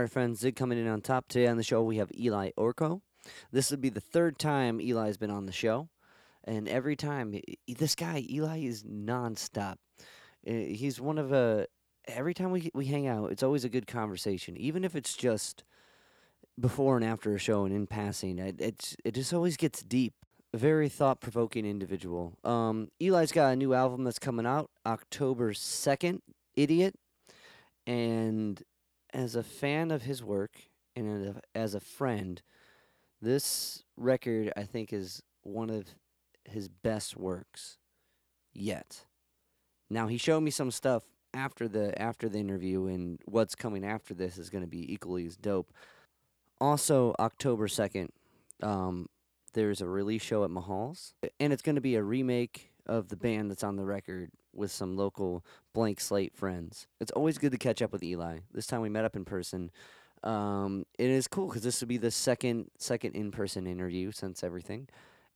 [0.00, 1.26] Right, friends, Zig coming in on top.
[1.26, 3.00] Today on the show, we have Eli Orko.
[3.50, 5.88] This would be the third time Eli's been on the show.
[6.44, 9.76] And every time, this guy, Eli, is nonstop.
[10.46, 11.66] Uh, He's one of a.
[12.06, 15.64] Every time we, we hang out, it's always a good conversation, even if it's just
[16.60, 18.38] before and after a show and in passing.
[18.38, 20.12] It, it's, it just always gets deep.
[20.52, 22.36] A very thought provoking individual.
[22.44, 26.20] Um, Eli's got a new album that's coming out October 2nd,
[26.54, 26.96] Idiot.
[27.86, 28.62] And
[29.12, 30.56] as a fan of his work
[30.94, 32.42] and as a- friend,
[33.20, 35.86] this record I think is one of
[36.44, 37.78] his best works
[38.52, 39.06] yet.
[39.90, 44.14] Now he showed me some stuff after the after the interview and what's coming after
[44.14, 45.72] this is going to be equally as dope.
[46.60, 48.08] Also October 2nd,
[48.62, 49.08] um,
[49.52, 53.16] there's a release show at Mahall's and it's going to be a remake of the
[53.16, 56.86] band that's on the record with some local blank slate friends.
[57.00, 58.40] It's always good to catch up with Eli.
[58.52, 59.70] This time we met up in person.
[60.22, 64.42] Um, it is cool because this would be the second second in person interview since
[64.42, 64.88] everything,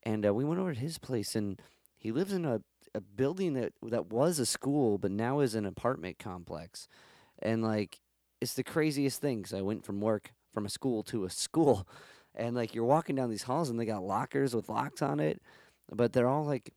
[0.03, 1.61] and uh, we went over to his place and
[1.99, 2.62] he lives in a,
[2.95, 6.89] a building that that was a school but now is an apartment complex,
[7.41, 8.01] and like
[8.41, 9.43] it's the craziest thing.
[9.43, 11.87] 'cause I went from work from a school to a school,
[12.34, 15.41] and like you're walking down these halls and they got lockers with locks on it,
[15.93, 16.73] but they're all like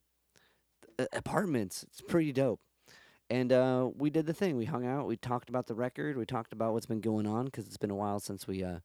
[1.11, 1.83] apartments.
[1.83, 2.59] It's pretty dope.
[3.29, 4.57] And uh, we did the thing.
[4.57, 5.07] We hung out.
[5.07, 6.17] We talked about the record.
[6.17, 8.79] We talked about what's been going on because it's been a while since we uh,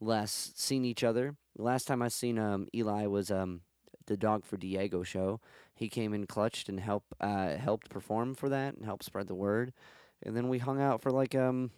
[0.00, 1.36] last seen each other.
[1.56, 3.60] Last time I seen um, Eli was um,
[4.06, 5.40] the Dog for Diego show.
[5.74, 9.34] He came in clutched and help uh, helped perform for that and helped spread the
[9.34, 9.72] word.
[10.22, 11.70] And then we hung out for like um,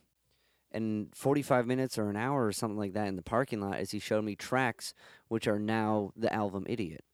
[0.73, 3.93] and 45 minutes or an hour or something like that in the parking lot as
[3.93, 4.93] he showed me tracks
[5.29, 7.05] which are now the album Idiot.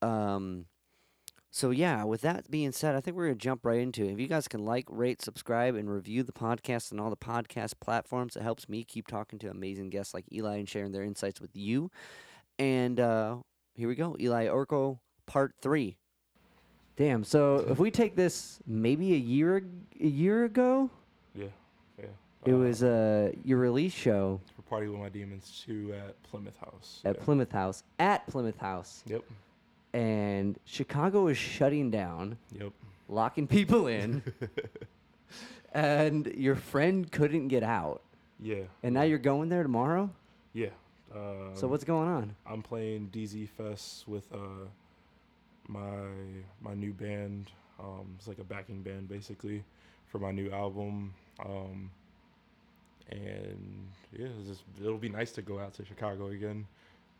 [0.00, 0.66] Um,
[1.56, 4.10] so yeah, with that being said, I think we're gonna jump right into it.
[4.12, 7.74] If you guys can like, rate, subscribe, and review the podcast on all the podcast
[7.80, 11.40] platforms, it helps me keep talking to amazing guests like Eli and sharing their insights
[11.40, 11.92] with you.
[12.58, 13.36] And uh,
[13.76, 15.96] here we go, Eli Orko, part three.
[16.96, 17.22] Damn.
[17.22, 19.62] So if we take this maybe a year
[20.00, 20.90] a year ago,
[21.36, 21.46] Yeah,
[22.00, 22.06] yeah.
[22.46, 26.56] it Uh, was uh, your release show for Party with My Demons two at Plymouth
[26.58, 27.00] House.
[27.04, 27.22] at yeah.
[27.24, 29.22] Plymouth House at Plymouth House, Yep,
[29.94, 32.36] and Chicago is shutting down.
[32.52, 32.72] yep.
[33.08, 34.22] locking people in,
[35.72, 38.02] and your friend couldn't get out,
[38.40, 38.64] Yeah.
[38.82, 40.10] and now you're going there tomorrow.
[40.52, 40.70] Yeah.
[41.14, 42.34] Um, So what's going on?
[42.46, 44.66] I'm playing DZ Fest with uh
[45.68, 46.08] my
[46.60, 47.50] my new band.
[47.78, 49.64] Um, it's like a backing band basically
[50.06, 51.14] for my new album.
[51.44, 51.90] Um,
[53.10, 56.66] and yeah, it's just, it'll be nice to go out to Chicago again.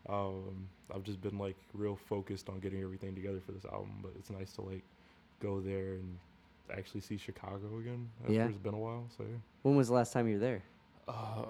[0.07, 4.11] Um, I've just been like real focused on getting everything together for this album, but
[4.17, 4.83] it's nice to like
[5.41, 6.17] go there and
[6.75, 8.09] actually see Chicago again.
[8.21, 8.47] After Yeah.
[8.47, 9.37] It's been a while, so yeah.
[9.63, 10.63] When was the last time you were there?
[11.07, 11.43] Uh,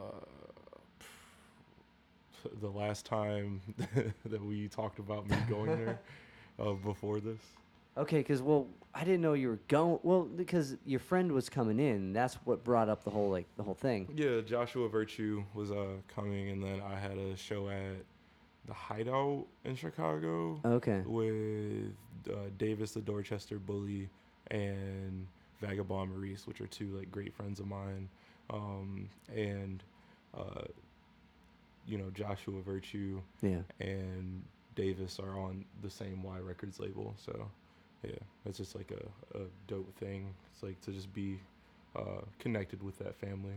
[2.61, 3.61] the last time
[4.25, 5.99] that we talked about me going there
[6.59, 7.39] uh, before this.
[7.97, 9.99] Okay, because well, I didn't know you were going.
[10.03, 12.11] Well, because your friend was coming in.
[12.11, 14.07] That's what brought up the whole like the whole thing.
[14.15, 18.03] Yeah, Joshua Virtue was uh, coming, and then I had a show at
[18.67, 21.01] the Hideout in Chicago Okay.
[21.05, 21.93] with
[22.29, 24.09] uh, Davis the Dorchester Bully
[24.51, 25.27] and
[25.59, 28.09] Vagabond Maurice, which are two like great friends of mine.
[28.49, 29.83] Um, and
[30.37, 30.63] uh,
[31.87, 33.61] you know Joshua Virtue Yeah.
[33.79, 34.43] and
[34.75, 37.15] Davis are on the same Y Records label.
[37.17, 37.49] So,
[38.03, 38.11] yeah,
[38.45, 40.33] it's just like a, a dope thing.
[40.53, 41.39] It's like to just be
[41.95, 43.55] uh, connected with that family.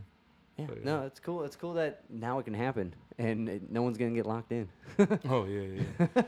[0.59, 0.67] Yeah.
[0.85, 1.45] No, it's cool.
[1.45, 4.69] It's cool that now it can happen, and it, no one's gonna get locked in.
[5.29, 6.23] Oh yeah, yeah.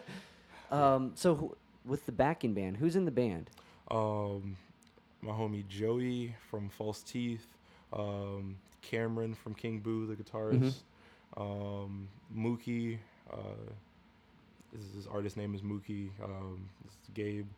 [0.70, 1.12] um.
[1.16, 3.50] So wh- with the backing band, who's in the band?
[3.90, 4.56] um,
[5.22, 7.46] my homie Joey from False Teeth,
[7.92, 10.76] um, Cameron from King Boo, the guitarist,
[11.36, 12.98] um, Mookie.
[13.32, 13.36] Uh,
[14.72, 16.10] his, his artist name is Mookie.
[16.22, 17.48] Um, this is Gabe,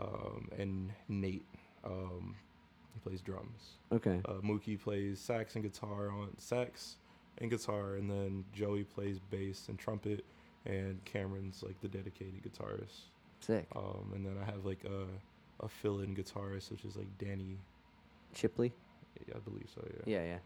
[0.00, 1.44] um, and Nate.
[1.84, 2.34] Um,
[2.96, 3.78] he plays drums.
[3.92, 4.20] Okay.
[4.24, 6.96] Uh, Mookie plays sax and guitar on sax
[7.38, 10.24] and guitar, and then Joey plays bass and trumpet,
[10.64, 13.02] and Cameron's like the dedicated guitarist.
[13.40, 13.66] Sick.
[13.76, 15.06] Um, and then I have like a
[15.64, 17.58] a fill-in guitarist, which is like Danny.
[18.34, 18.72] Chipley.
[19.34, 19.82] I believe so.
[20.04, 20.18] Yeah.
[20.18, 20.38] Yeah, yeah.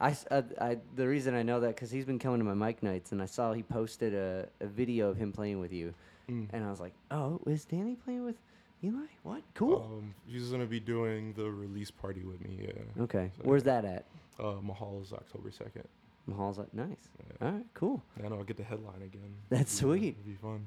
[0.00, 2.54] I, s- uh, I- the reason I know that because he's been coming to my
[2.54, 5.94] mic nights, and I saw he posted a, a video of him playing with you,
[6.30, 6.46] Mm.
[6.52, 8.36] and I was like, oh, is Danny playing with
[8.82, 9.06] Eli?
[9.22, 9.42] What?
[9.54, 9.82] Cool.
[9.84, 12.60] Um, he's gonna be doing the release party with me.
[12.62, 13.02] Yeah.
[13.04, 13.30] okay.
[13.36, 14.04] so- Where's that at?
[14.38, 15.84] Uh, Mahall's October second.
[16.26, 17.08] Mahall's like, nice.
[17.40, 17.46] Yeah.
[17.46, 18.02] All right, cool.
[18.22, 19.34] I know I'll get the headline again.
[19.48, 20.16] That's uh, sweet.
[20.20, 20.66] It'll be fun.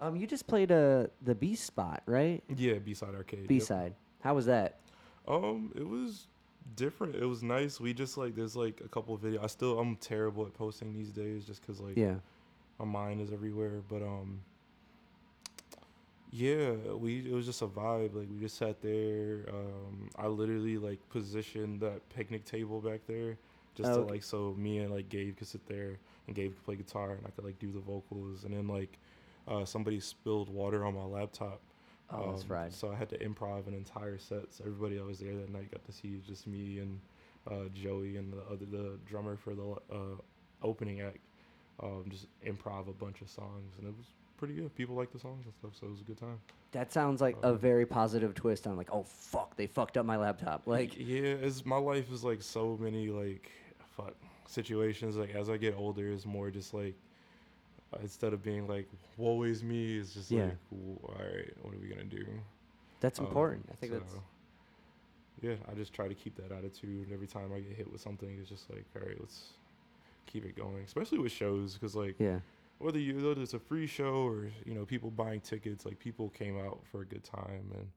[0.00, 2.42] Um, you just played uh, the B spot, right?
[2.56, 3.48] Yeah, B side arcade.
[3.48, 3.62] B yep.
[3.64, 3.94] side.
[4.20, 4.78] How was that?
[5.28, 6.26] Um, it was
[6.76, 7.16] different.
[7.16, 7.80] It was nice.
[7.80, 9.44] We just like there's like a couple of videos.
[9.44, 12.14] I still I'm terrible at posting these days just because like Yeah.
[12.78, 13.82] my mind is everywhere.
[13.88, 14.40] But um,
[16.32, 18.14] yeah, we it was just a vibe.
[18.14, 19.46] Like we just sat there.
[19.50, 23.38] Um, I literally like positioned that picnic table back there
[23.74, 24.12] just Oh, to okay.
[24.12, 27.26] like so me and like Gabe could sit there and Gabe could play guitar and
[27.26, 28.98] I could like do the vocals and then like
[29.48, 31.60] uh, somebody spilled water on my laptop.
[32.10, 32.72] Oh, that's Um, fried.
[32.72, 34.52] So I had to improv an entire set.
[34.52, 37.00] So everybody that was there that night got to see just me and
[37.50, 40.16] uh, Joey and the other the drummer for the uh,
[40.62, 41.18] opening act.
[41.82, 44.06] Um, just improv a bunch of songs, and it was
[44.42, 44.74] pretty good.
[44.74, 46.40] People like the songs and stuff, so it was a good time.
[46.72, 50.04] That sounds like a Um, very positive twist on like, oh fuck, they fucked up
[50.04, 50.66] my laptop.
[50.66, 53.48] Like, yeah, it's my life is like so many like
[53.96, 54.14] fuck
[54.46, 55.16] situations.
[55.16, 56.96] Like as I get older, it's more just like
[57.94, 60.46] uh, instead of being like woe is me, it's just Yeah.
[60.46, 60.56] like
[61.04, 62.26] all right, what are we gonna do?
[62.98, 63.68] that's Um, important.
[63.70, 64.14] I think that's
[65.40, 65.54] yeah.
[65.70, 68.36] I just try to keep that attitude And every time I get hit with something.
[68.40, 69.52] It's just like all right, let's
[70.26, 70.82] keep it going.
[70.84, 72.40] Especially with shows, because like yeah,
[72.82, 76.28] whether you whether it's a free show or you know people buying tickets, like people
[76.28, 77.88] came out for a good time and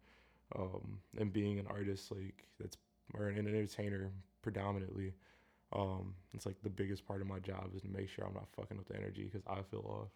[0.56, 2.78] um and being an artist like that's
[3.14, 4.12] or an entertainer
[4.42, 5.14] predominantly.
[5.74, 8.48] Um, it's like the biggest part of my job is to make sure I'm not
[8.56, 10.10] fucking up the energy because I feel off.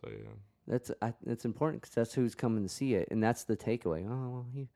[0.00, 0.30] So yeah.
[0.66, 4.06] that's I, it's important because that's who's coming to see it, and that's the takeaway.
[4.08, 4.68] Oh well, he,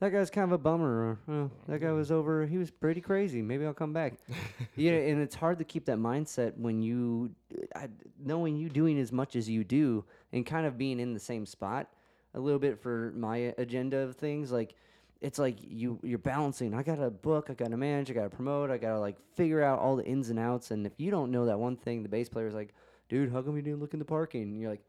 [0.00, 1.18] that guy's kind of a bummer.
[1.28, 2.46] Or, oh, that guy was over.
[2.46, 3.42] He was pretty crazy.
[3.42, 4.14] Maybe I'll come back.
[4.76, 7.30] yeah, and it's hard to keep that mindset when you,
[7.74, 11.20] I, knowing you doing as much as you do, and kind of being in the
[11.20, 11.88] same spot
[12.34, 14.52] a little bit for my agenda of things.
[14.52, 14.74] Like,
[15.20, 16.74] it's like you you're balancing.
[16.74, 17.48] I gotta book.
[17.50, 18.08] I gotta manage.
[18.10, 18.70] I gotta promote.
[18.70, 20.70] I gotta like figure out all the ins and outs.
[20.70, 22.72] And if you don't know that one thing, the bass player's like,
[23.08, 24.42] dude, how come you didn't look in the parking?
[24.42, 24.82] And you're like.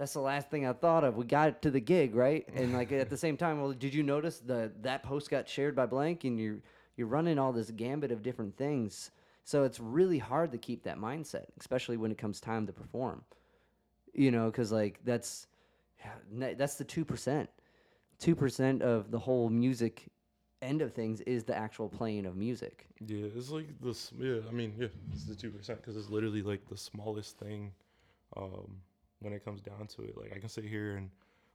[0.00, 1.18] That's the last thing I thought of.
[1.18, 2.48] We got to the gig, right?
[2.54, 5.76] And like at the same time, well, did you notice the that post got shared
[5.76, 6.60] by blank, and you're
[6.96, 9.10] you're running all this gambit of different things.
[9.44, 13.24] So it's really hard to keep that mindset, especially when it comes time to perform.
[14.14, 15.48] You know, because like that's
[16.32, 17.50] that's the two percent.
[18.18, 20.06] Two percent of the whole music
[20.62, 22.86] end of things is the actual playing of music.
[23.06, 24.36] Yeah, it's like the s- yeah.
[24.48, 27.72] I mean, yeah, it's the two percent because it's literally like the smallest thing.
[28.34, 28.76] Um,
[29.20, 31.10] when it comes down to it, like I can sit here and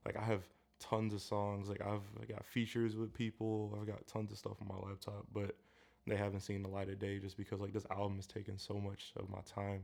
[0.05, 0.43] like I have
[0.79, 1.69] tons of songs.
[1.69, 3.77] Like I've I got features with people.
[3.79, 5.55] I've got tons of stuff on my laptop, but
[6.07, 8.75] they haven't seen the light of day just because like this album has taken so
[8.75, 9.81] much of my time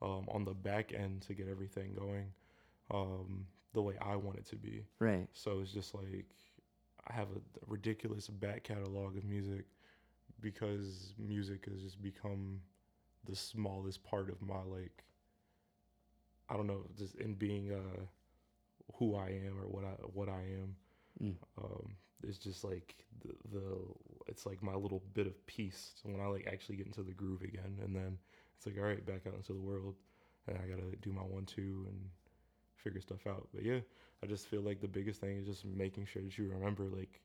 [0.00, 2.26] um, on the back end to get everything going
[2.90, 4.84] um, the way I want it to be.
[4.98, 5.28] Right.
[5.32, 6.26] So it's just like
[7.08, 9.64] I have a ridiculous back catalog of music
[10.40, 12.60] because music has just become
[13.24, 15.04] the smallest part of my like
[16.52, 18.00] I don't know, just in being uh
[18.98, 20.76] who I am or what I what I am.
[21.22, 21.34] Mm.
[21.58, 22.94] Um it's just like
[23.24, 23.66] the, the
[24.28, 27.12] it's like my little bit of peace so when I like actually get into the
[27.12, 28.16] groove again and then
[28.56, 29.96] it's like all right back out into the world
[30.46, 31.98] and I gotta do my one two and
[32.76, 33.48] figure stuff out.
[33.54, 33.80] But yeah,
[34.22, 37.20] I just feel like the biggest thing is just making sure that you remember like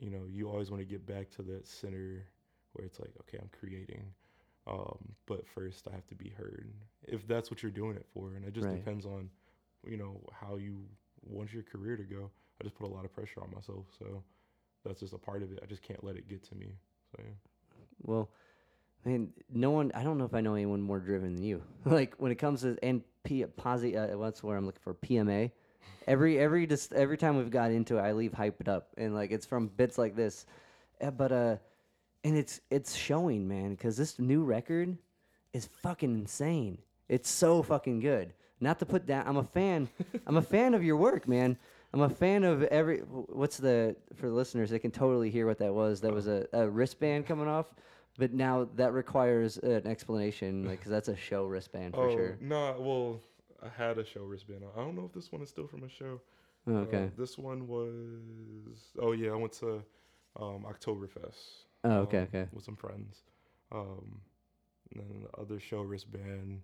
[0.00, 2.24] you know, you always want to get back to that center
[2.72, 4.04] where it's like, okay, I'm creating.
[4.68, 6.70] Um, but first I have to be heard.
[7.06, 8.78] If that's what you're doing it for, and it just Right.
[8.78, 9.30] depends on,
[9.86, 10.84] you know, how you
[11.26, 12.30] want your career to go.
[12.60, 14.22] I just put a lot of pressure on myself, so
[14.84, 15.60] that's just a part of it.
[15.62, 16.74] I just can't let it get to me.
[17.12, 17.34] So yeah.
[18.02, 18.30] Well,
[19.04, 19.92] I mean, no one.
[19.94, 21.62] I don't know if I know anyone more driven than you.
[21.84, 25.50] like when it comes to and P posi, uh, what's where I'm looking for PMA.
[26.06, 29.30] Every every just every time we've got into it, I leave hyped up, and like
[29.30, 30.46] it's from bits like this,
[31.00, 31.56] Uh, but uh,
[32.24, 34.96] and it's it's showing, man, because this new record
[35.52, 36.78] is fucking insane.
[37.08, 38.32] It's so fucking good.
[38.60, 39.88] Not to put down, I'm a fan.
[40.26, 41.56] I'm a fan of your work, man.
[41.94, 42.98] I'm a fan of every.
[42.98, 44.68] What's the for the listeners?
[44.70, 46.00] They can totally hear what that was.
[46.00, 47.66] That was a, a wristband coming off,
[48.18, 52.38] but now that requires an explanation, like because that's a show wristband for oh sure.
[52.40, 53.20] no, well,
[53.62, 54.64] I had a show wristband.
[54.76, 56.20] I don't know if this one is still from a show.
[56.66, 57.10] Oh, Uh, okay.
[57.16, 58.80] this one was.
[59.00, 59.82] Oh yeah, I went to
[60.38, 61.64] um, Oktoberfest.
[61.84, 62.46] Oh, okay, um, okay.
[62.52, 63.22] With some friends.
[63.72, 64.20] Um,
[64.92, 66.60] and then the other show wristband.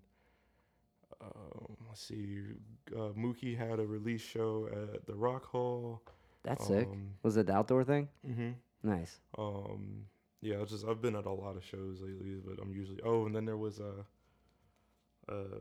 [1.21, 2.41] Um, let's see.
[2.93, 6.03] Uh, Mookie had a release show at the Rock Hall.
[6.43, 6.87] That's sick.
[6.89, 8.09] um, Was it the outdoor thing?
[8.29, 8.51] Mm-hmm.
[8.83, 9.21] Nice.
[9.39, 10.05] Um,
[10.43, 13.01] yeah, it's just I've been at a lot of shows lately, but I'm usually.
[13.05, 14.05] Oh, and then there was a.
[15.33, 15.61] Uh,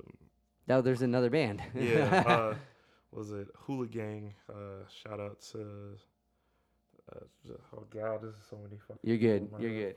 [0.68, 1.62] Now there's another band.
[1.74, 2.24] yeah.
[2.28, 2.56] uh,
[3.12, 4.34] was it Hula Gang?
[4.50, 5.96] Uh, shout out to.
[7.76, 9.00] Oh God, this is so many fucking.
[9.04, 9.42] You're good.
[9.52, 9.96] people in my You're head.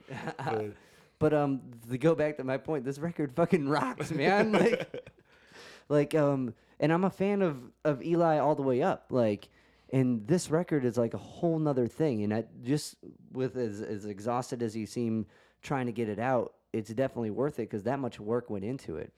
[0.49, 0.75] good.
[1.19, 1.61] But But um,
[1.91, 4.53] to go back to my point, this record fucking rocks, man.
[4.53, 5.13] like,
[5.89, 9.07] like um, and I'm a fan of of Eli all the way up.
[9.11, 9.49] Like,
[9.93, 12.23] and this record is like a whole nother thing.
[12.25, 12.97] And I just
[13.33, 15.27] with as as exhausted as you seem
[15.63, 18.97] trying to get it out, it's definitely worth it because that much work went into
[18.97, 19.13] it,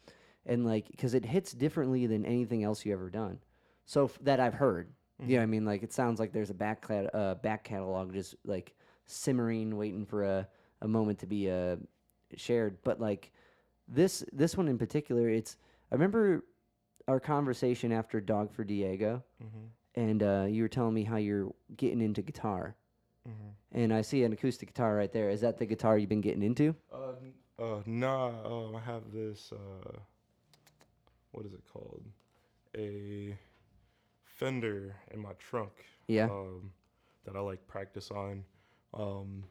[0.46, 3.38] and like because it hits differently than anything else you ever done.
[3.86, 4.92] So f- that I've heard.
[5.20, 5.64] Know what I mean?
[5.64, 8.74] Like it sounds like there's a back cat- uh, back catalog just like
[9.06, 10.48] simmering, waiting for a,
[10.82, 11.76] a moment to be uh,
[12.36, 12.78] shared.
[12.84, 13.32] But like
[13.88, 15.56] this this one in particular, it's
[15.90, 16.44] I remember
[17.08, 20.00] our conversation after Dog for Diego, Mm-hmm.
[20.00, 22.76] and uh, you were telling me how you're getting into guitar.
[23.28, 23.80] Mm-hmm.
[23.80, 25.30] And I see an acoustic guitar right there.
[25.30, 26.74] Is that the guitar you've been getting into?
[26.92, 28.28] Uh, n- uh, nah.
[28.44, 29.52] Um, I have this.
[29.52, 29.90] Uh,
[31.32, 32.02] what is it called?
[32.76, 33.36] A
[34.38, 35.72] Fender in my trunk.
[36.06, 36.24] Yeah.
[36.26, 36.70] Um,
[37.24, 38.44] that I like practice on.
[38.94, 39.44] Um,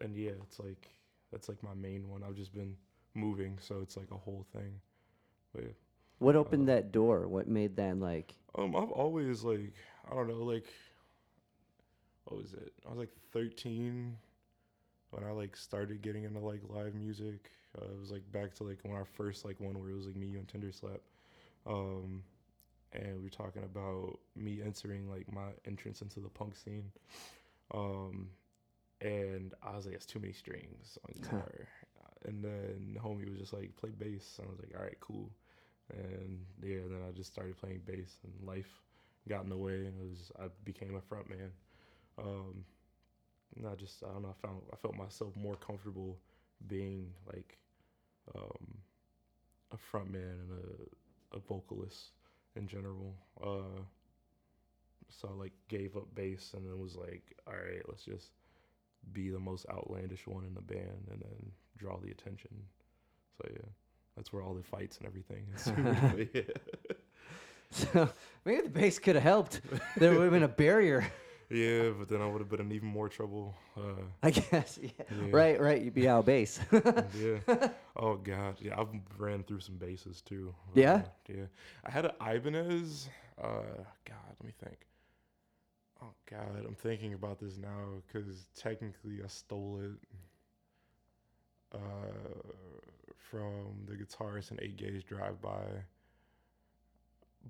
[0.00, 0.88] and yeah, it's like
[1.32, 2.22] that's like my main one.
[2.22, 2.76] I've just been
[3.14, 4.72] moving, so it's like a whole thing.
[5.52, 5.70] But yeah.
[6.18, 7.26] What opened that door?
[7.26, 8.34] What made that like?
[8.54, 9.74] Um, I've always like
[10.10, 10.66] I don't know like
[12.24, 12.72] what was it?
[12.86, 14.16] I was like 13
[15.10, 17.50] when I like started getting into like live music.
[17.76, 20.06] Uh, it was like back to like when I first like one where it was
[20.06, 21.00] like me you and Tinder Slap.
[21.66, 22.22] Um,
[22.92, 26.90] and we were talking about me entering like my entrance into the punk scene.
[27.72, 28.30] Um,
[29.00, 31.68] and I was like, it's too many strings on guitar.
[32.24, 34.36] and then homie was just like, play bass.
[34.38, 35.30] And I was like, all right, cool.
[35.92, 38.82] And yeah, then I just started playing bass, and life
[39.28, 41.50] got in the way, and it was I became a front man.
[42.18, 42.64] Um,
[43.56, 44.34] and I just I don't know.
[44.36, 46.18] I found I felt myself more comfortable
[46.68, 47.58] being like
[48.36, 48.78] um,
[49.72, 50.52] a front man and
[51.32, 52.12] a, a vocalist
[52.56, 53.14] in general.
[53.42, 53.80] Uh,
[55.08, 58.30] so I like gave up bass and then was like, all right, let's just
[59.12, 62.50] be the most outlandish one in the band and then draw the attention.
[63.36, 63.68] So yeah,
[64.16, 65.46] that's where all the fights and everything
[66.34, 66.42] yeah.
[67.70, 68.08] So
[68.44, 69.60] maybe the bass could have helped.
[69.96, 71.06] There would have been a barrier,
[71.50, 73.54] yeah, but then I would have been in even more trouble.
[73.76, 74.78] Uh, I guess.
[74.82, 74.90] Yeah.
[74.98, 75.26] Yeah.
[75.30, 75.82] Right, right.
[75.82, 76.60] You'd be out of bass.
[76.72, 77.68] yeah.
[77.96, 78.56] Oh God.
[78.60, 78.88] Yeah, I've
[79.18, 80.54] ran through some bases too.
[80.74, 80.94] Yeah?
[80.94, 81.44] Uh, yeah.
[81.84, 83.08] I had an Ibanez.
[83.40, 84.78] Uh, God, let me think.
[86.02, 90.18] Oh God, I'm thinking about this now because technically I stole it.
[91.72, 91.78] Uh,
[93.30, 95.62] from the guitarist in Eight Gauge Drive By.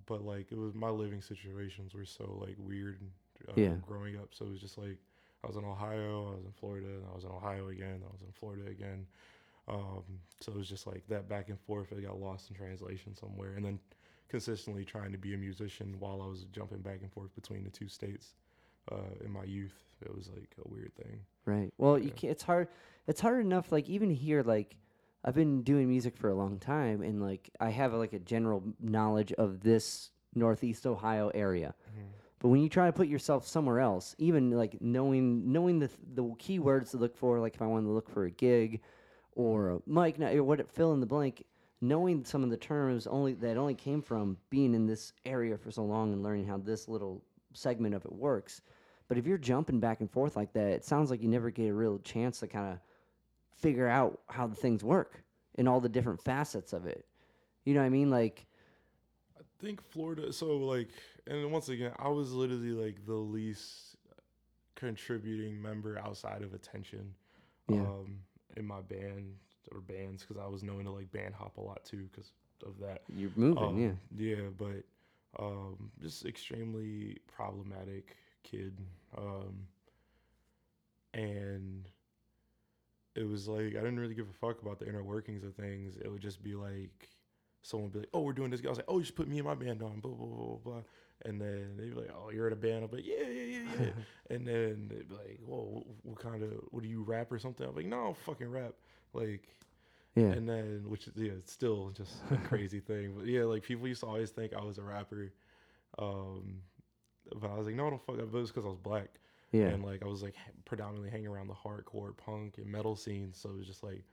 [0.06, 3.00] But like it was my living situations were so like weird.
[3.48, 3.74] Uh, Yeah.
[3.86, 4.98] Growing up, so it was just like
[5.42, 8.12] I was in Ohio, I was in Florida, and I was in Ohio again, I
[8.12, 9.06] was in Florida again.
[9.68, 10.02] Um,
[10.40, 11.92] so it was just like that back and forth.
[11.92, 13.78] It got lost in translation somewhere, and then
[14.28, 17.70] consistently trying to be a musician while I was jumping back and forth between the
[17.70, 18.34] two states
[18.90, 19.74] uh, in my youth.
[20.02, 21.20] It was like a weird thing.
[21.44, 21.72] Right.
[21.78, 22.14] Well, you Yeah.
[22.14, 22.68] can It's hard.
[23.06, 23.72] It's hard enough.
[23.72, 24.76] Like even here, like
[25.24, 28.62] I've been doing music for a long time, and like I have like a general
[28.80, 31.74] knowledge of this Northeast Ohio area.
[32.40, 36.00] But when you try to put yourself somewhere else, even like knowing knowing the th-
[36.14, 38.80] the keywords to look for, like if I wanted to look for a gig
[39.32, 41.44] or a mic or what fill in the blank,
[41.82, 45.70] knowing some of the terms only that only came from being in this area for
[45.70, 48.62] so long and learning how this little segment of it works.
[49.08, 51.68] But if you're jumping back and forth like that, it sounds like you never get
[51.68, 52.78] a real chance to kind of
[53.54, 55.22] figure out how the things work
[55.56, 57.04] and all the different facets of it.
[57.64, 58.08] You know what I mean?
[58.08, 58.46] Like,
[59.38, 60.32] I think Florida.
[60.32, 60.88] So like,
[61.26, 63.96] and once again, I was literally like the least
[64.74, 67.14] contributing member outside of attention,
[67.68, 67.80] Yeah.
[67.82, 68.20] um,
[68.56, 69.36] in my band
[69.72, 72.32] or bands because I was known to like band hop a lot too because
[72.66, 73.02] of that.
[73.14, 74.36] you're moving, Um, yeah.
[74.36, 74.84] Yeah, but
[75.38, 78.76] um, just extremely problematic kid.
[79.16, 79.66] Um,
[81.14, 81.88] and
[83.14, 85.96] it was like I didn't really give a fuck about the inner workings of things.
[85.96, 87.08] It would just be like
[87.62, 89.28] someone would be like, "Oh, we're doing this." I was like, "Oh, you should put
[89.28, 90.82] me and my band on." Blah blah blah blah.
[91.26, 93.62] And then they'd be like, "Oh, you're in a band." I'm like, "Yeah, yeah, yeah,
[93.80, 93.86] yeah."
[94.34, 96.50] and then they'd be like, "Whoa, what kind of?
[96.70, 98.72] What do you rap or something?" I'm like, "No, I don't fucking rap."
[99.12, 99.42] Like,
[100.16, 100.32] Yeah.
[100.32, 103.14] and then which is yeah, it's still just a crazy thing.
[103.16, 105.32] But yeah, like people used to always think I was a rapper.
[105.98, 106.62] Um,
[107.40, 108.16] but I was like, no, I don't fuck.
[108.16, 109.08] But it was because I was black.
[109.52, 109.66] yeah.
[109.66, 110.34] And like I was like
[110.64, 113.32] predominantly hanging around the hardcore punk and metal scene.
[113.34, 114.04] So it was just like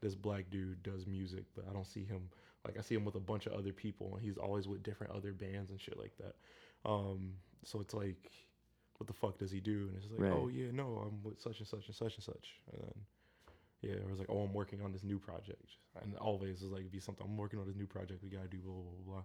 [0.00, 2.30] this black dude does music, but I don't see him
[2.64, 5.12] like I see him with a bunch of other people and he's always with different
[5.14, 6.34] other bands and shit like that.
[6.88, 8.30] Um, so it's like,
[8.98, 9.88] what the fuck does he do?
[9.88, 10.32] And it's like, Right.
[10.32, 12.48] oh yeah, no, I'm with such and such and such and such.
[12.72, 12.94] And then
[13.82, 16.90] yeah, it was like, oh, I'm working on this new project, and always was like,
[16.90, 17.26] be something.
[17.28, 18.22] I'm working on this new project.
[18.22, 19.14] We gotta do blah blah blah.
[19.14, 19.22] blah.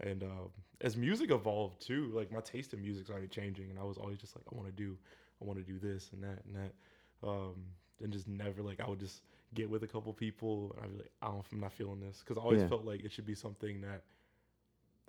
[0.00, 0.50] And um,
[0.80, 4.18] as music evolved too, like my taste in music started changing, and I was always
[4.18, 4.96] just like, I want to do,
[5.40, 7.54] I want to do this and that and that, um,
[8.02, 9.20] and just never like I would just
[9.54, 12.20] get with a couple people, and I'd be like, I don't, I'm not feeling this,
[12.20, 12.68] because I always Yeah.
[12.68, 14.02] felt like it should be something that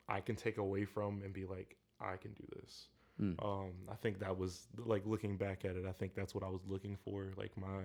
[0.07, 2.89] I can take away from and be like, I can do this.
[3.21, 3.43] Mm.
[3.43, 5.85] Um, I think that was like looking back at it.
[5.87, 7.83] I think that's what I was looking for, like my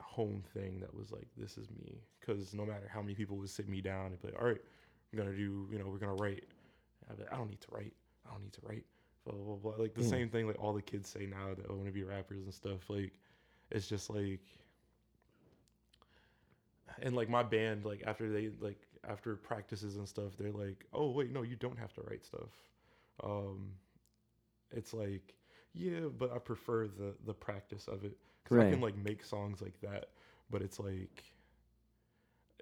[0.00, 0.80] home thing.
[0.80, 2.00] That was like, this is me.
[2.18, 4.60] Because no matter how many people would sit me down and be like, all right,
[5.12, 6.44] we're gonna do, you know, we're gonna write.
[7.10, 7.92] I'd be like, I don't need to write.
[8.26, 8.84] I don't need to write.
[9.24, 9.72] Blah blah blah.
[9.72, 9.82] blah.
[9.82, 10.08] Like the Yeah.
[10.08, 12.54] same thing, like all the kids say now that I want to be rappers and
[12.54, 12.88] stuff.
[12.88, 13.12] Like,
[13.70, 14.40] it's just like,
[17.02, 21.10] and like my band, like after they like after practices and stuff, they're like, oh
[21.10, 22.50] wait, no, you don't have to write stuff.
[23.22, 23.72] Um,
[24.70, 25.34] it's like,
[25.74, 29.60] yeah, but I prefer the the practice of it because I can like make songs
[29.62, 30.06] like that.
[30.50, 31.24] But it's like,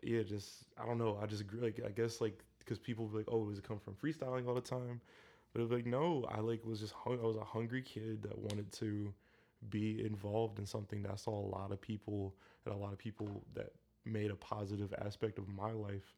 [0.02, 1.18] yeah, just I don't know.
[1.22, 3.78] I just agree, like I guess like because people be like, oh, does it come
[3.78, 5.00] from freestyling all the time?
[5.52, 8.22] But it was like, no, I like was just hung- I was a hungry kid
[8.22, 9.12] that wanted to
[9.70, 12.98] be involved in something that I saw a lot of people and a lot of
[12.98, 13.72] people that
[14.04, 16.14] made a positive aspect of my life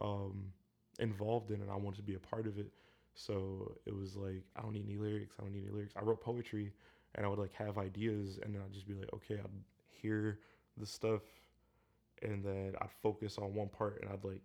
[0.00, 0.52] um,
[0.98, 2.72] involved in, and I wanted to be a part of it.
[3.14, 5.36] So it was like, I don't need any lyrics.
[5.38, 5.94] I don't need any lyrics.
[5.96, 6.72] I wrote poetry,
[7.14, 9.50] and I would like have ideas, and then I'd just be like, okay, I'd
[9.88, 10.38] hear
[10.76, 11.22] the stuff,
[12.22, 14.42] and then I'd focus on one part, and I'd like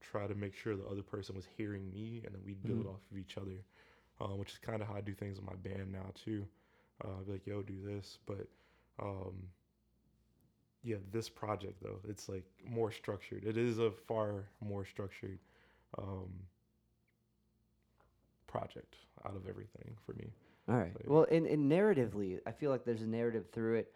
[0.00, 2.86] try to make sure the other person was hearing me, and then we'd build Mhm.
[2.86, 3.64] off of each other,
[4.20, 6.46] um, which is kind of how I do things in my band now too.
[7.04, 8.46] Uh, I'd be like, yo, do this, but
[9.00, 9.48] um,
[10.84, 13.44] yeah, this project though, it's like more structured.
[13.44, 15.38] It is a far more structured
[15.98, 16.28] um,
[18.46, 18.96] project
[19.26, 20.30] out of everything for me.
[20.68, 20.92] All right.
[20.94, 23.92] Like- Well, and, and narratively, I feel like there's a narrative through it.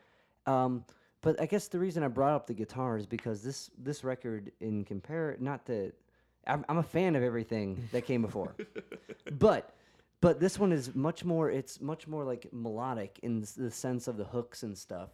[0.47, 0.85] Um,
[1.23, 4.52] but I guess the reason I brought up the guitar is because this this record,
[4.61, 5.93] in compare, not that
[6.47, 8.55] I'm, I'm a fan of everything that came before,
[9.38, 9.75] but
[10.21, 11.50] but this one is much more.
[11.50, 15.11] It's much more like melodic in the sense of the hooks and stuff.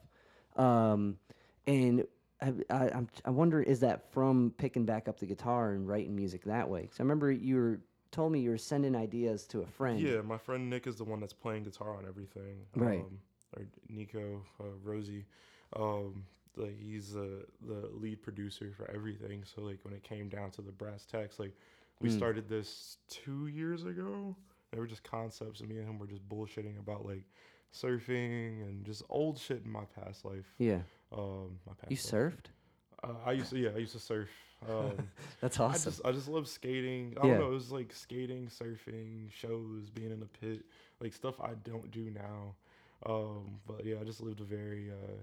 [0.56, 1.16] Um,
[1.66, 2.04] and
[2.40, 6.14] I, I, I'm, I wonder, is that from picking back up the guitar and writing
[6.14, 6.82] music that way?
[6.82, 10.00] Because I remember you were told me you were sending ideas to a friend.
[10.00, 12.58] Yeah, my friend Nick is the one that's playing guitar on everything.
[12.74, 12.98] Right.
[13.00, 13.18] Um,
[13.56, 15.24] or Nico, uh, Rosie.
[15.74, 16.24] Um,
[16.56, 19.44] like he's uh, the lead producer for everything.
[19.44, 21.54] So like when it came down to the brass tacks, like
[22.00, 22.16] we Mm.
[22.16, 24.36] started this two years ago.
[24.72, 27.24] They were just concepts, and me and him were just bullshitting about like
[27.72, 30.46] surfing and just old shit in my past life.
[30.58, 30.80] Yeah.
[31.12, 32.14] Um, my past You life.
[32.32, 32.46] surfed?
[33.02, 34.28] Uh, I used to, yeah, I used to surf.
[34.68, 35.92] Um, That's I awesome.
[35.92, 37.16] just I just love skating.
[37.20, 37.28] I Yeah.
[37.28, 40.64] don't know, it was like skating, surfing, shows, being in a pit,
[41.00, 42.54] like stuff I don't do now.
[43.04, 45.20] Um, but yeah, I just lived a very uh,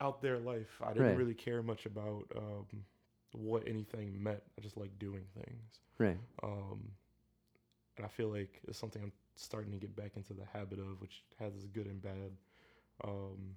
[0.00, 0.80] out there life.
[0.84, 1.16] I didn't Right.
[1.16, 2.66] really care much about um,
[3.32, 4.42] what anything meant.
[4.58, 5.80] I just like doing things.
[5.98, 6.18] right.
[6.42, 6.90] Um,
[7.96, 11.00] and I feel like it's something I'm starting to get back into the habit of,
[11.00, 12.32] which has its good and bad.
[13.04, 13.56] Um,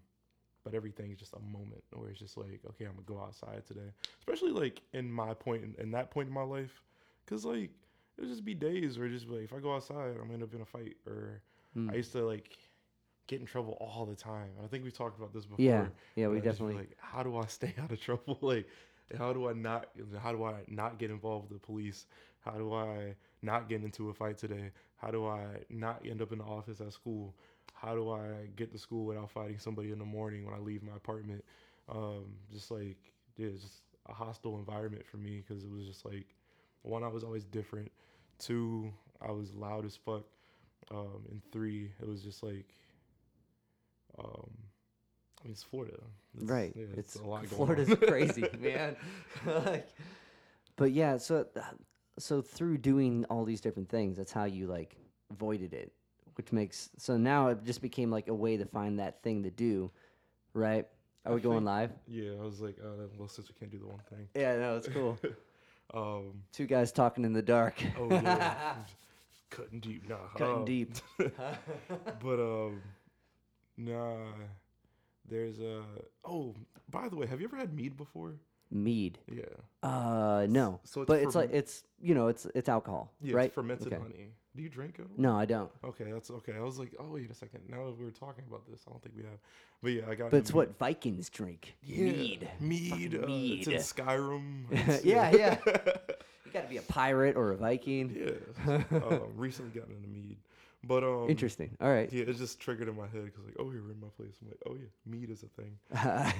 [0.63, 3.91] but everything's just a moment where it's just like, okay, I'm gonna go outside today.
[4.19, 6.81] Especially like in my point, in, in that point in my life,
[7.25, 7.71] because like
[8.17, 10.53] it'll just be days where just like if I go outside, I'm gonna end up
[10.53, 10.97] in a fight.
[11.05, 11.41] Or
[11.77, 11.91] Mm.
[11.91, 12.57] I used to like
[13.27, 14.49] get in trouble all the time.
[14.63, 15.63] I think we talked about this before.
[15.65, 15.85] yeah.
[16.15, 16.75] Yeah, we I'd just be definitely.
[16.75, 18.37] like, how do I stay out of trouble?
[18.41, 18.67] like,
[19.17, 19.89] how do I not?
[20.21, 22.05] How do I not get involved with the police?
[22.39, 24.71] How do I not get into a fight today?
[24.97, 27.35] How do I not end up in the office at school?
[27.73, 30.81] How do I get to school without fighting somebody in the morning when I leave
[30.83, 31.43] my apartment?
[31.89, 32.97] Um, just like,
[33.37, 36.25] yeah, it's just a hostile environment for me because it was just like,
[36.81, 37.91] one, I was always different.
[38.39, 40.23] Two, I was loud as fuck.
[40.89, 42.65] Um, and three, it was just like,
[44.17, 44.49] um,
[45.39, 45.97] I mean, it's Florida.
[46.35, 46.73] It's- right.
[46.75, 48.95] yeah, it's a lot Florida's crazy, man.
[49.45, 49.87] like,
[50.75, 51.61] but yeah, so uh,
[52.17, 54.95] so through doing all these different things, that's how you like
[55.31, 55.91] avoided it,
[56.35, 59.49] which makes so now it just became like a way to find that thing to
[59.51, 59.91] do,
[60.53, 60.87] right?
[61.25, 61.91] Are I we going live?
[62.07, 64.27] Yeah, I was like, uh, little sister can't do the one thing.
[64.35, 65.17] Yeah, no, it's cool.
[65.93, 67.81] Um, Two guys talking in the dark.
[67.97, 68.73] oh yeah,
[69.49, 70.93] cutting deep, nah, Cutting um, deep.
[71.17, 72.81] But um,
[73.77, 74.17] nah,
[75.29, 75.83] there's a.
[76.25, 76.55] Oh,
[76.89, 78.33] by the way, have you ever had mead before?
[78.71, 79.17] Mead.
[79.31, 79.43] Yeah,
[79.83, 80.79] Uh, no.
[80.83, 83.45] so it's but it's like it's you know it's it's alcohol, yeah, right?
[83.45, 84.01] it's fermented Okay.
[84.01, 84.29] honey.
[84.55, 85.05] Do you drink it?
[85.17, 85.69] No, I don't.
[85.83, 86.53] Okay, that's okay.
[86.57, 87.61] I was like, oh wait a second.
[87.69, 89.37] Now that we were talking about this, I don't think we have.
[89.83, 90.31] But yeah, I got.
[90.31, 91.77] But it's what Vikings drink.
[91.83, 92.49] Yeah, Mead.
[92.59, 93.11] Mead.
[93.13, 93.81] Fucking Uh, It's in mead.
[93.81, 94.63] Skyrim.
[94.71, 95.57] It's- yeah, yeah.
[96.45, 98.09] You got to be a pirate or a Viking.
[98.15, 98.81] Yeah.
[98.91, 100.37] um, recently gotten into mead,
[100.83, 101.75] but um, Interesting.
[101.81, 102.11] All right.
[102.13, 104.35] Yeah, it just triggered in my head because like, oh, you're in my place.
[104.41, 105.77] I'm like, oh yeah, meat is a thing.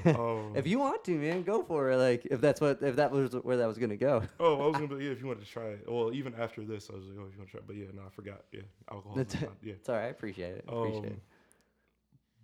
[0.16, 1.98] Um, if you want to, man, go for it.
[1.98, 4.24] Like if that's what if that was where that was gonna go.
[4.40, 5.86] oh, I was gonna be yeah, if you wanted to try it.
[5.88, 7.68] Well, even after this, I was like, oh, if you want to try, it.
[7.68, 8.42] but yeah, no, I forgot.
[8.52, 9.18] Yeah, alcohol.
[9.62, 9.74] yeah.
[9.74, 10.06] It's all right.
[10.06, 10.66] I appreciate it.
[10.70, 11.20] I appreciate Um, it.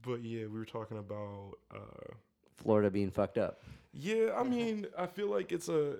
[0.01, 1.53] but yeah, we were talking about.
[1.73, 2.13] uh
[2.57, 3.63] Florida being fucked up.
[3.93, 5.97] Yeah, I mean, I feel like it's a.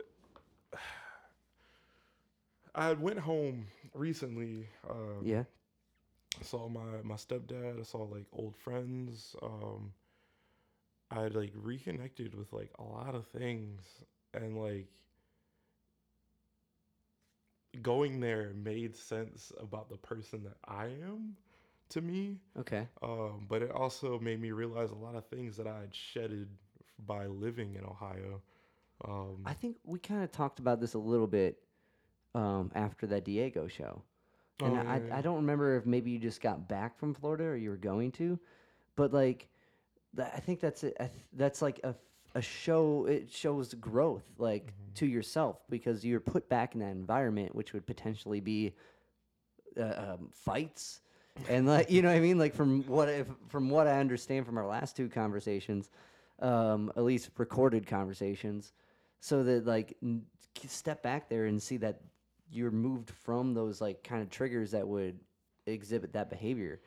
[2.76, 4.68] I went home recently.
[4.90, 5.44] Um, Yeah.
[6.40, 7.80] I saw my my stepdad.
[7.80, 9.36] I saw like old friends.
[9.42, 9.94] Um,
[11.12, 13.82] I had like reconnected with like a lot of things,
[14.34, 14.88] and like
[17.82, 21.36] going there made sense about the person that I am
[21.90, 22.38] to me.
[22.60, 22.88] Okay.
[23.02, 26.50] Um, but it also made me realize a lot of things that I had shedded
[27.06, 28.42] by living in Ohio.
[29.06, 31.58] Um, I think we kind of talked about this a little bit
[32.36, 34.04] um, after that Diego show.
[34.62, 37.46] And oh, I, yeah, I don't remember if maybe you just got back from Florida
[37.46, 38.40] or you were going to,
[38.96, 39.48] but like,
[40.14, 40.96] tha- I think that's it.
[40.98, 41.96] Th- that's like a, f-
[42.36, 43.06] a show.
[43.06, 44.94] It shows growth, like Mm-hmm.
[44.96, 48.74] to yourself, because you're put back in that environment, which would potentially be
[49.80, 51.02] uh, um, fights,
[51.50, 52.38] and like you know what I mean.
[52.38, 55.90] Like from what if, from what I understand from our last two conversations,
[56.40, 58.74] um, at least recorded conversations,
[59.20, 60.26] so that like n-
[60.68, 62.00] step back there and see that
[62.54, 65.20] you're moved from those like kind of triggers that would
[65.66, 66.80] exhibit that behavior.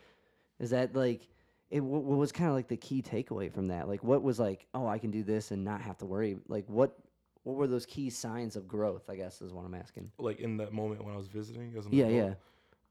[0.58, 1.28] Is that like
[1.70, 1.80] it?
[1.80, 3.88] What, what was kind of like the key takeaway from that?
[3.88, 6.36] Like what was like, oh, I can do this and not have to worry.
[6.48, 6.96] Like what?
[7.42, 9.08] What were those key signs of growth?
[9.08, 10.10] I guess is what I'm asking.
[10.18, 12.36] like in that moment when I was visiting as an Yeah, adult.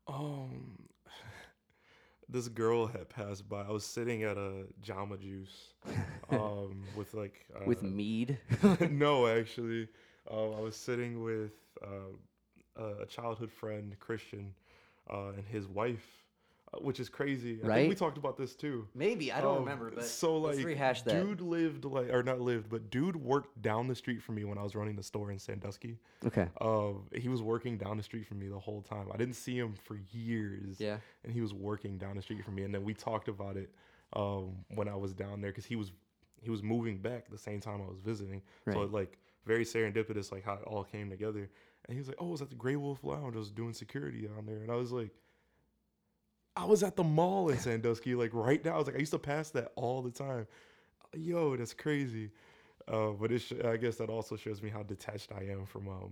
[0.07, 0.13] yeah.
[0.15, 0.77] Um,
[2.29, 3.61] this girl had passed by.
[3.63, 5.73] I was sitting at a Jamba Juice,
[6.29, 8.37] um, with like uh, With mead.
[8.91, 9.89] no, actually,
[10.31, 11.51] um, I was sitting with
[11.83, 12.15] uh,
[12.75, 14.53] a childhood friend, Christian,
[15.09, 16.05] uh, and his wife,
[16.73, 17.59] uh, which is crazy.
[17.63, 18.87] I think we talked about this too.
[18.93, 21.23] Maybe I don't Um, remember, but so like, rehash that.
[21.23, 24.57] dude lived like, or not lived, but dude worked down the street from me when
[24.57, 25.97] I was running the store in Sandusky.
[26.25, 26.47] okay.
[26.59, 29.07] Um, he was working down the street from me the whole time.
[29.13, 30.79] I didn't see him for years.
[30.79, 30.97] Yeah.
[31.23, 33.69] And he was working down the street from me, and then we talked about it
[34.13, 35.91] um, when I was down there because he was
[36.41, 38.41] he was moving back the same time I was visiting.
[38.65, 38.83] So Right.
[38.83, 41.49] it, like very serendipitous, like how it all came together.
[41.87, 43.35] And he was like, "Oh, I was at the Grey Wolf Lounge.
[43.35, 45.11] I was doing security down there," and I was like.
[46.57, 48.75] I was at the mall in Sandusky, like right now.
[48.75, 50.47] I was like, I used to pass that all the time.
[51.13, 52.31] Yo, that's crazy.
[52.87, 55.89] Uh, but it sh- I guess that also shows me how detached I am from
[55.89, 56.11] um,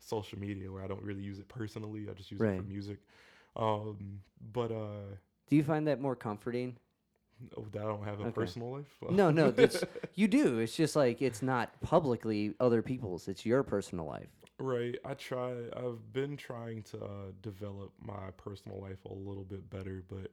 [0.00, 2.06] social media, where I don't really use it personally.
[2.10, 2.98] I just use it for music.
[3.54, 4.20] Um,
[4.52, 5.14] but uh,
[5.50, 6.76] Do you find that more comforting?
[7.58, 8.32] oh, that I don't have a Okay.
[8.32, 8.86] personal life.
[9.10, 9.52] No, no,
[10.14, 10.58] you do.
[10.58, 13.28] It's just like it's not publicly other people's.
[13.28, 14.30] It's your personal life.
[14.58, 14.96] Right.
[15.04, 15.52] I try.
[15.76, 20.30] I've been trying to uh, develop my personal life a little bit better, but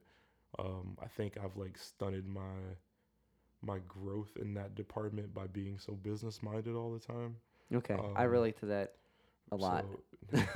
[0.60, 2.78] um, I think I've like stunted my
[3.62, 7.38] my growth in that department by being so business minded all the time.
[7.74, 8.96] Okay, I Um, relate to that
[9.52, 9.86] a lot.
[9.86, 10.00] So,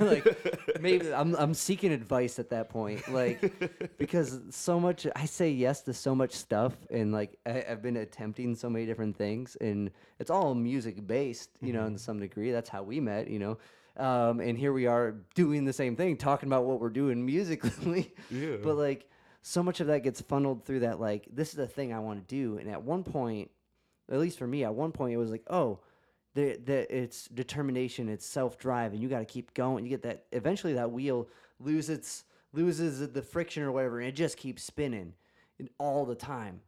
[0.00, 3.52] like maybe I'm I'm seeking advice at that point, like
[3.98, 7.98] because so much I say yes to so much stuff, and like I, I've been
[7.98, 12.52] attempting so many different things, and it's all music based, you know, in some degree.
[12.52, 13.58] That's how we met, you know.
[13.98, 18.14] Um, and here we are doing the same thing, talking about what we're doing musically.
[18.30, 18.56] Yeah.
[18.62, 19.08] But like
[19.42, 22.26] so much of that gets funneled through that like this is the thing I want
[22.26, 23.50] to do, and at one point,
[24.10, 25.80] at least for me, at one point it was like, oh,
[26.36, 29.84] the, the it's determination, it's self drive, and you got to keep going.
[29.84, 34.36] You get that eventually that wheel loses loses the friction or whatever, and it just
[34.36, 35.14] keeps spinning
[35.78, 36.60] all the time.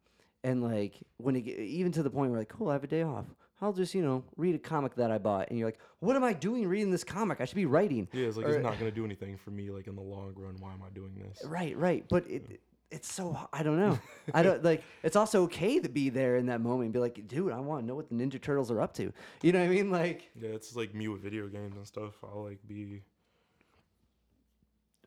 [0.42, 3.02] And like when it even to the point where like, cool, I have a day
[3.02, 3.26] off.
[3.60, 6.24] I'll just you know read a comic that I bought, and you're like, what am
[6.24, 7.40] I doing reading this comic?
[7.42, 8.08] I should be writing.
[8.12, 9.70] yeah, it's like Or- it's not gonna do anything for me.
[9.70, 11.44] Like in the long run, why am I doing this?
[11.44, 12.04] Right, right.
[12.08, 13.98] But it, it's so I don't know.
[14.34, 14.82] I don't like.
[15.02, 17.82] It's also okay to be there in that moment and be like, dude, I want
[17.82, 19.12] to know what the Ninja Turtles are up to.
[19.42, 19.90] You know what I mean?
[19.90, 22.14] Like, Yeah, it's like me with video games and stuff.
[22.22, 23.02] I'll like be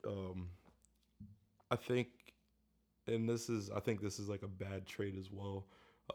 [0.07, 0.49] um
[1.69, 2.07] I think
[3.07, 5.65] and this is I think this is like a bad trait as well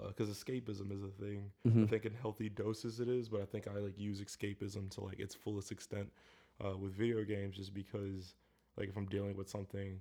[0.09, 1.51] because escapism is a thing.
[1.67, 5.01] I think in healthy doses it is, but I think I like use escapism to
[5.01, 6.13] like its fullest extent
[6.65, 8.35] uh, with video games, just because
[8.77, 10.01] like if I'm dealing with something,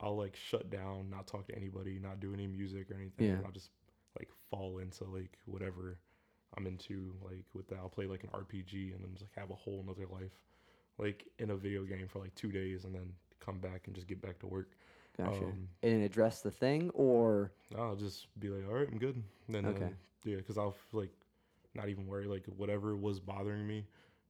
[0.00, 3.40] I'll like shut down, not talk to anybody, not do any music or anything.
[3.40, 3.44] Yeah.
[3.44, 3.70] I'll just
[4.18, 5.98] like fall into like whatever
[6.56, 7.14] I'm into.
[7.22, 9.84] Like with that, I'll play like an RPG and then just like have a whole
[9.86, 10.32] nother life,
[10.98, 14.06] like in a video game for like two days, and then come back and just
[14.08, 14.70] get back to work.
[15.16, 15.44] gotcha.
[15.44, 19.22] Um, and address the thing, or I'll just be like, all right, I'm good.
[19.48, 19.90] Then, Okay.
[19.90, 19.90] uh,
[20.24, 21.10] yeah, because I'll like
[21.74, 22.26] not even worry.
[22.26, 23.86] Like whatever was bothering me,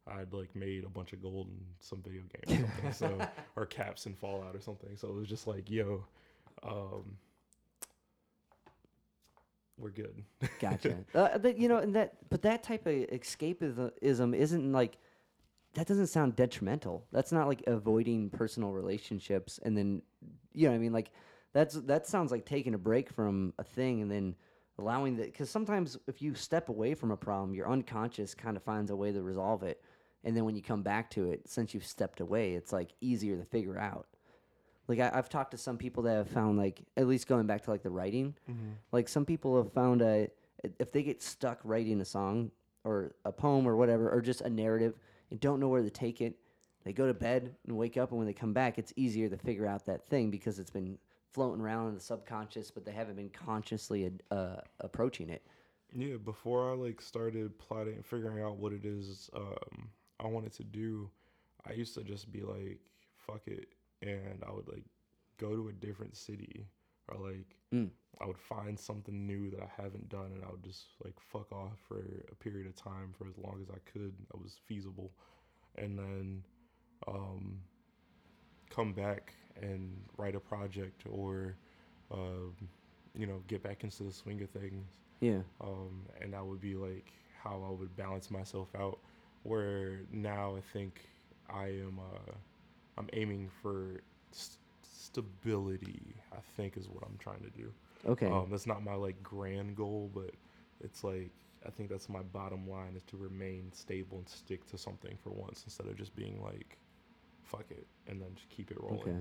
[0.09, 3.19] I'd like made a bunch of gold in some video game or something.
[3.21, 4.97] so or caps in Fallout or something.
[4.97, 6.05] So it was just like, yo,
[6.63, 7.17] um,
[9.79, 10.23] we're good.
[10.61, 10.97] gotcha.
[11.15, 14.97] uh, but you know, and that, but that type of escapism isn't like
[15.75, 15.87] that.
[15.87, 17.05] Doesn't sound detrimental.
[17.13, 20.03] That's not like avoiding personal relationships, and then
[20.55, 21.11] you know, what I mean, like
[21.53, 24.35] that's that sounds like taking a break from a thing and then
[24.79, 28.63] allowing that because sometimes if you step away from a problem, your unconscious kind of
[28.63, 29.83] finds a way to resolve it,
[30.27, 33.37] and then when you come back to it, since you've stepped away, it's like easier
[33.39, 34.07] to figure out.
[34.89, 37.63] Like I, I've talked to some people that have found like at least going back
[37.63, 38.73] to like the writing, Mm-hmm.
[38.93, 40.29] like some people have found a
[40.81, 42.51] if they get stuck writing a song
[42.85, 44.95] or a poem or whatever or just a narrative
[45.31, 46.37] and don't know where to take it,
[46.85, 49.37] they go to bed and wake up and when they come back, it's easier to
[49.37, 50.99] figure out that thing because it's been
[51.33, 55.43] floating around in the subconscious, but they haven't been consciously uh, approaching it.
[55.93, 59.89] Yeah, before I like started plotting, and figuring out what it is um,
[60.21, 61.11] I wanted to do,
[61.67, 62.81] I used to just be like,
[63.17, 63.69] "Fuck it,"
[64.03, 64.85] and I would like
[65.39, 66.67] go to a different city,
[67.09, 67.91] or like Mm.
[68.21, 71.53] I would find something new that I haven't done, and I would just like fuck
[71.53, 71.99] off for
[72.31, 74.15] a period of time for as long as I could.
[74.31, 75.13] That was feasible,
[75.77, 76.45] and then
[77.07, 77.61] um,
[78.71, 81.57] come back and write a project, or
[82.11, 82.55] um,
[83.15, 84.87] you know, get back into the swing of things
[85.21, 85.43] Yeah.
[85.61, 88.99] um, and that would be like how I would balance myself out.
[89.47, 91.03] Where now I think
[91.49, 92.33] I am, uh,
[92.99, 94.01] I'm aiming for
[94.33, 96.15] st- stability.
[96.33, 97.73] I think is what I'm trying to do.
[98.07, 98.27] Okay.
[98.27, 100.31] Um, that's not my like grand goal, but
[100.81, 101.31] it's like
[101.67, 105.31] I think that's my bottom line is to remain stable and stick to something for
[105.31, 106.79] once instead of just being like,
[107.43, 109.01] fuck it, and then just keep it rolling.
[109.01, 109.17] okay.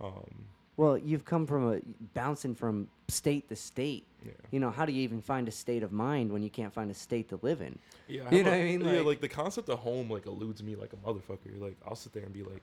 [0.00, 0.46] Um,
[0.80, 1.80] Well, you've come from a
[2.14, 4.06] bouncing from state to state.
[4.24, 4.32] yeah.
[4.50, 6.90] You know, how do you even find a state of mind when you can't find
[6.90, 7.78] a state to live in?
[8.08, 8.80] Yeah, You know a- what I mean?
[8.80, 11.60] yeah, Like- like the concept of home like eludes me like a motherfucker.
[11.60, 12.62] Like I'll sit there and be like,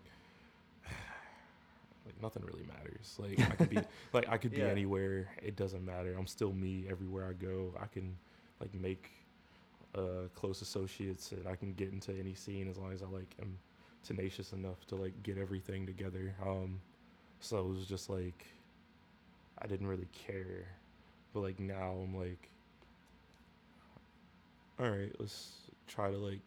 [2.07, 3.15] like nothing really matters.
[3.19, 3.77] Like I could be
[4.13, 4.65] like I could be Yeah.
[4.77, 5.29] anywhere.
[5.43, 6.15] It doesn't matter.
[6.17, 7.71] I'm still me everywhere I go.
[7.79, 8.17] I can
[8.59, 9.11] like make
[9.93, 13.35] uh close associates and I can get into any scene as long as I like
[13.43, 13.59] am
[14.03, 16.33] tenacious enough to like get everything together.
[16.43, 16.81] Um
[17.39, 18.45] so it was just like
[19.59, 20.65] I didn't really care.
[21.33, 22.49] But like now I'm like
[24.79, 25.53] all right, let's
[25.87, 26.41] try to like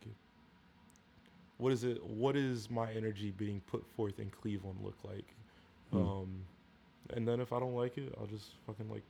[1.59, 5.27] what is it what is my energy being put forth in Cleveland look like?
[5.93, 5.99] Hmm.
[5.99, 6.29] Um
[7.15, 9.03] and then if I don't like it, I'll just fucking like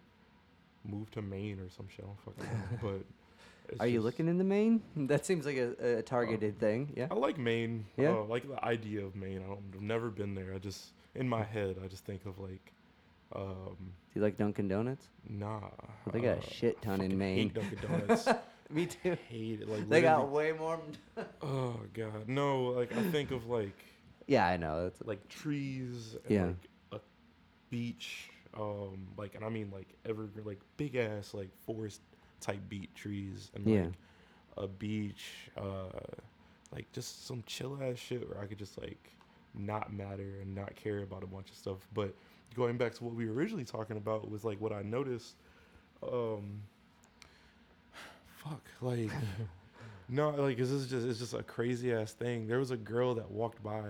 [0.84, 2.04] move to Maine or some shit.
[2.04, 2.78] I don't fucking know.
[2.82, 3.04] But
[3.68, 4.82] it's Are you just- looking into Maine?
[4.96, 6.92] That seems like a, a targeted thing.
[6.96, 7.08] Yeah.
[7.10, 7.84] I like Maine.
[7.98, 8.10] Yeah?
[8.12, 9.42] Uh, like the idea of Maine.
[9.44, 10.54] I don't, I've never been there.
[10.54, 12.72] I just in my head I just think of like
[13.34, 15.08] um Do you like Dunkin' Donuts?
[15.28, 15.60] nah.
[15.60, 17.36] Well, they got a uh, shit ton in fucking Maine.
[17.50, 18.28] Hate Dunkin' Donuts.
[18.70, 19.16] Me too.
[19.28, 19.68] hate it.
[19.68, 20.80] Like They got literally- way more.
[21.42, 22.66] Oh god, no!
[22.66, 23.76] Like I think of like
[24.26, 24.84] yeah, I know.
[24.84, 26.44] That's like trees, and Yeah.
[26.46, 26.98] like a
[27.70, 32.00] beach, um, like and I mean like evergreen, like big ass like forest
[32.40, 33.82] type beat trees, and Yeah.
[33.82, 33.92] like
[34.56, 35.88] a beach, uh,
[36.72, 39.12] like just some chill ass shit where I could just like
[39.54, 41.78] not matter and not care about a bunch of stuff.
[41.94, 42.14] But
[42.54, 45.34] going back to what we were originally talking about was like what I noticed.
[46.02, 46.62] Um,
[48.42, 49.10] fuck, like.
[50.12, 52.48] No, like this is just it's just a crazy ass thing.
[52.48, 53.82] There was a girl that walked by,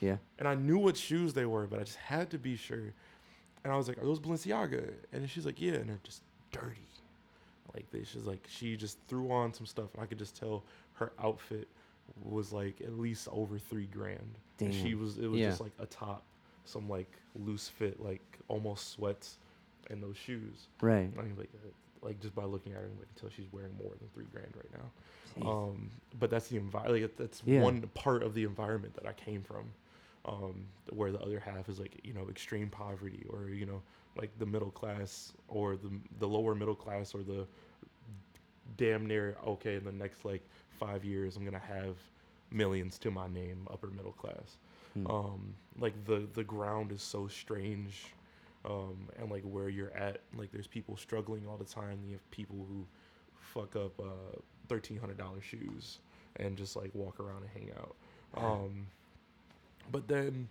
[0.00, 0.16] yeah.
[0.38, 2.94] and I knew what shoes they were, but I just had to be sure.
[3.64, 6.88] And I was like, "Are those Balenciaga?" And she's like, "Yeah," and they're just dirty.
[7.74, 10.64] Like they, she's like, she just threw on some stuff, and I could just tell
[10.94, 11.68] her outfit
[12.22, 14.38] was like at least over three grand.
[14.60, 15.48] And she was, it was Yeah.
[15.50, 16.24] just like a top,
[16.64, 19.38] some like loose fit, like almost sweats,
[19.90, 20.66] and those shoes.
[20.80, 21.10] Right.
[21.18, 21.68] I mean, like, uh,
[22.06, 24.72] like just by looking at her, like until she's wearing more than three grand right
[24.72, 25.42] now.
[25.42, 25.46] Jeez.
[25.48, 27.02] Um, but that's the environment.
[27.02, 27.62] Like, that's Yeah.
[27.62, 29.70] one part of the environment that I came from.
[30.24, 33.80] Um, where the other half is like you know extreme poverty, or you know
[34.16, 37.46] like the middle class, or the the lower middle class, or the
[38.76, 39.76] damn near okay.
[39.76, 40.42] In the next like
[40.78, 41.96] five years, I'm gonna have
[42.50, 44.56] millions to my name, upper middle class.
[44.94, 45.06] Hmm.
[45.06, 48.06] Um, like the the ground is so strange,
[48.64, 52.00] um, and like where you're at, like there's people struggling all the time.
[52.06, 52.86] You have people who
[53.40, 54.38] fuck up uh,
[54.68, 55.98] thirteen hundred dollar shoes
[56.36, 57.94] and just like walk around and hang out.
[58.36, 58.86] Um,
[59.90, 60.48] but then,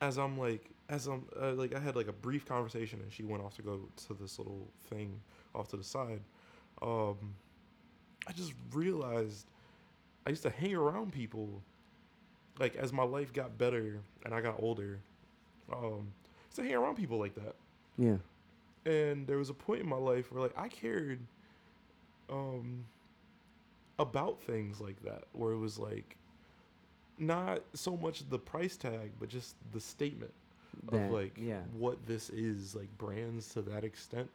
[0.00, 3.22] as I'm like, as I'm uh, like, I had like a brief conversation, and she
[3.22, 5.20] went off to go to this little thing
[5.54, 6.20] off to the side.
[6.82, 7.34] Um,
[8.28, 9.46] I just realized
[10.26, 11.62] I used to hang around people.
[12.60, 14.98] Like as my life got better and I got older,
[15.72, 17.54] um, I used to hang around people like that
[17.96, 18.16] Yeah.
[18.84, 21.20] and there was a point in my life where like I cared
[22.30, 22.84] um
[23.98, 26.16] about things like that where it was like
[27.18, 30.32] not so much the price tag but just the statement
[30.90, 31.60] That- of like yeah.
[31.76, 34.28] what this is like brands to that extent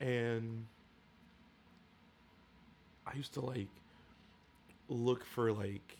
[0.00, 0.66] and
[3.12, 3.68] I used to like
[4.88, 5.96] look for like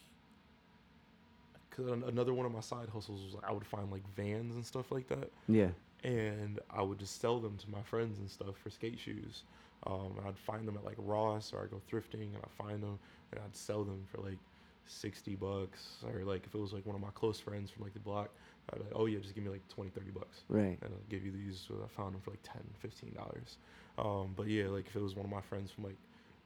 [1.70, 4.90] cuz another one of my side hustles was I would find like vans and stuff
[4.90, 5.70] like that Yeah.
[6.04, 9.44] and I would just sell them to my friends and stuff for skate shoes.
[9.86, 12.82] Um, and I'd find them at like Ross or I'd go thrifting and I'd find
[12.82, 12.98] them
[13.32, 14.38] and I'd sell them for like
[14.86, 17.92] 60 bucks or like if it was like one of my close friends from like
[17.94, 18.30] the block
[18.72, 20.76] i'd be like oh yeah just give me like 20 30 bucks Right.
[20.82, 23.58] and i'll give you these so i found them for like 10 15 dollars
[23.98, 25.96] um but yeah like if it was one of my friends from like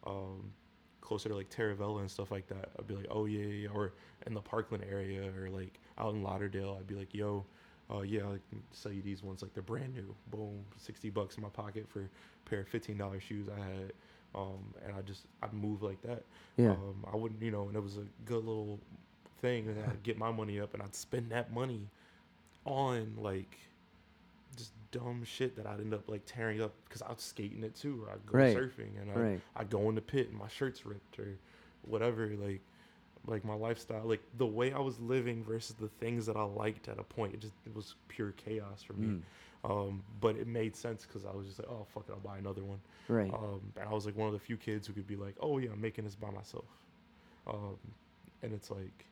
[0.06, 0.52] um
[1.00, 3.92] closer to like Taravella and stuff like that i'd be like oh yeah, yeah or
[4.26, 7.44] in the parkland area or like out in lauderdale i'd be like yo
[7.90, 11.36] uh yeah i can sell you these ones like they're brand new boom 60 bucks
[11.36, 13.92] in my pocket for a pair of 15 dollar shoes i had
[14.34, 16.22] um and i just i'd move like that
[16.56, 16.70] Yeah.
[16.70, 18.80] um, I wouldn't, you know, and it was a good little
[19.40, 21.88] thing, and I'd get my money up, and I'd spend that money
[22.64, 23.58] on like
[24.56, 27.74] just dumb shit that I'd end up like tearing up because I was skating it
[27.74, 28.56] too, or I'd go Right.
[28.56, 29.40] surfing, and I'd, right.
[29.56, 31.38] I'd go in the pit, and my shirt's ripped, or
[31.82, 32.60] whatever, like.
[33.26, 36.88] Like my lifestyle, like the way I was living versus the things that I liked
[36.88, 39.06] at a point, it just it was pure chaos for me.
[39.64, 39.70] Mm.
[39.70, 42.36] Um, but it made sense because I was just like, oh fuck it, I'll buy
[42.36, 42.80] another one.
[43.08, 43.32] Right.
[43.32, 45.56] Um, and I was like one of the few kids who could be like, "Oh
[45.56, 46.66] yeah, I'm making this by myself,"
[47.46, 47.78] um,
[48.42, 49.06] and it's like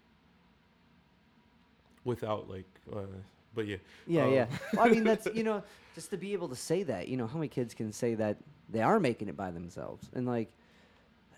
[2.04, 3.06] without like, uh,
[3.54, 4.46] but yeah, Yeah, Um, yeah.
[4.74, 5.62] Well, I mean, that's you know,
[5.94, 7.08] just to be able to say that.
[7.08, 8.38] You know, how many kids can say that
[8.68, 10.08] they are making it by themselves?
[10.14, 10.52] And like,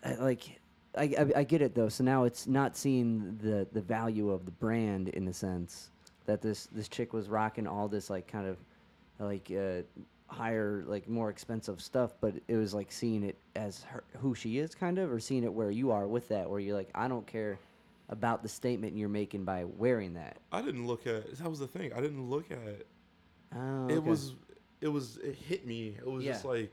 [0.05, 0.61] I- like,
[0.96, 1.88] I, I, I get it though.
[1.88, 5.90] So now it's not seeing the the value of the brand in the sense
[6.27, 8.57] that this this chick was rocking all this like kind of
[9.18, 9.83] like uh,
[10.29, 14.59] higher like more expensive stuff, but it was like seeing it as her, who she
[14.59, 17.09] is, kind of, or seeing it where you are with that, where you're like, I
[17.09, 17.59] don't care
[18.09, 20.37] about the statement you're making by wearing that.
[20.53, 21.93] I didn't look at that was the thing.
[21.93, 22.87] I didn't look at
[23.57, 24.35] Oh, it was
[24.81, 25.97] it was it hit me.
[25.99, 26.73] It was just like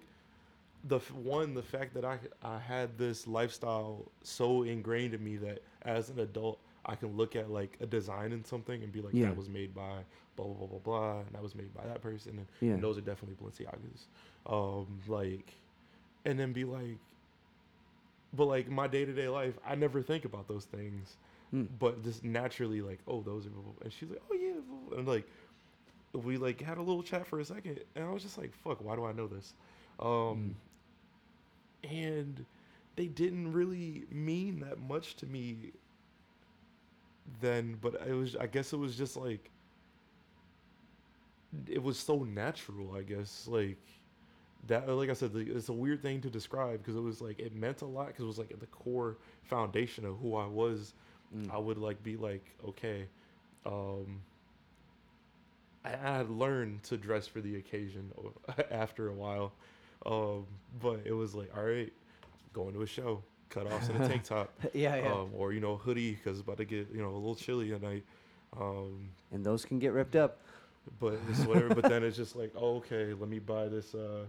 [0.85, 5.61] the one the fact that I I had this lifestyle so ingrained in me that
[5.83, 9.13] as an adult I can look at like a design in something and be like
[9.13, 9.27] Yeah.
[9.27, 9.99] that was made by
[10.35, 12.73] blah blah blah blah blah and that was made by that person and, Yeah.
[12.73, 14.07] and those are definitely Balenciagas.
[14.47, 15.53] Um like
[16.25, 16.97] and then be like
[18.33, 21.17] but like my day-to-day life I never think about those things
[21.51, 21.63] Hmm.
[21.79, 23.83] but just naturally like oh those are blah, blah, blah.
[23.83, 25.27] and she's like oh yeah blah, blah," and like
[26.13, 28.83] we like had a little chat for a second and i was just like fuck
[28.83, 29.53] why do i know this
[29.99, 30.55] um
[31.83, 32.45] and
[32.95, 35.71] they didn't really mean that much to me
[37.39, 39.49] then but it was i guess it was just like
[41.67, 43.77] it was so natural i guess like
[44.67, 47.55] that like i said it's a weird thing to describe because it was like it
[47.55, 50.93] meant a lot because it was like at the core foundation of who i was
[51.35, 51.49] Mm.
[51.53, 53.05] I would like be like, okay,
[53.65, 54.21] um,
[55.85, 58.11] I, I had learned to dress for the occasion
[58.71, 59.53] after a while,
[60.05, 60.45] um,
[60.81, 61.91] but it was like, all right,
[62.53, 65.11] going to a show, cut offs and a tank top, yeah, yeah.
[65.11, 67.73] um, or you know, hoodie because it's about to get you know a little chilly
[67.73, 68.03] at night.
[68.59, 70.39] Um, and those can get ripped up.
[70.99, 71.73] but it's whatever.
[71.73, 73.95] but then it's just like, oh, okay, let me buy this.
[73.95, 74.25] Uh,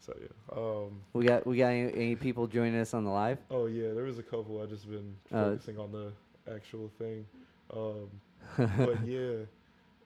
[0.00, 0.56] so yeah.
[0.58, 3.38] Um, We got we got any, any people joining us on the live?
[3.50, 4.60] oh yeah, there was a couple.
[4.62, 6.12] I just been Uh, focusing on the
[6.52, 7.26] actual thing.
[7.72, 8.10] Um,
[8.56, 9.44] but yeah,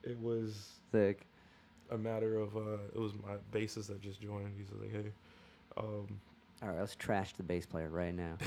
[0.03, 1.27] it was Sick.
[1.91, 4.53] a matter of uh, it was my bassist that just joined.
[4.59, 5.13] He's like, hey,
[5.77, 6.21] um,
[6.65, 8.39] All right, let's trash the bass player right now,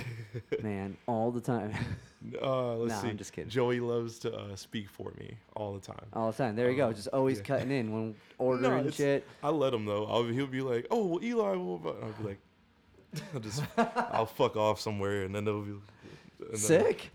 [0.63, 1.71] man, all the time,
[2.41, 3.09] uh, let's Nah, see.
[3.09, 3.47] I'm just kidding.
[3.51, 6.03] Joey loves to uh, speak for me all the time.
[6.13, 6.55] all the time.
[6.55, 7.43] There you go, Uh, just always yeah.
[7.43, 9.27] cutting in when ordering it's- shit.
[9.43, 10.07] I let him though.
[10.07, 12.39] I'll, he'll be like, oh, well, Eli, will bu-" I'll be like,
[13.35, 15.81] I'll just, I'll fuck off somewhere, and then they'll be and
[16.53, 17.11] then- Sick,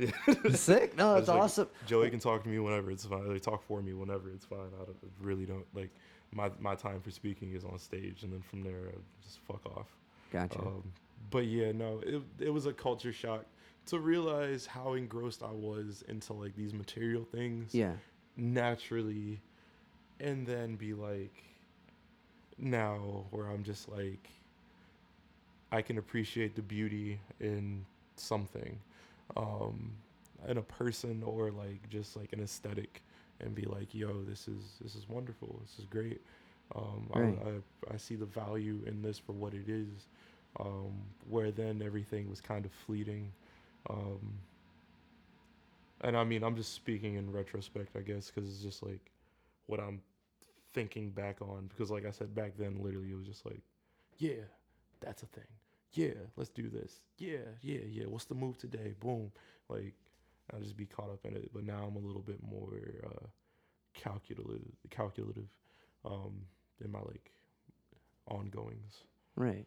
[0.55, 0.97] sick.
[0.97, 1.69] No, I that's like, awesome.
[1.85, 3.29] Joey can talk to me whenever it's fine.
[3.33, 4.71] They talk for me whenever it's fine.
[4.81, 5.91] I don't, really don't like
[6.33, 9.67] my my time for speaking is on stage, and then from there, I just fuck
[9.77, 9.87] off.
[10.33, 10.59] Gotcha.
[10.61, 10.83] Um,
[11.31, 13.45] but yeah, no, it it was a culture shock
[13.87, 17.93] to realize how engrossed I was into like these material things yeah,
[18.37, 19.41] naturally,
[20.21, 21.43] and then be like,
[22.59, 24.31] now where I'm just like,
[25.71, 27.85] I can appreciate the beauty in
[28.17, 28.79] something,
[29.37, 29.93] um,
[30.49, 33.03] in a person or like just like an aesthetic,
[33.41, 35.61] and be like, yo, this is this is wonderful.
[35.63, 36.21] This is great.
[36.75, 37.39] Um, Right.
[37.45, 40.07] I, I I see the value in this for what it is.
[40.61, 40.93] Um,
[41.29, 43.33] where then everything was kind of fleeting.
[43.89, 44.39] Um,
[46.03, 49.11] and I mean, I'm just speaking in retrospect, I guess, because it's just like
[49.67, 50.01] what I'm
[50.75, 51.69] thinking back on.
[51.69, 53.63] Because, like I said, back then, literally, it was just like,
[54.19, 54.43] yeah,
[55.01, 55.45] that's a thing.
[55.93, 57.01] Yeah, let's do this.
[57.19, 58.05] Yeah, yeah, yeah.
[58.07, 58.95] What's the move today?
[59.01, 59.31] Boom.
[59.69, 59.95] Like,
[60.53, 61.51] I'll just be caught up in it.
[61.53, 62.75] But now I'm a little bit more
[63.05, 63.27] uh,
[63.95, 65.49] calculative, calculative
[66.05, 66.43] um,
[66.85, 67.33] in my like
[68.29, 69.05] ongoings.
[69.37, 69.67] right.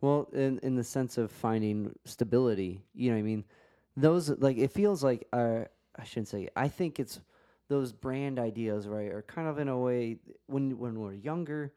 [0.00, 3.44] Well, in in the sense of finding stability, you know, what I mean,
[3.96, 5.64] those like it feels like uh,
[5.96, 6.48] I shouldn't say.
[6.56, 7.20] I think it's
[7.68, 11.72] those brand ideas, right, are kind of in a way when when we're younger,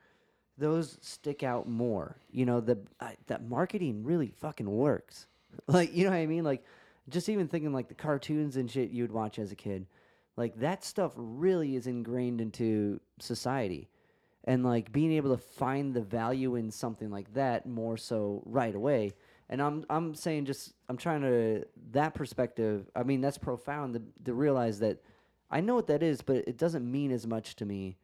[0.57, 2.17] those stick out more.
[2.31, 5.27] You know, the I, that marketing really fucking works.
[5.67, 6.43] Like, you know what I mean?
[6.43, 6.63] Like,
[7.09, 9.85] just even thinking like the cartoons and shit you'd watch as a kid,
[10.35, 13.87] like that stuff really is ingrained into society.
[14.45, 18.75] And like being able to find the value in something like that more so right
[18.75, 19.13] away.
[19.49, 22.89] And I'm I'm saying just I'm trying to that perspective.
[22.95, 25.01] I mean that's profound to, to realize that
[25.49, 27.97] I know what that is, but it doesn't mean as much to me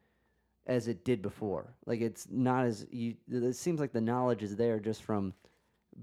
[0.66, 1.74] as it did before.
[1.84, 3.16] Like it's not as you.
[3.30, 5.34] It seems like the knowledge is there just from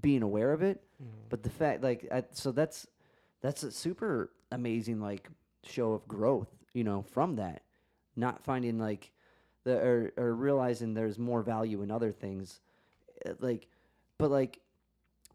[0.00, 0.82] being aware of it.
[1.02, 1.20] Mm-hmm.
[1.30, 2.86] But the fact, like, I, so that's
[3.40, 5.28] that's a super amazing like
[5.64, 6.48] show of growth.
[6.74, 7.62] You know, from that,
[8.14, 9.10] not finding like
[9.68, 12.60] the or, or realizing there's more value in other things,
[13.26, 13.68] Uh, like,
[14.18, 14.60] but like.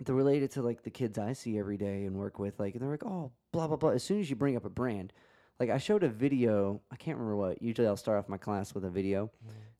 [0.04, 2.82] The related to like the kids I see every day and work with, like and
[2.82, 3.92] they're like, oh, blah blah blah.
[3.92, 5.14] As soon as you bring up a brand,
[5.60, 6.82] like I showed a video.
[6.92, 7.62] I can't remember what.
[7.62, 9.30] Usually I'll start off my class with a video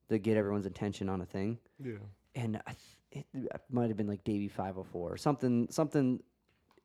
[0.10, 1.98] to get everyone's attention on a thing, Yeah.
[2.36, 2.74] and I
[3.12, 6.22] th- it, it might have been like Davie Five Hundred Four or something, something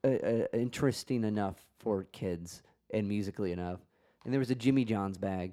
[0.03, 2.63] uh, uh, interesting enough for kids
[2.95, 3.81] and musically enough.
[4.25, 5.53] And there was a Jimmy John's bag,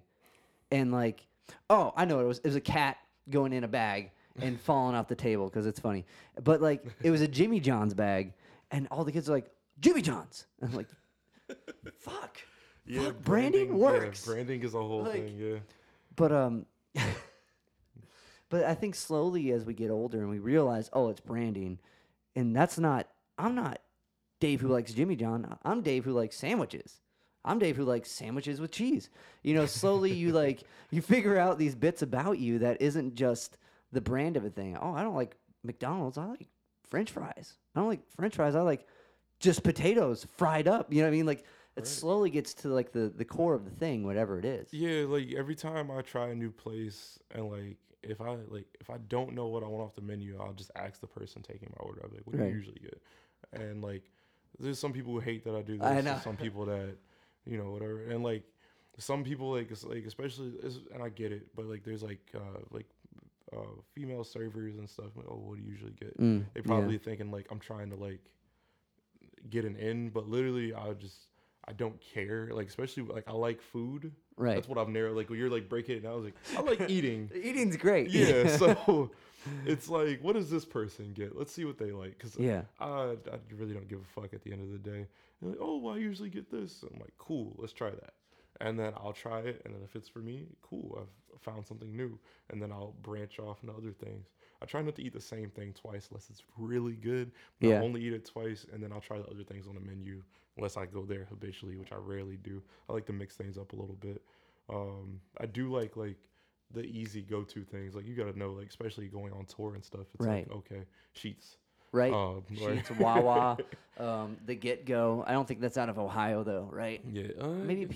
[0.72, 1.28] and like,
[1.70, 2.38] oh, I know what it was.
[2.40, 2.98] It was a cat
[3.30, 6.06] going in a bag and falling off the table because it's funny.
[6.44, 8.34] But like, it was a Jimmy John's bag,
[8.72, 10.46] and all the kids are like, Jimmy John's.
[10.62, 10.88] And I'm like,
[12.00, 12.38] fuck.
[12.86, 13.06] Yeah.
[13.06, 14.26] Fuck, branding yeah, works.
[14.26, 15.38] branding is a whole Like- thing.
[15.38, 15.58] Yeah.
[16.16, 16.66] But um
[18.50, 21.80] but I think slowly as we get older and we realize, oh, it's branding,
[22.36, 23.80] and that's not I'm not
[24.40, 25.58] Dave who likes Jimmy John.
[25.64, 27.02] I'm Dave who likes sandwiches.
[27.46, 29.10] I'm Dave who likes sandwiches with cheese.
[29.44, 33.58] You know, slowly you like you figure out these bits about you that isn't just
[33.92, 34.78] the brand of a thing.
[34.82, 36.18] Oh, I don't like McDonald's.
[36.18, 36.48] I like
[36.90, 37.54] French fries.
[37.76, 38.56] I don't like French fries.
[38.56, 38.88] I like
[39.40, 40.92] just potatoes fried up.
[40.92, 41.26] You know what I mean?
[41.26, 41.46] Like it
[41.82, 41.88] Right.
[41.88, 44.74] slowly gets to like the the core of the thing, whatever it is.
[44.74, 48.90] Yeah, like every time I try a new place and like if I like if
[48.90, 51.70] I don't know what I want off the menu, I'll just ask the person taking
[51.78, 52.02] my order.
[52.04, 52.50] I'll be like, what do Right.
[52.50, 53.02] you usually get?
[53.54, 54.04] And like
[54.60, 55.86] there's some people who hate that I do this.
[55.86, 56.20] I know.
[56.24, 56.96] Some people that
[57.46, 58.04] you know whatever.
[58.10, 58.44] And like
[58.98, 60.54] some people like like especially
[60.94, 62.88] and I get it, but like there's like uh like
[63.56, 63.60] uh
[63.94, 65.12] female servers and stuff.
[65.16, 66.20] Like, oh, what do you usually get?
[66.20, 66.66] Mm, They yeah.
[66.66, 68.20] probably thinking like I'm trying to like
[69.50, 71.16] get an in, but literally I just
[71.68, 72.50] I don't care.
[72.54, 74.12] Like especially like I like food.
[74.38, 74.56] right.
[74.56, 75.16] That's what I've narrowed.
[75.18, 77.30] Like when you're like breaking it, and I was like, I like eating.
[77.36, 78.10] Eating's great.
[78.10, 78.48] yeah.
[78.58, 79.12] So
[79.68, 81.38] it's like, what does this person get?
[81.38, 82.18] Let's see what they like.
[82.18, 82.62] Cause yeah.
[82.80, 82.88] I,
[83.32, 85.06] I really don't give a fuck at the end of the day.
[85.42, 86.84] Like, oh, well, I usually get this.
[86.84, 88.14] I'm like, cool, let's try that.
[88.62, 90.98] And then I'll try it, and then if it's for me, cool.
[91.02, 92.18] I've found something new,
[92.50, 94.30] and then I'll branch off into other things.
[94.62, 97.32] I try not to eat the same thing twice unless it's really good.
[97.60, 97.76] But Yeah.
[97.80, 100.24] I'll only eat it twice, and then I'll try the other things on the menu
[100.56, 102.64] unless I go there habitually, which I rarely do.
[102.90, 104.24] I like to mix things up a little bit.
[104.70, 106.18] Um, I do like like
[106.72, 107.94] the easy go-to things.
[107.94, 110.08] Like you got to know, like especially going on tour and stuff.
[110.14, 110.48] It's Right.
[110.48, 111.58] like okay, Sheetz.
[111.92, 112.14] Right.
[112.14, 113.58] Um, like- Sheetz, Wawa,
[114.00, 115.24] um, the Get Go.
[115.26, 117.02] I don't think that's out of Ohio though, right?
[117.12, 117.94] Yeah, uh, Maybe PA.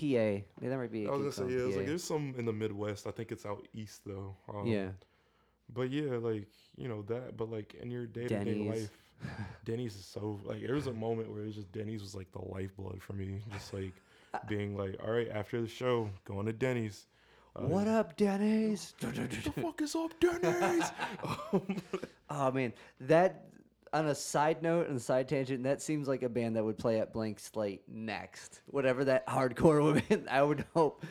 [0.60, 1.06] Maybe that might be.
[1.06, 1.76] I a was gonna say yeah.
[1.76, 3.06] Like there's some in the Midwest.
[3.06, 4.34] I think it's out east though.
[4.52, 4.88] Um, yeah.
[5.72, 7.36] But yeah, like you know that.
[7.36, 8.90] But like in your day to day life,
[9.64, 12.32] Denny's is so like there was a moment where it was just Denny's was like
[12.32, 13.40] the lifeblood for me.
[13.52, 13.92] Just like
[14.48, 17.06] being like, all right, after the show, going to Denny's.
[17.56, 18.94] Uh, What up, Denny's?
[19.00, 20.90] What the fuck is up, Denny's?
[21.52, 21.76] Um,
[22.30, 23.46] Oh man, that.
[23.92, 27.00] On a side note and side tangent, that seems like a band that would play
[27.00, 28.60] at Blank Slate next.
[28.66, 31.04] Whatever that hardcore would be, I would hope.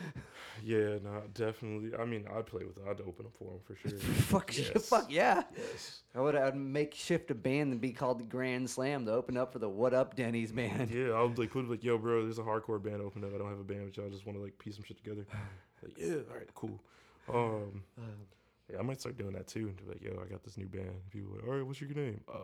[0.64, 1.90] yeah, no, definitely.
[1.98, 2.84] I mean, I'd play with it.
[2.88, 3.98] I'd open up for them for sure.
[3.98, 4.88] fuck, Yes.
[4.88, 5.42] fuck yeah.
[5.54, 6.00] yes.
[6.14, 6.34] I would.
[6.34, 9.58] I'd make shift a band and be called the Grand Slam to open up for
[9.58, 10.90] the What Up Denny's band.
[10.90, 13.34] Yeah, I would like put like, yo, bro, there's a hardcore band open up.
[13.34, 15.26] I don't have a band, but y'all just want to like piece some shit together.
[15.82, 16.78] Like, yeah, all right, cool.
[17.32, 18.04] Um, yeah,
[18.78, 19.68] I might start doing that too.
[19.68, 20.90] And be like, yo, I got this new band.
[21.10, 22.20] People are like, all right, what's your name?
[22.28, 22.34] Uh,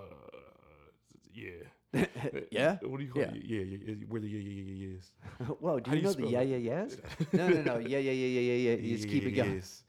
[1.32, 1.50] yeah.
[2.50, 2.76] yeah.
[2.82, 3.28] What do you call Yeah.
[3.34, 3.44] it?
[3.44, 3.94] Yeah, yeah, yeah.
[4.08, 4.96] Where the yeah, yeah, yeah,
[5.40, 5.46] yeah.
[5.46, 6.96] Whoa, do you you know the yeah, yeah, yes?
[7.32, 7.78] No, no, no.
[7.78, 8.76] Yeah, yeah, yeah, yeah, yeah, yeah.
[8.82, 9.54] You just keep it going.
[9.56, 9.82] Yes.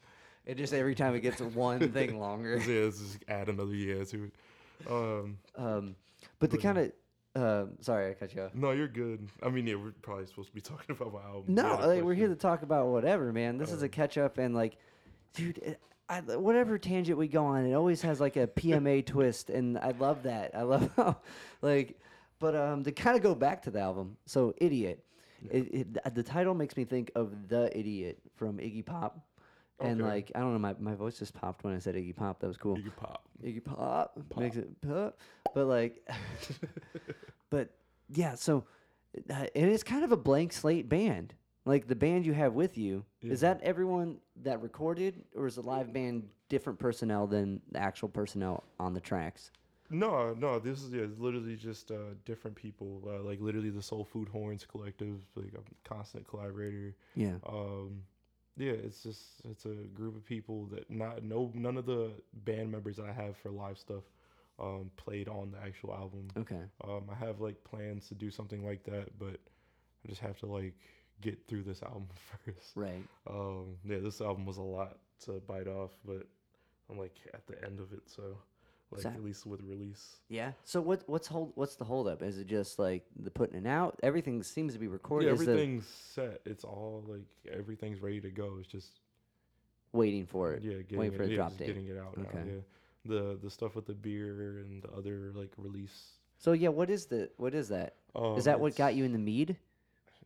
[0.45, 2.57] It just every time it gets one thing longer.
[2.65, 4.33] Yeah, let's just add another yeah to it.
[4.89, 5.95] Um, Um,
[6.39, 6.91] but the kind of.
[7.35, 8.55] Uh, sorry, I cut you off.
[8.55, 9.27] no, you're good.
[9.43, 11.53] I mean, yeah, we're probably supposed to be talking about my album.
[11.53, 13.59] No, You had a like, we're here to talk about whatever, man.
[13.59, 14.77] This is a Um, catch up, and like,
[15.35, 15.79] dude, it,
[16.09, 19.91] I, whatever tangent we go on, it always has like a PMA twist, and I
[19.91, 20.51] love that.
[20.55, 21.17] I love how,
[21.61, 21.99] like,
[22.39, 25.03] but um, to kind of go back to the album, so idiot.
[25.51, 29.19] It, it, the title makes me think of the idiot from Iggy Pop,
[29.79, 30.09] and Okay.
[30.09, 32.39] like I don't know, my, my voice just popped when I said Iggy Pop.
[32.39, 32.75] That was cool.
[32.77, 33.23] Iggy pop.
[33.43, 34.39] Iggy Pop, Pop.
[34.41, 35.17] makes it pop,
[35.53, 36.07] but like,
[37.49, 37.69] but
[38.09, 38.35] yeah.
[38.35, 38.63] So,
[39.29, 41.33] uh, and it's kind of a blank slate band.
[41.67, 45.61] Like the band you have with you, is that everyone that recorded, or is the
[45.61, 49.51] live band different personnel than the actual personnel on the tracks?
[49.89, 50.59] No, no.
[50.59, 53.03] This is yeah, it's literally just uh, different people.
[53.05, 56.95] Uh, like literally the Soul Food Horns Collective, like a constant collaborator.
[57.15, 57.35] Yeah.
[57.45, 58.03] Um,
[58.55, 62.13] yeah, it's just it's a group of people that not no none of the
[62.45, 64.03] band members I have for live stuff
[64.57, 66.29] um, played on the actual album.
[66.37, 66.61] Okay.
[66.81, 69.37] Um, I have like plans to do something like that, but
[70.05, 70.73] I just have to like
[71.21, 72.07] get through this album
[72.45, 72.71] first.
[72.75, 73.03] Right.
[73.29, 76.27] Um, yeah, this album was a lot to bite off, but
[76.89, 78.37] I'm like at the end of it, so
[78.91, 80.17] like at least with release.
[80.29, 80.51] Yeah.
[80.63, 82.21] So what what's hold what's the holdup?
[82.21, 83.99] Is it just like the putting it out?
[84.03, 85.27] Everything seems to be recorded.
[85.27, 86.41] Yeah, Is the everything's set.
[86.45, 88.57] It's all like everything's ready to go.
[88.59, 89.01] It's just
[89.91, 90.63] waiting for it.
[90.63, 91.67] yeah, getting waiting for it, the yeah, drop date.
[91.67, 92.23] getting it out now.
[92.29, 92.43] Okay.
[92.45, 92.61] Yeah,
[93.05, 96.13] the the stuff with the beer and the other like release.
[96.37, 97.95] So yeah, what is the what is that?
[98.15, 99.57] Um, Is that what got you in the mead?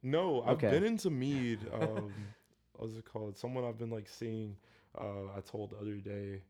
[0.03, 0.69] No, I've Okay.
[0.69, 1.59] been into mead.
[1.73, 2.11] Um,
[2.73, 3.37] what's it called?
[3.37, 4.55] Someone I've been like seeing.
[4.97, 6.41] Uh, I told the other day.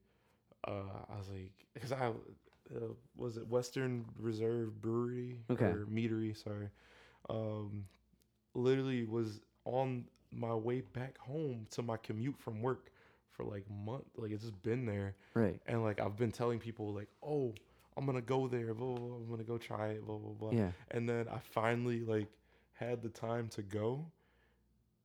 [0.68, 5.66] Uh, I was like, because I uh, was it Western Reserve Brewery Okay.
[5.66, 6.36] or Meadery?
[6.42, 6.70] Sorry.
[7.30, 7.86] Um,
[8.54, 12.92] literally was on my way back home to my commute from work
[13.32, 14.06] for like month.
[14.16, 15.60] Like it's just been there, Right.
[15.68, 17.54] and like I've been telling people like, oh,
[17.98, 18.74] I'm gonna go there.
[18.74, 20.06] Blah, blah, blah, I'm gonna go try it.
[20.06, 20.58] Blah blah blah.
[20.58, 20.72] Yeah.
[20.92, 22.28] And then I finally like
[22.86, 24.06] had the time to go,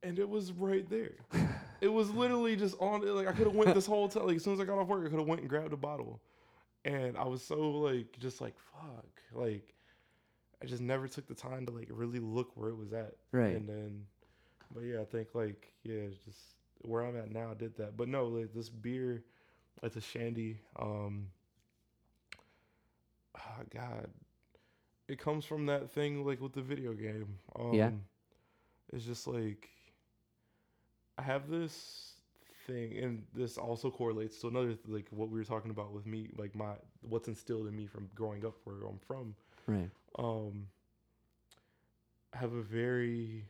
[0.03, 1.13] and it was right there.
[1.81, 3.03] it was literally just on.
[3.03, 3.11] It.
[3.11, 4.27] Like I could have went this whole time.
[4.27, 5.77] Like as soon as I got off work, I could have went and grabbed a
[5.77, 6.21] bottle,
[6.85, 9.23] and I was so like just like fuck.
[9.33, 9.75] Like
[10.63, 13.15] I just never took the time to like really look where it was at.
[13.33, 13.57] Right.
[13.57, 14.05] And then,
[14.75, 16.39] but yeah, I think like yeah, just
[16.83, 17.51] where I'm at now.
[17.51, 19.25] I did that, but no, like this beer,
[19.83, 20.61] it's a shandy.
[20.79, 21.29] Um.
[23.37, 24.09] ah, God,
[25.09, 27.39] it comes from that thing like with the video game.
[27.59, 27.91] Um, Yeah.
[28.93, 29.69] It's just like
[31.19, 32.21] I have this
[32.67, 36.29] thing, and this also correlates to another like what we were talking about with me,
[36.37, 39.35] like my what's instilled in me from growing up where I'm from
[39.67, 39.91] Right.
[40.19, 40.69] um
[42.33, 43.47] I have a very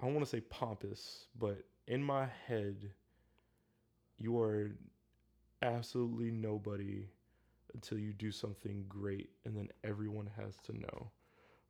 [0.00, 2.92] I don't want to say pompous, but in my head
[4.18, 4.72] you are
[5.62, 7.08] absolutely nobody
[7.74, 11.10] until you do something great and then everyone has to know.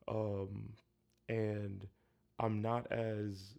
[0.09, 0.73] Um
[1.29, 1.87] and
[2.39, 3.55] I'm not as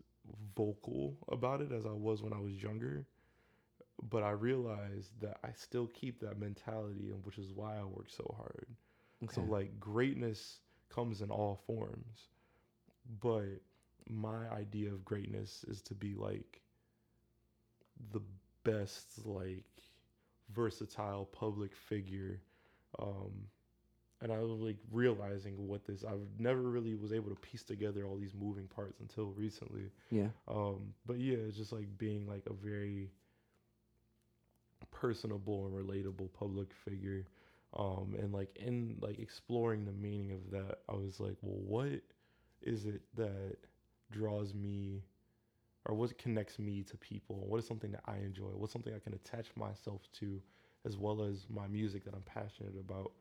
[0.56, 3.08] vocal about it as I was when I was younger,
[4.02, 8.10] but I realize that I still keep that mentality and which is why I work
[8.10, 8.68] so hard.
[9.24, 9.34] Okay.
[9.34, 12.30] So like greatness comes in all forms.
[13.22, 13.62] But
[14.10, 16.62] my idea of greatness is to be like
[18.12, 18.22] the
[18.64, 19.64] best like
[20.54, 22.42] versatile public figure
[23.00, 23.48] um
[24.22, 28.06] and I was like realizing what this I never really was able to piece together
[28.06, 29.92] all these moving parts until recently.
[30.10, 30.30] yeah.
[30.48, 33.12] Um, but yeah, it's just like being like a very
[34.92, 37.26] personable and relatable public figure.
[37.78, 42.02] Um, and like in like exploring the meaning of that, I was like, well, what
[42.62, 43.58] is it that
[44.12, 45.04] draws me
[45.86, 47.44] or what connects me to people?
[47.48, 48.50] What is something that I enjoy?
[48.54, 50.42] What's something I can attach myself to
[50.86, 53.12] as well as my music that I'm passionate about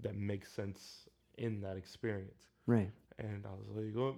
[0.00, 2.48] that makes sense in that experience?
[2.66, 2.90] Right.
[3.18, 4.16] And I was like, oh,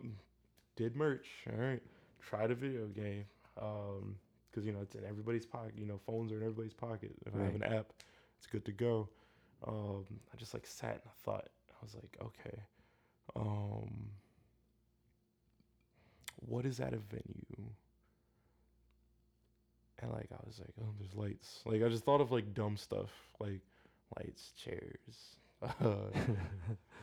[0.76, 1.26] did merch.
[1.50, 1.82] All right.
[2.20, 3.24] Tried a video game.
[3.60, 4.16] Um,
[4.50, 5.74] because you know it's in everybody's pocket.
[5.76, 7.12] You know, phones are in everybody's pocket.
[7.24, 7.92] If I have an app,
[8.36, 9.08] it's good to go.
[9.66, 11.48] Um, I just like sat and I thought.
[11.70, 12.58] I was like, okay,
[13.36, 14.10] um,
[16.36, 17.49] what is at a venue?
[20.00, 21.60] And like I was like, oh, there's lights.
[21.66, 23.60] Like I just thought of like dumb stuff, like
[24.18, 25.68] lights, chairs, uh,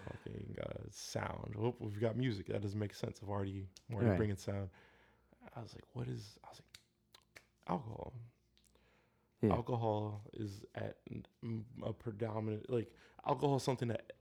[0.08, 1.56] fucking uh, sound.
[1.60, 2.48] Oh, we've got music.
[2.48, 3.20] That doesn't make sense.
[3.22, 4.18] I've already, I'm already Right.
[4.18, 4.70] bringing sound.
[5.56, 6.38] I was like, what is?
[6.44, 8.14] I was like, alcohol.
[9.42, 9.54] Yeah.
[9.54, 10.98] Alcohol is at
[11.86, 12.92] a predominant like
[13.28, 14.14] alcohol is something that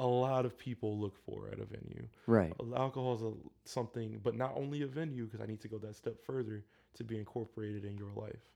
[0.00, 2.08] a lot of people look for at a venue.
[2.26, 2.52] Right.
[2.76, 3.32] Alcohol is a,
[3.64, 6.64] something, but not only a venue because I need to go that step further
[6.94, 8.50] to be incorporated in your life.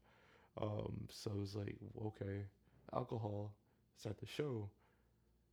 [0.61, 1.76] Um, so it's like,
[2.07, 2.47] okay,
[2.93, 3.53] alcohol
[3.99, 4.68] is at the show.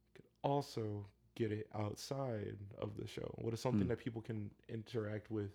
[0.08, 1.06] You Could also
[1.36, 3.34] get it outside of the show.
[3.40, 3.90] What is something Mm.
[3.90, 5.52] that people can interact with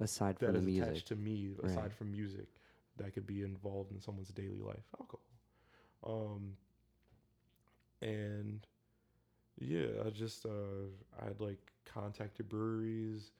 [0.00, 1.02] Aside that from the music.
[1.02, 1.92] attached to me aside Right.
[1.92, 2.48] from music
[2.96, 5.22] that could be involved in someone's daily life alcohol
[6.04, 6.56] um
[8.00, 8.66] and
[9.58, 10.88] yeah i just uh
[11.20, 13.32] i had like contacted breweries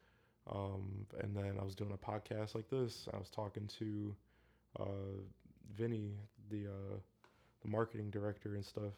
[0.53, 4.14] um and then i was doing a podcast like this i was talking to
[4.80, 4.84] uh
[5.76, 6.12] vinny
[6.51, 6.96] the uh
[7.62, 8.92] the marketing director and stuff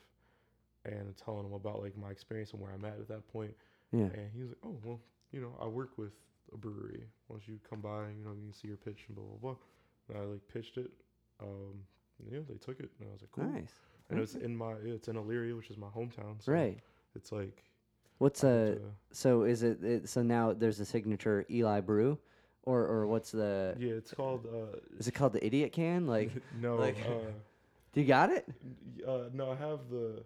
[0.84, 3.54] and telling him about like my experience and where i'm at at that point
[3.92, 4.04] Yeah.
[4.14, 5.00] and he was like, "Oh well,
[5.32, 6.12] you know, I work with
[6.52, 7.04] a brewery.
[7.28, 9.56] Once you come by, you know, you can see your pitch and blah blah blah."
[10.08, 10.90] And I like pitched it.
[11.42, 11.74] Um,
[12.30, 13.72] yeah, they took it, and I was like, "Cool." Nice.
[14.10, 16.40] and it's in my it's in Elyria, which is my hometown.
[16.42, 16.78] So Right.
[17.14, 17.64] It's like
[18.20, 18.80] What's to-
[19.12, 22.18] so is it, it so now there's a signature Eli brew
[22.64, 26.06] or or what's the yeah, it's called uh is it called the idiot can?
[26.06, 27.30] Like no like- uh,
[27.92, 28.46] do you got it?
[29.08, 30.22] uh no I have the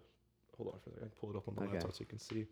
[0.57, 1.71] hold on for a second I can pull it up on the Okay.
[1.73, 2.45] laptop so you can see.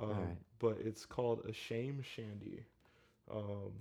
[0.00, 2.64] Um, but it's called a shame shandy.
[3.30, 3.72] Um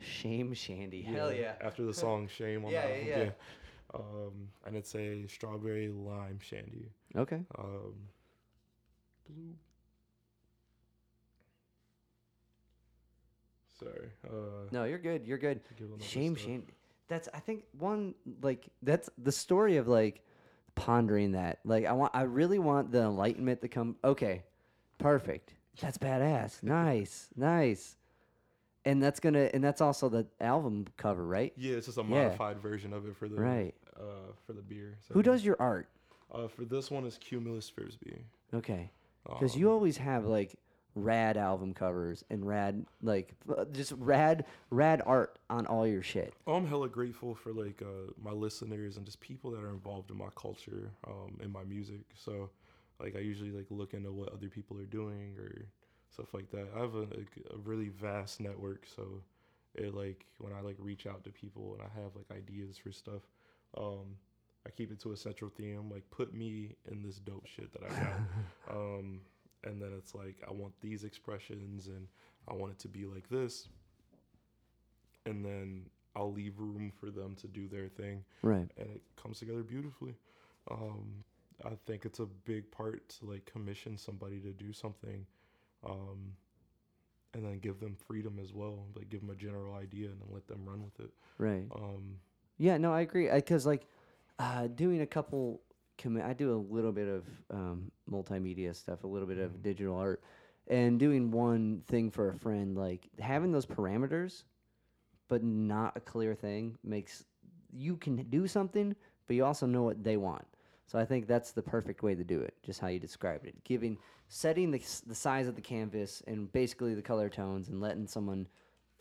[0.00, 1.00] Shame Shandy.
[1.00, 1.54] Hell yeah.
[1.60, 3.30] After the song Shame on Yeah, the yeah, yeah.
[3.94, 6.90] Um and it's a strawberry lime shandy.
[7.16, 7.40] Okay.
[7.56, 7.94] Um
[9.28, 9.54] blue
[13.78, 14.08] Sorry.
[14.26, 15.26] Uh No, you're good.
[15.26, 15.60] You're good.
[16.00, 16.66] Shame, Shame
[17.08, 20.22] That's I think one like that's the story of like
[20.74, 21.60] pondering that.
[21.64, 24.44] Like I want I really want the enlightenment to come okay.
[24.98, 25.54] Perfect.
[25.80, 26.62] That's badass.
[26.62, 27.28] Nice.
[27.36, 27.96] Nice.
[28.84, 31.52] And that's gonna and that's also the album cover, right?
[31.56, 32.08] Yeah, it's just a Yeah.
[32.28, 33.74] modified version of it for the Right.
[33.98, 34.96] uh for the beer.
[35.06, 35.14] So.
[35.14, 35.88] Who does your art?
[36.32, 38.24] Uh, for this one is Cumulus Frisbee.
[38.52, 38.90] Okay.
[39.24, 40.56] Because Um, you always have like
[40.96, 46.32] rad album covers and rad like uh, just rad rad art on all your shit.
[46.46, 50.16] I'm hella grateful for like uh, my listeners and just people that are involved in
[50.16, 52.00] my culture, um, in my music.
[52.14, 52.50] So,
[52.98, 55.66] like, I usually like look into what other people are doing or
[56.10, 56.66] stuff like that.
[56.74, 59.22] I have a, like, a really vast network, so
[59.74, 62.90] it like when I like reach out to people and I have like ideas for
[62.90, 63.22] stuff,
[63.76, 64.16] um,
[64.66, 65.90] I keep it to a central theme.
[65.90, 68.20] Like, put me in this dope shit that I got.
[68.76, 69.20] um,
[69.64, 72.06] and then it's like I want these expressions and
[72.48, 73.68] I want it to be like this
[75.24, 78.68] and then I'll leave room for them to do their thing, Right.
[78.78, 80.14] and it comes together beautifully.
[80.70, 81.24] Um,
[81.64, 85.26] I think it's a big part to like commission somebody to do something,
[85.84, 86.32] um,
[87.34, 88.86] and then give them freedom as well.
[88.94, 91.12] Like give them a general idea and then let them run with it.
[91.38, 91.66] Right.
[91.74, 92.16] Um,
[92.56, 93.28] Yeah, no, I agree.
[93.30, 93.86] Because like
[94.38, 95.60] uh, doing a couple,
[95.98, 99.62] commi- I do a little bit of um, multimedia stuff, a little bit of Mhm.
[99.62, 100.22] digital art,
[100.68, 104.44] and doing one thing for a friend, like having those parameters,
[105.28, 107.24] but not a clear thing, makes
[107.72, 108.94] you can do something,
[109.26, 110.46] but you also know what they want.
[110.86, 113.62] So I think that's the perfect way to do it, just how you described it,
[113.64, 118.06] giving, setting the the size of the canvas and basically the color tones, and letting
[118.06, 118.46] someone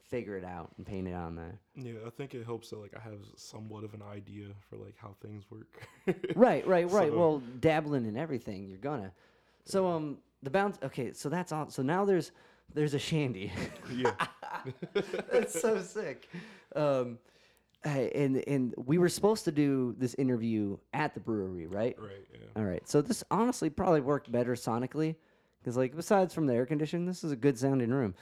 [0.07, 1.59] figure it out and paint it on there.
[1.75, 4.95] yeah, I think it helps that like I have somewhat of an idea for like
[4.97, 5.87] how things work.
[6.35, 7.11] right, right, right.
[7.11, 9.11] So- well, dabbling in everything, you're gonna.
[9.65, 10.77] So um, the bounce.
[10.83, 11.69] Okay, so that's all.
[11.69, 12.31] So now there's
[12.73, 13.51] there's a shandy.
[13.93, 14.13] yeah,
[15.31, 16.29] that's so sick.
[16.75, 17.17] Um,
[17.83, 21.95] hey, and and we were supposed to do this interview at the brewery, right?
[21.99, 22.11] right.
[22.31, 22.39] Yeah.
[22.55, 22.87] All right.
[22.87, 25.15] So this honestly probably worked better sonically,
[25.59, 28.13] because like besides from the air conditioning, this is a good sounding room.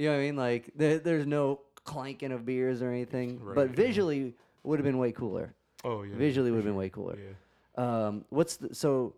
[0.00, 0.36] You know what I mean?
[0.36, 3.74] Like there, there's no clanking of beers or anything, Right, but yeah.
[3.76, 4.34] visually
[4.64, 5.52] would have been way cooler.
[5.84, 6.14] Oh yeah.
[6.16, 7.18] Visually would have been way cooler.
[7.18, 8.06] Yeah.
[8.06, 9.14] Um, what's the so?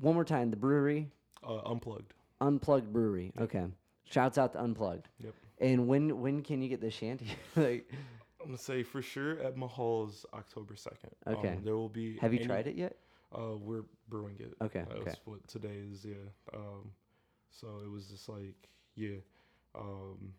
[0.00, 1.08] One more time, the brewery,
[1.46, 2.14] Uh, unplugged.
[2.40, 3.32] Unplugged Brewery.
[3.40, 3.64] Okay,
[4.10, 5.08] shouts out to Unplugged.
[5.20, 5.34] Yep.
[5.60, 7.28] And when when can you get the shandy?
[7.56, 7.88] like,
[8.40, 11.10] I'm gonna say for sure at Mahall's October second.
[11.28, 11.50] Okay.
[11.50, 12.16] Um, there will be.
[12.18, 12.96] have you any- tried it yet?
[13.32, 14.52] Uh, we're brewing it.
[14.62, 15.14] Okay, That's okay.
[15.26, 16.04] what today is.
[16.04, 16.14] Yeah.
[16.52, 16.90] Um,
[17.52, 19.18] so it was just like yeah.
[19.74, 20.34] Um,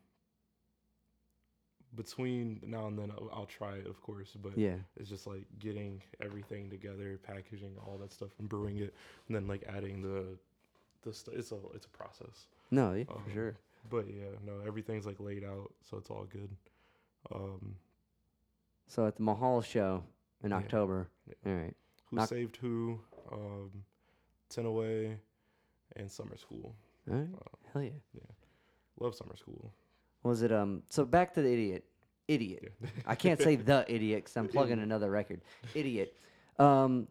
[1.96, 4.36] between now and then, I'll, I'll try it, of course.
[4.42, 4.76] But Yeah.
[4.98, 8.94] it's just like getting everything together, packaging all that stuff, and brewing it,
[9.28, 10.38] and then like adding the,
[11.04, 12.48] the st- It's a it's a process.
[12.72, 13.56] No, yeah, Um, for sure.
[13.90, 16.50] But yeah, no, everything's like laid out, so it's all good.
[17.34, 17.76] Um,
[18.88, 20.04] So at the Mahall show
[20.44, 20.58] in Yeah.
[20.58, 21.08] October.
[21.28, 21.52] Yeah.
[21.52, 21.76] All right.
[22.10, 23.00] who saved who?
[23.32, 23.84] Um,
[24.50, 25.18] ten away,
[25.96, 26.76] and summer school.
[27.10, 27.30] All right.
[27.34, 27.90] Uh, Hell yeah.
[28.14, 28.22] yeah.
[29.00, 29.72] Love summer school.
[30.24, 30.84] Was it um?
[30.90, 31.86] So back to the idiot.
[32.28, 32.74] Idiot.
[32.82, 32.90] Yeah.
[33.06, 35.42] I can't say the idiot because I'm plugging another record.
[35.76, 36.16] Idiot.
[36.58, 37.08] Um,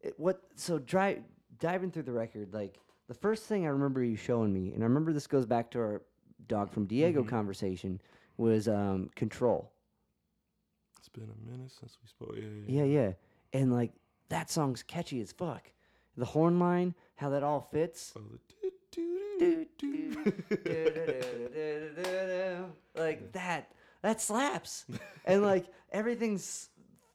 [0.00, 0.40] it, what?
[0.56, 1.22] So dri-
[1.58, 2.78] diving through the record, like
[3.08, 5.78] the first thing I remember you showing me, and I remember this goes back to
[5.80, 6.02] our
[6.48, 7.28] dog from Diego Mhm.
[7.28, 8.00] conversation,
[8.38, 9.70] was um control.
[10.98, 12.34] It's been a minute since we spoke.
[12.36, 12.84] Yeah, yeah.
[12.84, 13.12] Yeah, yeah.
[13.52, 13.92] And like
[14.30, 15.70] that song's catchy as fuck.
[16.16, 18.14] The horn line, how that all fits.
[18.16, 18.38] Oh, the
[19.38, 20.30] doo- doo- Do,
[20.64, 22.66] doo- doo.
[22.96, 23.70] like that
[24.02, 24.84] that slaps.
[25.24, 26.68] And like everything's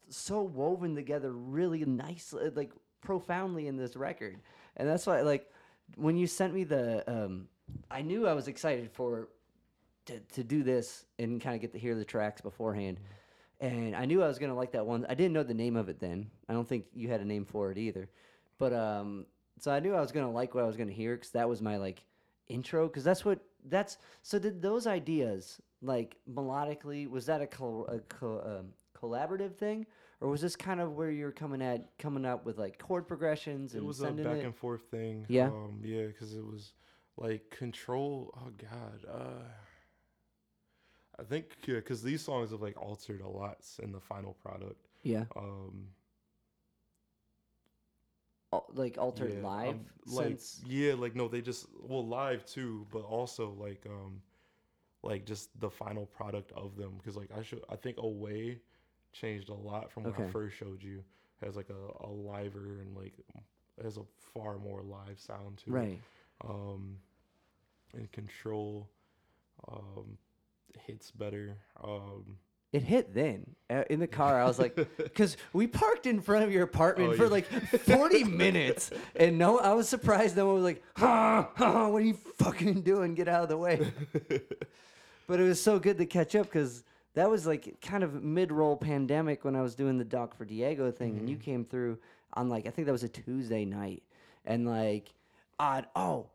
[0.09, 4.37] so woven together really nicely like profoundly in this record.
[4.77, 5.49] And that's why like
[5.95, 7.47] when you sent me the um
[7.91, 9.29] i knew i was excited for
[10.05, 12.99] to, to do this and kind of get to hear the tracks beforehand.
[13.59, 15.05] And i knew i was going to like that one.
[15.09, 16.29] I didn't know the name of it then.
[16.47, 18.09] I don't think you had a name for it either.
[18.57, 19.25] But um
[19.59, 21.31] so i knew i was going to like what i was going to hear because
[21.31, 22.01] that was my like
[22.49, 23.39] intro because that's what
[23.69, 28.67] that's so did those ideas like melodically was that a, col- a co- um,
[28.99, 29.85] collaborative thing,
[30.19, 33.73] or was this kind of where you're coming at coming up with like chord progressions
[33.73, 34.45] and It was a back it?
[34.45, 35.25] and forth thing.
[35.29, 35.47] Yeah?
[35.47, 36.73] Um, yeah, because it was
[37.17, 38.33] like control.
[38.37, 39.05] Oh God.
[39.09, 39.43] Uh,
[41.19, 44.87] I think yeah, because these songs have like altered a lot in the final product.
[45.03, 45.87] yeah, Um,
[48.73, 50.61] like altered yeah, live um, like since.
[50.65, 54.21] yeah, like no, they just well live too, but also like um,
[55.03, 58.59] like just the final product of them because like I should I think Away
[59.11, 61.03] changed a lot from when I first showed you.
[61.43, 63.13] Has like a, a liver and like
[63.81, 65.99] has a far more live sound to it.
[66.43, 66.97] Um,
[67.93, 68.89] and control
[69.71, 70.17] um,
[70.85, 71.57] hits better.
[71.83, 72.37] Um,
[72.71, 74.39] It hit then uh, in the car.
[74.39, 77.29] I was like, because we parked in front of your apartment Oh, for yeah.
[77.29, 80.37] like 40 minutes, and no, I was surprised.
[80.37, 83.15] No one was like, ha, ha, what are you fucking doing?
[83.15, 83.91] Get out of the way.
[85.27, 86.83] but it was so good to catch up because
[87.15, 90.91] that was like kind of mid-roll pandemic when I was doing the Doc for Diego
[90.91, 91.43] thing, and you Mm-hmm.
[91.43, 91.97] came through
[92.33, 94.03] on like I think that was a Tuesday night,
[94.45, 95.11] and like,
[95.59, 95.87] odd.
[95.95, 96.27] Oh,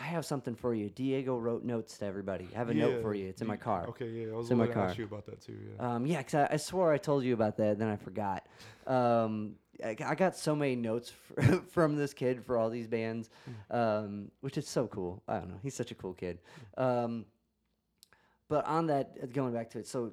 [0.00, 0.88] I have something for you.
[0.88, 2.48] Diego wrote notes to everybody.
[2.54, 3.28] I have a note for you.
[3.28, 3.86] It's in my car.
[3.90, 5.56] Okay, yeah, I was going to ask you about that too.
[5.78, 5.94] Yeah.
[5.94, 8.46] Um, yeah, 'cause I, I swore I told you about that, then I forgot.
[8.86, 13.28] Um, I, I got so many notes fr- from this kid for all these bands,
[13.70, 15.22] um, which is so cool.
[15.28, 16.38] I don't know, he's such a cool kid.
[16.78, 17.26] Um,
[18.48, 20.12] but on that, uh, going back to it, so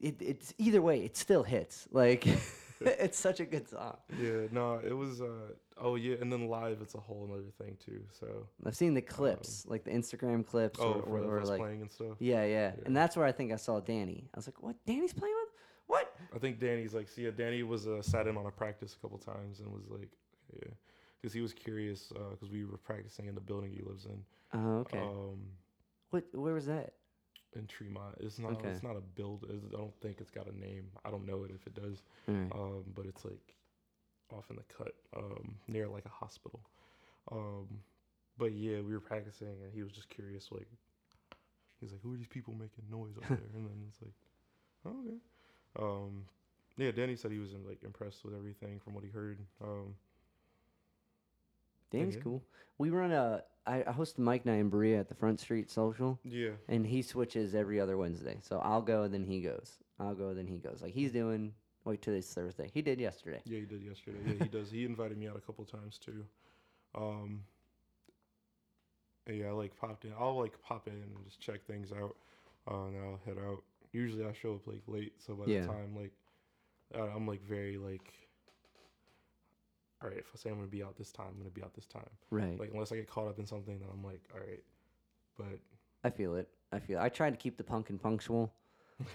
[0.00, 1.86] it, it's either way, it still hits.
[1.92, 2.26] Like,
[3.04, 3.96] it's such a good song.
[4.20, 5.20] yeah, no, it was.
[5.20, 8.00] Uh, oh yeah, and then live, it's a whole other thing too.
[8.18, 11.82] So I've seen the clips, like the Instagram clips, oh, or, or, or like, playing
[11.82, 12.16] and stuff.
[12.18, 12.72] yeah, yeah, Yeah.
[12.86, 14.28] and that's where I think I saw Danny.
[14.34, 14.76] I was like, what?
[14.86, 15.48] Danny's playing with?
[15.86, 16.14] What?
[16.34, 19.00] I think Danny's like, see, yeah, Danny was uh, sat in on a practice a
[19.00, 20.10] couple times and was like,
[20.52, 20.68] yeah,
[21.20, 24.22] because he was curious because we were practicing in the building he lives in.
[24.54, 24.98] Oh, okay.
[24.98, 25.38] Um,
[26.10, 26.24] what?
[26.32, 26.92] Where was that?
[27.54, 28.16] In Tremont.
[28.20, 28.52] It's not.
[28.52, 28.68] Okay.
[28.68, 29.46] It's not a build.
[29.48, 30.88] I don't think it's got a name.
[31.04, 32.02] I don't know it if it does.
[32.26, 32.50] Right.
[32.52, 33.54] Um, but it's like
[34.32, 36.60] off in the cut, um, near like a hospital.
[37.32, 37.66] Um,
[38.38, 40.48] but yeah, we were practicing, and he was just curious.
[40.50, 40.68] Like,
[41.80, 44.14] he's like, "Who are these people making noise up there?" and then it's like,
[44.86, 45.18] oh, "Okay."
[45.78, 46.24] Um,
[46.76, 49.38] yeah, Danny said he was like impressed with everything from what he heard.
[49.62, 49.94] Um,
[51.90, 52.22] Danny's yeah.
[52.22, 52.42] cool.
[52.78, 53.42] We run a.
[53.68, 56.86] I, I host the Mic Night in Berea at the Front Street Social, yeah, and
[56.86, 58.38] he switches every other Wednesday.
[58.42, 59.78] So I'll go, then he goes.
[60.00, 60.80] I'll go, then he goes.
[60.82, 61.52] Like he's doing.
[61.84, 62.70] Wait till this Thursday.
[62.74, 63.40] He did yesterday.
[63.46, 64.18] yeah, he did yesterday.
[64.26, 64.70] Yeah, he does.
[64.70, 66.24] He invited me out a couple times too.
[66.94, 67.44] Um,
[69.30, 70.12] yeah, I like popped in.
[70.18, 72.16] I'll like pop in and just check things out,
[72.70, 73.62] uh, and I'll head out.
[73.92, 75.62] Usually I show up like late, so by Yeah.
[75.62, 76.12] the time like
[76.94, 78.12] I'm like very like,
[80.02, 81.74] all right, if I say I'm gonna be out this time, I'm gonna be out
[81.74, 82.08] this time.
[82.30, 82.58] Right.
[82.58, 84.62] Like unless I get caught up in something, then I'm like, all right.
[85.36, 85.58] But
[86.04, 86.48] I feel it.
[86.72, 86.98] I feel.
[86.98, 88.52] I try to keep the pumpkin punctual.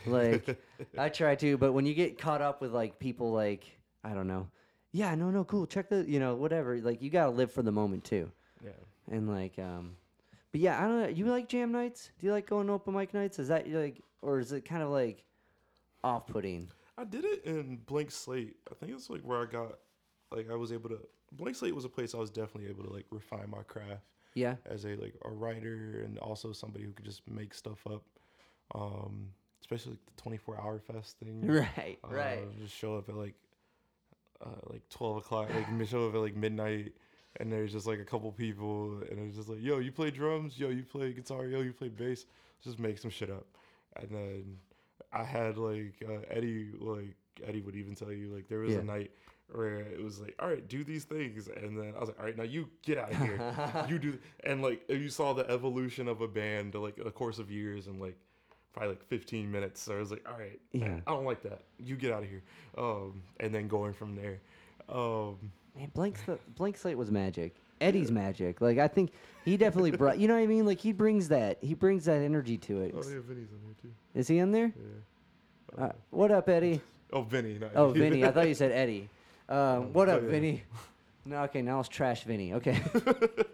[0.05, 0.57] Like
[0.97, 3.65] I try to, but when you get caught up with like people like
[4.03, 4.47] I don't know.
[4.91, 5.65] Yeah, no, no, cool.
[5.65, 6.77] Check the, you know, whatever.
[6.79, 8.29] Like you gotta live for the moment too.
[8.63, 8.71] yeah,
[9.09, 9.95] And like, um,
[10.51, 11.07] but yeah, I don't know.
[11.07, 12.11] You like jam nights?
[12.19, 13.39] Do you like going to open mic nights?
[13.39, 15.23] Is that like, or is it kind of like
[16.03, 16.69] off-putting?
[16.97, 18.55] I did it in Blank Slate.
[18.69, 19.79] I think it's like where I got,
[20.35, 20.99] like I was able to.
[21.31, 24.03] Blank Slate was a place I was definitely able to like refine my craft.
[24.35, 24.55] Yeah.
[24.65, 28.03] as a like a writer and also somebody who could just make stuff up.
[28.73, 29.29] Um,
[29.61, 31.41] especially like the 24 hour fest thing.
[31.47, 31.99] Right.
[32.03, 32.59] Uh, Right.
[32.59, 33.35] Just show up at like
[34.43, 36.93] uh, like 12 o'clock, like show up at like midnight,
[37.37, 40.57] and there's just like a couple people, and it's just like, yo, you play drums,
[40.59, 42.25] yo, you play guitar, yo, you play bass.
[42.63, 43.45] Just make some shit up,
[43.97, 44.57] and then
[45.11, 47.15] I had like uh, Eddie, like
[47.45, 48.79] Eddie would even tell you like there was Yeah.
[48.79, 49.11] a night
[49.51, 52.25] where it was like, all right, do these things, and then I was like, all
[52.25, 56.07] right, now you get out of here, you do, and like you saw the evolution
[56.07, 58.17] of a band, like a course of years, and like
[58.73, 59.81] probably like 15 minutes.
[59.81, 60.99] So I was like, all right, Yeah.
[61.05, 61.61] I don't like that.
[61.77, 62.41] You get out of here.
[62.77, 64.39] Um, and then going from there.
[64.89, 65.37] Um,
[65.77, 66.17] Man, blank
[66.55, 67.55] blank slate was magic.
[67.81, 68.61] Eddie's magic.
[68.61, 69.11] Like I think
[69.43, 70.17] he definitely brought.
[70.17, 70.65] You know what I mean?
[70.65, 71.57] Like he brings that.
[71.61, 72.93] He brings that energy to it.
[72.95, 73.91] oh yeah, Vinny's in here too.
[74.15, 74.73] Is he in there?
[75.77, 75.85] Yeah.
[75.85, 76.81] Uh, what up, Eddie?
[77.13, 77.57] oh, Vinny.
[77.59, 78.23] Not Oh, Vinny.
[78.23, 79.09] I thought you said Eddie.
[79.53, 80.29] What Oh, up, yeah.
[80.29, 80.63] Vinny?
[81.25, 82.53] No, okay, now it's trash Vinny.
[82.53, 82.81] Okay.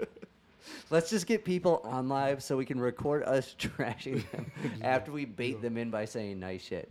[0.90, 5.26] Let's just get people on live so we can record us trashing them after we
[5.26, 6.90] bait them in by saying nice shit.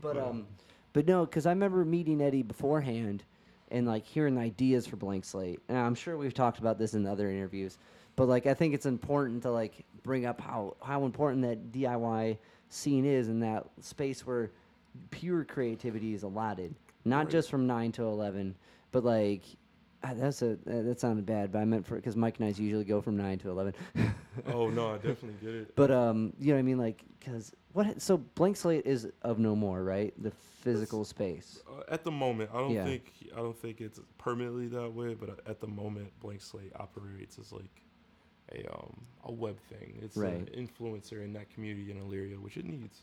[0.00, 0.46] but um,
[0.92, 3.24] but no, because I remember meeting Eddie beforehand
[3.72, 7.06] and like hearing ideas for Blank Slate, and I'm sure we've talked about this in
[7.08, 7.78] other interviews.
[8.14, 12.38] But like, I think it's important to like bring up how how important that DIY
[12.68, 14.52] scene is in that space where
[15.10, 16.72] pure creativity is allotted,
[17.06, 18.56] not just from nine to eleven,
[18.92, 19.42] but like
[20.04, 22.50] Ah, that's a uh, that sounded bad, but I meant for because Mike and I
[22.50, 23.74] usually go from nine to eleven.
[24.52, 25.74] oh no, I definitely get it.
[25.74, 28.00] But um, you know what I mean, like, because what?
[28.00, 30.12] So blank slate is of no more, right?
[30.22, 31.62] The physical space.
[31.68, 32.84] Uh, at the moment, I don't Yeah.
[32.84, 35.14] think I don't think it's permanently that way.
[35.14, 37.82] But uh, at the moment, Blank Slate operates as like
[38.52, 39.98] a um a web thing.
[40.02, 40.34] It's Right.
[40.34, 43.02] an influencer in that community in Elyria, which it needs.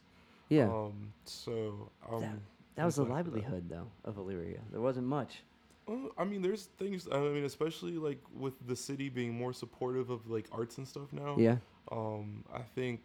[0.50, 1.12] Yeah, Um.
[1.26, 2.22] So um.
[2.22, 2.40] that
[2.82, 3.10] was the that.
[3.12, 4.60] livelihood though of Elyria.
[4.72, 5.44] There wasn't much.
[5.86, 7.08] Well, I mean, there's things.
[7.12, 11.12] I mean, especially like with the city being more supportive of like arts and stuff
[11.12, 11.36] now.
[11.38, 11.58] Yeah,
[11.92, 13.02] Um, I think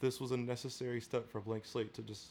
[0.00, 2.28] this was a necessary step for Blank Slate to just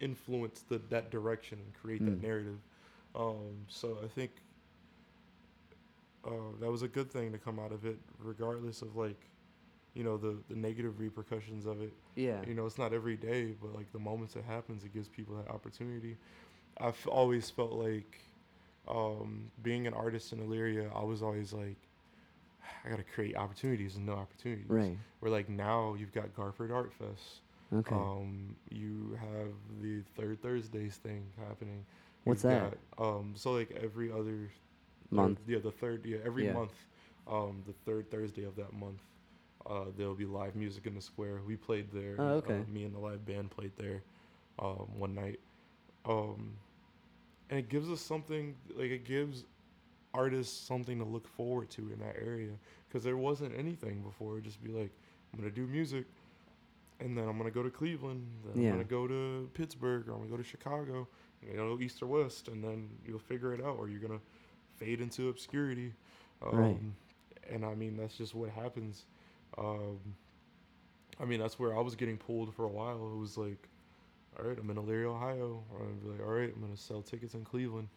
[0.00, 2.22] influence the that direction and create that Mm.
[2.22, 2.58] narrative.
[3.14, 4.30] Um, so I think
[6.24, 6.30] uh,
[6.60, 9.20] that was a good thing to come out of it, regardless of like,
[9.98, 11.92] you know, the the negative repercussions of it.
[12.14, 15.08] yeah, You know, it's not every day, but like the moments it happens, it gives
[15.08, 16.16] people that opportunity.
[16.80, 18.18] I've always felt like
[18.86, 21.76] um, being an artist in Elyria, I was always like,
[22.84, 24.68] I gotta create opportunities and no opportunities.
[24.70, 24.96] right.
[25.18, 27.40] Where like now you've got Garford Art Fest.
[27.74, 27.94] Okay.
[27.94, 31.84] Um, you have the Third Thursdays thing happening.
[32.24, 32.78] What's You've that?
[32.96, 34.48] got, um, so like every other
[35.10, 35.40] third- Month.
[35.48, 36.04] yeah, the third.
[36.06, 36.52] Yeah, every Yeah.
[36.54, 36.72] month.
[37.26, 39.00] Um, the third Thursday of that month,
[39.68, 41.40] uh, there'll be live music in the square.
[41.46, 42.16] We played there.
[42.18, 42.54] Oh, okay.
[42.60, 44.02] Uh, me and the live band played there,
[44.58, 45.40] um, one night.
[46.06, 46.52] Um,
[47.50, 48.54] and it gives us something.
[48.74, 49.44] Like it gives
[50.14, 52.50] artists something to look forward to in that area
[52.88, 54.34] because there wasn't anything before.
[54.34, 54.90] It'd just be like,
[55.32, 56.06] I'm gonna do music,
[57.00, 58.26] and then I'm gonna go to Cleveland.
[58.46, 58.68] Then Yeah.
[58.70, 60.08] I'm gonna go to Pittsburgh.
[60.08, 61.06] Or I'm gonna go to Chicago.
[61.46, 64.20] You know, east or west, and then you'll figure it out, or you're gonna
[64.76, 65.92] fade into obscurity.
[66.42, 66.80] Um, Right.
[67.50, 69.04] And I mean, that's just what happens.
[69.56, 69.98] Um,
[71.20, 73.12] I mean, that's where I was getting pulled for a while.
[73.12, 73.68] It was like,
[74.38, 75.62] all right, I'm in Elyria, Ohio.
[75.72, 77.88] Or I'd be like, all right, I'm gonna sell tickets in Cleveland.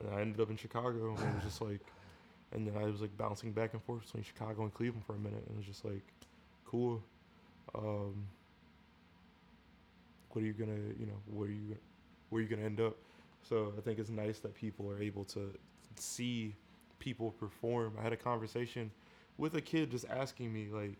[0.00, 1.14] And I ended up in Chicago.
[1.16, 1.80] And it was just like,
[2.52, 5.18] and then I was like bouncing back and forth between Chicago and Cleveland for a
[5.18, 5.42] minute.
[5.46, 6.02] And it was just like,
[6.66, 7.02] cool.
[7.74, 8.26] Um,
[10.30, 11.76] what are you gonna, you know, where are you,
[12.30, 12.96] where are you gonna end up?
[13.42, 15.50] So I think it's nice that people are able to
[15.96, 16.54] see
[16.98, 17.94] people perform.
[17.98, 18.90] I had a conversation
[19.38, 20.98] with a kid just asking me like,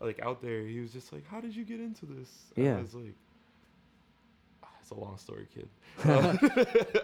[0.00, 2.76] like out there, he was just like, "How did you get into this?" And Yeah.
[2.78, 3.14] I was like,
[4.64, 5.68] "Ah, "It's a long story, kid."
[6.04, 6.36] Uh,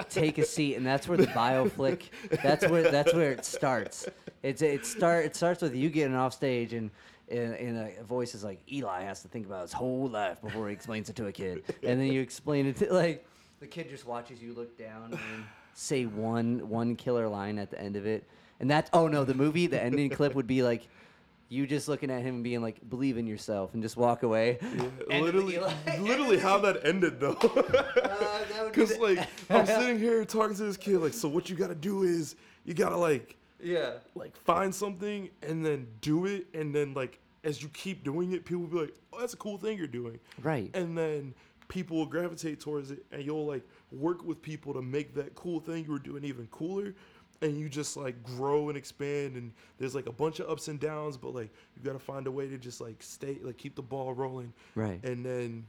[0.08, 2.10] Take a seat, and that's where the bio flick.
[2.42, 4.08] That's where that's where it starts.
[4.42, 6.90] It's it start it starts with you getting off stage and.
[7.30, 10.66] And, and a voice is like Eli has to think about his whole life before
[10.68, 13.26] he explains it to a kid, and then you explain it to like
[13.60, 15.44] the kid just watches you look down and
[15.74, 18.26] say one one killer line at the end of it,
[18.60, 20.86] and that's oh no the movie the ending clip would be like
[21.48, 24.58] you just looking at him and being like believe in yourself and just walk away.
[25.08, 25.58] Yeah, literally,
[25.98, 27.36] literally how that ended though.
[28.18, 31.14] Uh, that would be Cause the- like I'm sitting here talking to this kid, like,
[31.14, 35.86] so what you gotta do is you gotta like yeah like find something and then
[36.00, 39.20] do it, and then like as you keep doing it, people will be like, oh,
[39.20, 41.32] that's a cool thing you're doing, right and then
[41.68, 45.60] people will gravitate towards it, and you'll like work with people to make that cool
[45.60, 46.94] thing you were doing even cooler.
[47.40, 50.80] And you just like grow and expand, and there's like a bunch of ups and
[50.80, 53.82] downs, but like you gotta find a way to just like stay, like keep the
[53.82, 55.02] ball rolling right.
[55.04, 55.64] and then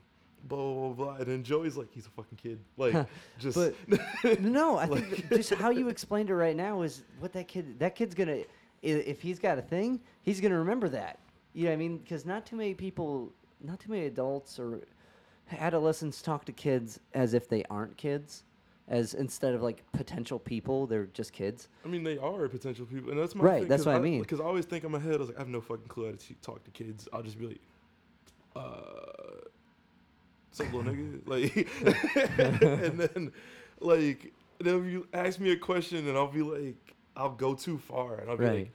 [0.46, 1.16] blah blah blah.
[1.16, 2.60] And then Joey's like, he's a fucking kid.
[2.78, 3.08] Like,
[3.40, 3.76] just But
[4.42, 7.80] no, I think just how you explained it right now is what that kid.
[7.80, 8.40] That kid's gonna,
[8.82, 11.20] if he's got a thing, he's gonna remember that.
[11.54, 11.98] You know what I mean?
[11.98, 13.32] Because not too many people,
[13.64, 14.82] not too many adults or
[15.58, 18.44] adolescents talk to kids as if they aren't kids,
[18.90, 21.70] as instead of like potential people, they're just kids.
[21.86, 24.22] I mean, they are potential people, and that's my Right, thing, that's what I mean.
[24.22, 26.08] Because I always think in my head, I was like, I have no fucking clue
[26.08, 27.08] how to talk to kids.
[27.14, 27.62] I'll just be like,
[28.56, 29.46] uh,
[30.52, 33.32] some little nigga, like, and then
[33.80, 37.78] like, then if you ask me a question, and I'll be like, I'll go too
[37.78, 38.60] far, and I'll be Right.
[38.60, 38.72] like,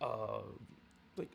[0.00, 0.38] uh,
[1.16, 1.30] like.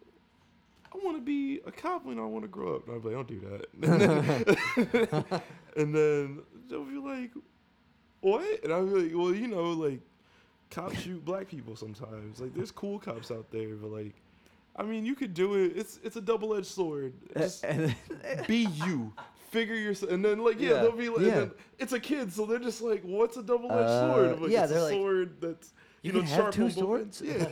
[0.91, 2.87] I want to be a cop when I want to grow up.
[2.87, 3.67] And I'll be like, don't do that.
[3.83, 5.41] And then,
[5.77, 7.29] and then they'll be like,
[8.21, 8.63] what?
[8.63, 10.01] And I'm like, well, you know, like,
[10.71, 12.39] cops shoot black people sometimes.
[12.39, 14.15] Like, there's cool cops out there, but like,
[14.75, 15.73] I mean, you could do it.
[15.75, 17.13] It's it's a double edged sword.
[17.37, 17.65] Just
[18.47, 19.13] be you.
[19.51, 21.45] Figure yourself, and then like yeah, Yeah, they'll be like, yeah.
[21.79, 24.39] it's a kid, so they're just like, what's a double edged Uh, sword?
[24.41, 27.19] Like, yeah, it's they're a like, sword that's "You you, can know sharp two swords?"
[27.25, 27.47] Yeah,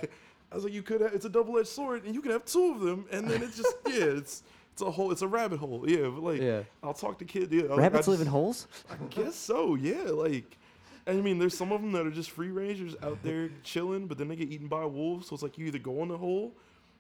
[0.52, 1.02] I was like, you could.
[1.02, 3.42] Have, it's a double edged sword, and you can have two of them, and then
[3.42, 4.44] it's just yeah, it's
[4.78, 5.12] it's a hole.
[5.12, 5.84] it's a rabbit hole.
[5.88, 6.62] Yeah, but like Yeah.
[6.84, 7.52] I'll talk to kids.
[7.52, 8.68] Yeah, Rabbits live just- in holes.
[8.90, 9.74] I guess so.
[9.76, 10.58] Yeah, like.
[11.08, 14.18] I mean, there's some of them that are just free rangers out there chilling, but
[14.18, 15.28] then they get eaten by wolves.
[15.28, 16.54] So it's like you either go in the hole,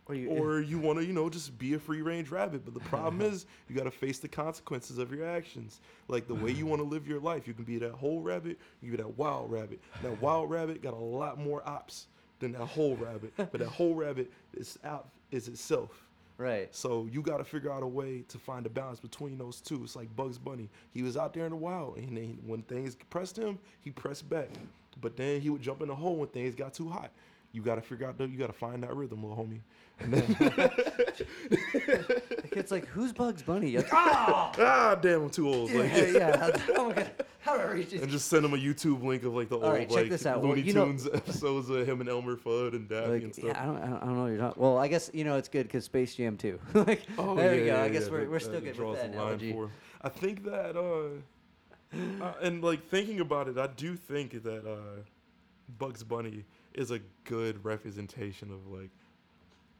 [0.07, 2.63] Or you- or you want to, you know, just be a free range rabbit.
[2.63, 5.81] But the problem is, you got to face the consequences of your actions.
[6.07, 7.47] Like the way you want to live your life.
[7.49, 9.81] You can be that whole rabbit, you can be that wild rabbit.
[10.01, 12.07] That wild rabbit got a lot more ops
[12.39, 13.33] than that whole rabbit.
[13.35, 16.06] But that whole rabbit is out is itself.
[16.37, 16.73] Right.
[16.75, 19.83] So you got to figure out a way to find a balance between those two.
[19.83, 20.69] It's like Bugs Bunny.
[20.91, 24.29] He was out there in the wild, and then when things pressed him, he pressed
[24.29, 24.49] back.
[25.01, 27.11] But then he would jump in the hole when things got too hot.
[27.53, 28.17] You got to figure out.
[28.17, 29.61] the- You got to find that rhythm, little homie.
[29.99, 30.25] And then,
[31.49, 35.71] The kid's like, "Who's Bugs Bunny?" You're like, ah, ah, damn, I'm too old.
[35.71, 36.57] Like, yeah, yeah.
[36.77, 37.11] Oh my god.
[37.39, 39.63] How are you just and just send him a YouTube link of like the old
[39.73, 40.41] right, like this out.
[40.41, 43.45] Well, Looney know- Tunes episodes of him and Elmer Fudd and Daffy like, and stuff.
[43.47, 44.57] yeah, I don't, I don't, I don't know you're not.
[44.57, 46.59] Well, I guess you know it's good because Space Jam too.
[46.73, 47.75] like, Oh, there yeah, we go.
[47.77, 49.51] yeah, I guess yeah, we're, that- we're still that good draws with that line analogy.
[49.53, 49.71] for him.
[50.01, 55.01] I think that, uh, uh, and like thinking about it, I do think that uh,
[55.79, 56.43] Bugs Bunny
[56.77, 58.91] is a good representation of like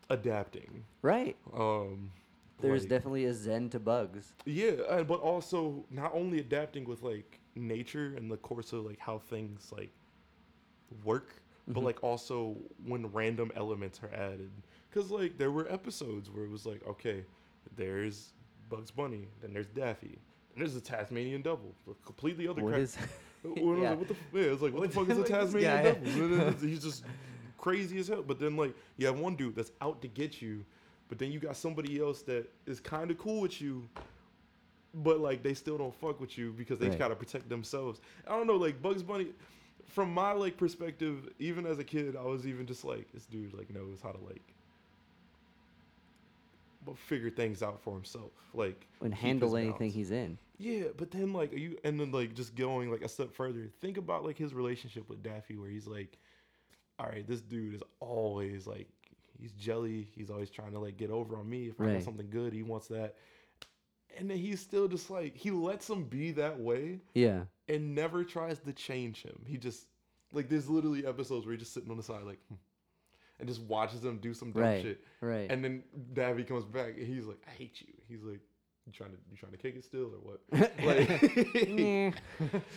[0.10, 0.84] adapting.
[1.02, 1.38] Right.
[1.54, 2.12] Um,
[2.60, 4.34] There's like- definitely a zen to bugs.
[4.46, 9.20] yeah, but also not only adapting with like nature and the course of like how
[9.20, 9.92] things like
[11.04, 11.30] work,
[11.68, 11.86] but Mhm.
[11.86, 14.52] like also when random elements are added.
[14.92, 17.24] Cause like there were episodes where it was like, okay,
[17.76, 18.34] there's
[18.70, 20.18] Bugs Bunny, then there's Daffy,
[20.54, 22.64] and there's a Tasmanian Devil, a completely other.
[22.64, 22.98] What cra- is?
[23.56, 23.94] What, yeah.
[23.94, 24.14] what the?
[24.14, 25.84] f- Yeah, it's like what, What the fuck is a fuck is this Tasmanian?
[26.04, 26.24] Devil?
[26.24, 27.04] And then it's- He's just
[27.58, 28.24] crazy as hell.
[28.24, 30.64] But then like you have one dude that's out to get you,
[31.10, 33.88] but then you got somebody else that is kind of cool with you,
[34.94, 37.00] but like they still don't fuck with you because they Right.
[37.00, 38.02] gotta protect themselves.
[38.28, 39.28] I don't know, like Bugs Bunny.
[39.86, 43.54] From my like perspective, even as a kid, I was even just like this dude
[43.54, 44.42] like knows how to like.
[46.96, 50.38] Figure things out for himself, like And handle anything he's in.
[50.60, 53.70] Yeah, but then like are you and then like just going like a step further,
[53.80, 56.18] think about like his relationship with Daffy where he's like,
[57.00, 58.88] All right, this dude is always like
[59.40, 61.68] he's jelly, he's always trying to like get over on me.
[61.68, 61.94] If I Right.
[61.94, 63.16] got something good, he wants that.
[64.18, 67.44] And then he's still just like he lets him be that way Yeah.
[67.70, 69.40] and never tries to change him.
[69.46, 69.86] He just
[70.34, 72.56] like there's literally episodes where he's just sitting on the side like hmm,
[73.40, 74.82] and just watches them do some dumb Right.
[74.82, 75.04] shit.
[75.22, 75.50] Right.
[75.52, 75.84] And then
[76.14, 77.94] Daffy comes back and he's like, I hate you.
[78.08, 78.40] He's like,
[78.86, 80.42] You trying to you trying to kick it still or what?
[80.84, 81.10] Like.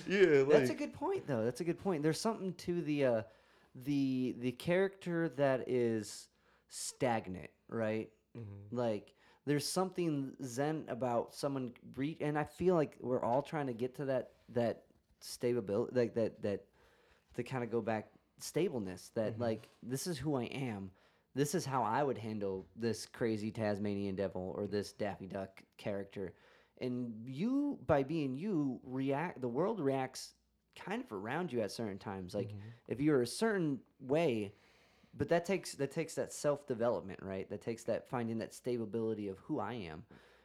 [0.06, 1.44] Yeah, like That's a good point, though.
[1.44, 2.02] That's a good point.
[2.02, 3.22] There's something to the uh,
[3.74, 6.28] the the character that is
[6.68, 8.10] stagnant, right?
[8.36, 8.44] Mhm.
[8.70, 9.14] Like
[9.46, 13.94] there's something zen about someone re- and I feel like we're all trying to get
[13.96, 14.84] to that that
[15.20, 16.64] stability, like that that
[17.34, 18.08] to kind of go back
[18.42, 19.10] stableness.
[19.14, 19.40] That Mhm.
[19.40, 20.90] like this is who I am.
[21.34, 26.34] This is how I would handle this crazy Tasmanian devil or this Daffy Duck character.
[26.80, 29.40] And you, by being you, react.
[29.40, 30.34] The world reacts
[30.74, 32.34] kind of around you at certain times.
[32.34, 32.72] Like Mhm.
[32.88, 34.54] if you're a certain way,
[35.14, 37.48] but that takes that takes that self development, right?
[37.50, 40.04] That takes that finding that stability of who I am,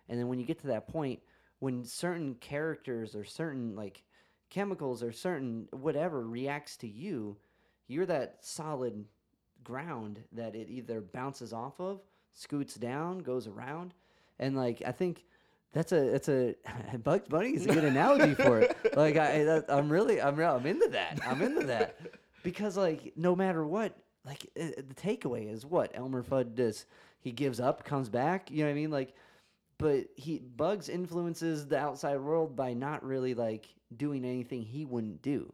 [0.10, 1.22] and then when you get to that point,
[1.60, 4.04] when certain characters or certain like
[4.50, 7.38] chemicals or certain whatever reacts to you,
[7.88, 9.06] you're that solid
[9.64, 12.02] ground that it either bounces off of,
[12.34, 13.94] scoots down, goes around,
[14.40, 15.26] and like I think
[15.74, 16.56] that's a that's a
[17.04, 18.76] Bugs Bunny is a good analogy for it.
[18.96, 21.20] Like I that, I'm really I'm real- I'm into that.
[21.28, 22.00] I'm into that
[22.44, 23.94] because like no matter what,
[24.26, 26.86] like uh, the takeaway is what Elmer Fudd does.
[27.20, 28.50] He gives up, comes back.
[28.52, 28.92] You know what I mean?
[28.92, 29.14] Like,
[29.78, 33.68] but he Bugs influences the outside world by not really like
[33.98, 35.52] doing anything he wouldn't do.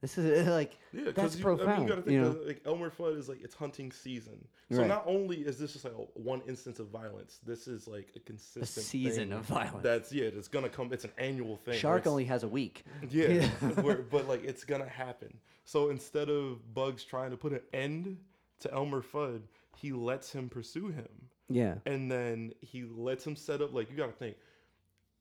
[0.00, 2.32] This is like Yeah, That's you, I mean, you gotta think you know?
[2.32, 4.46] that, like Elmer Fudd is like it's hunting season.
[4.72, 4.86] So Right.
[4.88, 8.20] not only is this just like a, one instance of violence, this is like a
[8.20, 9.82] consistent a season of violence.
[9.82, 10.92] That's yeah, it's gonna come.
[10.92, 11.74] It's an annual thing.
[11.78, 12.84] Shark only has a week.
[13.10, 13.46] Yeah,
[13.82, 15.36] where, but like it's gonna happen.
[15.64, 18.16] So instead of Bugs trying to put an end
[18.60, 19.42] to Elmer Fudd,
[19.76, 21.08] he lets him pursue him,
[21.48, 21.74] Yeah.
[21.86, 23.72] and then he lets him set up.
[23.74, 24.36] Like you gotta think,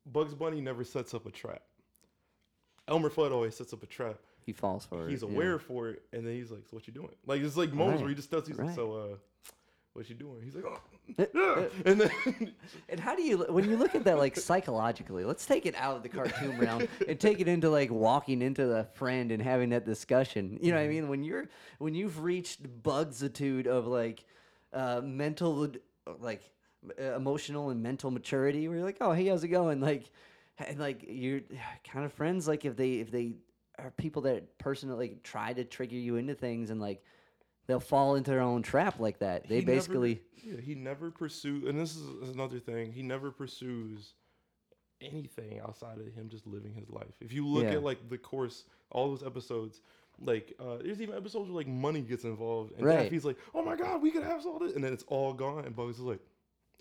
[0.05, 1.61] Bugs Bunny never sets up a trap.
[2.87, 4.17] Elmer Fudd always sets up a trap.
[4.45, 5.11] He falls for it.
[5.11, 5.29] He's yeah.
[5.29, 8.01] aware for it, and then he's like, "So what you doing?" Like it's like moments
[8.01, 8.47] where he just does.
[8.47, 9.15] He's like, "So uh,
[9.93, 10.79] what you doing?" He's like, "Oh,
[11.17, 12.53] Uh, yeah," uh, and then
[12.89, 15.97] And how do you, when you look at that like psychologically, let's take it out
[15.97, 19.69] of the cartoon realm and take it into like walking into the friend and having
[19.69, 20.57] that discussion.
[20.61, 21.07] You know what I mean?
[21.09, 24.25] When you're, when you've reached bugsitude of like
[24.73, 25.69] uh, mental,
[26.19, 26.41] like
[26.99, 29.81] uh, emotional and mental maturity, where you're like, oh, hey, how's it going?
[29.81, 30.09] Like,
[30.59, 31.41] and like you're
[31.91, 32.47] kind of friends.
[32.47, 33.33] Like if they, if they
[33.85, 37.03] are people that personally try to trigger you into things and like
[37.67, 39.47] they'll fall into their own trap like that.
[39.47, 42.91] They he never- basically, yeah, he never pursues, and this is another thing.
[42.91, 44.13] He never pursues
[45.01, 47.13] anything outside of him just living his life.
[47.21, 47.73] If you look Yeah.
[47.75, 49.81] at like the course, all those episodes,
[50.21, 53.03] Like uh, there's even episodes where like money gets involved, and Right.
[53.03, 55.63] Daffy's like, "Oh my god, we could have all this," and then it's all gone,
[55.63, 56.19] and Bugs is like,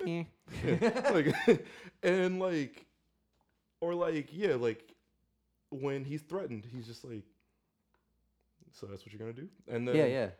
[0.04, 0.24] Eh.
[1.12, 1.62] like,
[2.02, 2.84] and like,
[3.80, 4.87] or like, yeah, like
[5.70, 7.24] when he's threatened, he's just like,
[8.72, 10.30] "So that's what you're gonna do?" And then yeah, yeah.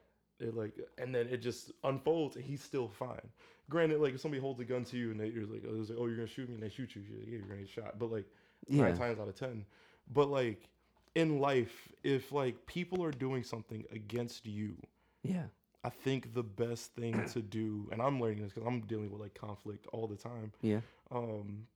[0.40, 3.28] it like, and then it just unfolds, and he's still fine.
[3.68, 5.98] Granted, like if somebody holds a gun to you and they, you're like, oh, like,
[5.98, 7.68] "Oh, you're gonna shoot me," and they shoot you, you're like, yeah, you're gonna get
[7.68, 7.98] shot.
[7.98, 8.26] But like
[8.68, 8.82] Yeah.
[8.84, 9.64] nine times out of ten.
[10.12, 10.68] But like
[11.14, 14.76] in life, if like people are doing something against you,
[15.22, 15.46] Yeah.
[15.84, 19.20] I think the best thing to do, and I'm learning this because I'm dealing with
[19.20, 20.80] like conflict all the time, Yeah.
[21.10, 21.66] um,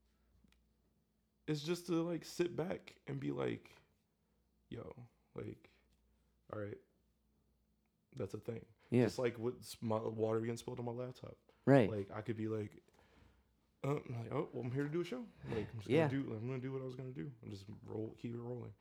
[1.46, 3.70] is just to like sit back and be like,
[4.70, 4.94] yo,
[5.34, 5.70] like,
[6.52, 6.78] all right,
[8.16, 8.64] that's a thing.
[8.90, 9.04] Yeah.
[9.04, 11.36] Just like what's my water getting spilled on my laptop.
[11.66, 11.90] Right.
[11.90, 12.70] Like I could be like,
[13.84, 15.22] uh, like, oh, well, I'm here to do a show.
[15.50, 16.08] Like I'm just Yeah.
[16.08, 17.30] gonna do, I'm gonna do what I was gonna do.
[17.42, 18.72] and just roll, keep it rolling.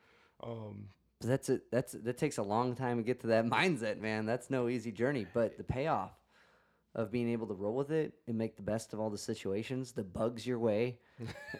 [0.43, 0.89] Um,
[1.19, 1.71] But that's it.
[1.71, 4.25] That's that takes a long time to get to that mindset, man.
[4.25, 5.25] That's no easy journey.
[5.33, 6.11] But the payoff
[6.93, 9.91] of being able to roll with it and make the best of all the situations,
[9.93, 10.97] the bugs your way.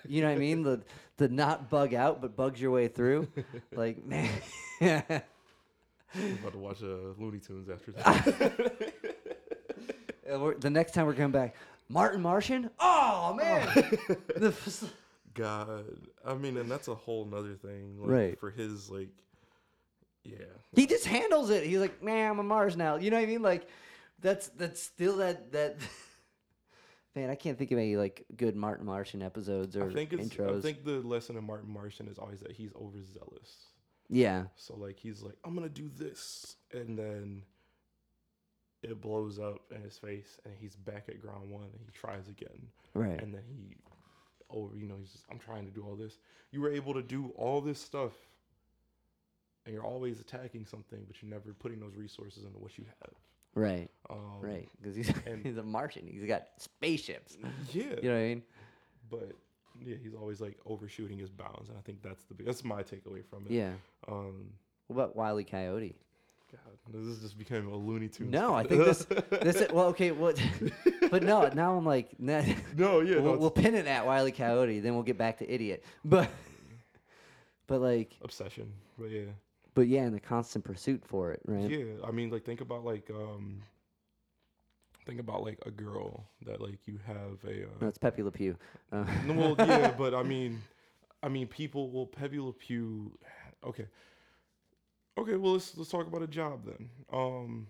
[0.08, 0.64] you know what I mean?
[0.64, 0.82] The
[1.18, 3.28] the not bug out, but bugs your way through.
[3.74, 4.30] like man,
[4.82, 5.04] I'm
[6.42, 8.94] about to watch uh, Looney Tunes after that.
[10.60, 11.56] The next time we're coming back,
[11.90, 12.70] Marvin Martian.
[12.80, 13.68] Oh man,
[14.42, 14.84] f-
[15.34, 15.86] God,
[16.26, 17.98] I mean, and that's a whole nother thing.
[18.02, 18.40] Like, Right.
[18.40, 19.10] For his like,
[20.24, 20.38] yeah,
[20.76, 21.64] he just handles it.
[21.66, 22.96] He's like, man, I'm on Mars now.
[22.98, 23.42] You know what I mean?
[23.42, 23.68] Like,
[24.22, 25.78] that's that's still that that.
[27.16, 30.30] Man, I can't think of any like good Marvin Martian episodes or I think it's.
[30.30, 30.60] intros.
[30.60, 33.66] I think the lesson in Marvin Martian is always that he's overzealous.
[34.10, 37.44] yeah, So like he's like, I'm gonna do this, and then
[38.82, 42.28] it blows up in his face, and he's back at ground one, and he tries
[42.28, 43.22] again, right.
[43.22, 43.76] and then he,
[44.50, 46.18] over, you know, he's just, I'm trying to do all this.
[46.52, 48.14] You were able to do all this stuff,
[49.66, 53.14] and you're always attacking something, but you're never putting those resources into what you have.
[53.54, 54.70] Right, Um, right.
[54.82, 56.08] Because he's and- he's a Martian.
[56.08, 57.38] He's got spaceships.
[57.74, 58.44] Yeah, You know what I mean?
[59.10, 59.32] but
[59.84, 62.82] yeah, he's always like overshooting his bounds, and I think that's the big, that's my
[62.84, 63.52] takeaway from it.
[63.52, 63.72] Yeah.
[64.08, 64.52] Um,
[64.88, 65.44] What about Wile E.
[65.44, 65.96] Coyote?
[66.52, 68.30] God, this is just became a Looney Tunes.
[68.32, 69.06] No, I think this
[69.42, 70.12] this is, well okay.
[70.12, 70.38] What?
[71.10, 72.42] but no, now I'm like, nah,
[72.76, 74.32] no, yeah, we'll, it's we'll pin it at Wile E.
[74.32, 74.82] Coyote.
[74.82, 75.84] Then we'll get back to idiot.
[76.04, 76.30] But
[77.68, 78.72] but like obsession.
[79.00, 79.22] But yeah,
[79.74, 81.70] but yeah, in the constant pursuit for it, right?
[81.70, 81.86] yeah.
[82.06, 83.62] I mean, like think about like um,
[85.06, 87.62] think about like a girl that like you have a.
[87.62, 88.58] No, Uh, it's Pepe Le Pew.
[88.92, 90.62] Uh, well, yeah, but I mean,
[91.24, 91.90] I mean, people.
[91.92, 93.18] Well, Pepe Le Pew.
[93.64, 93.88] Okay.
[95.18, 96.90] Okay, well let's let's talk about a job then.
[97.12, 97.68] Um,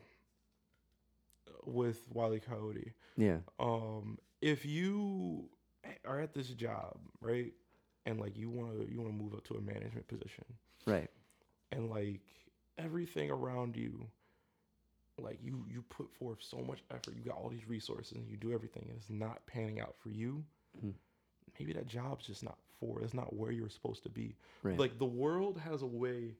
[1.65, 2.93] with Wiley Coyote.
[3.17, 3.37] yeah.
[3.59, 5.47] um if you
[6.05, 7.53] are at this job right
[8.07, 10.43] and like you want to you want to move up to a management position
[10.87, 11.09] Right.
[11.71, 12.21] And like
[12.77, 14.07] everything around you
[15.17, 18.37] like you you put forth so much effort you got all these resources and you
[18.37, 20.43] do everything and it's not panning out for you
[20.77, 20.93] Mhm.
[21.59, 24.77] maybe that job's just not for it's not where you're supposed to be Right.
[24.79, 26.35] like the world has a way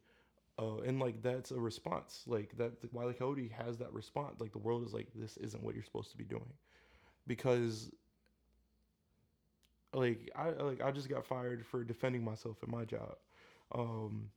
[0.60, 4.60] uh, and like that's a response like that Wiley Cody has that response like the
[4.60, 6.52] world is like this isn't what you're supposed to be doing
[7.28, 7.92] because
[9.94, 13.16] like I like I just got fired for defending myself at my job
[13.74, 14.30] um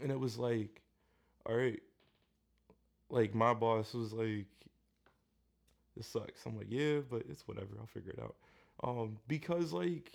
[0.00, 0.80] and it was like
[1.46, 1.80] all right
[3.10, 4.46] like my boss was like
[5.96, 6.44] this sucks.
[6.46, 7.68] I'm like yeah but it's whatever.
[7.78, 8.36] I'll figure it out.
[8.82, 10.10] Um because like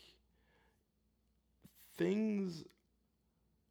[1.97, 2.63] things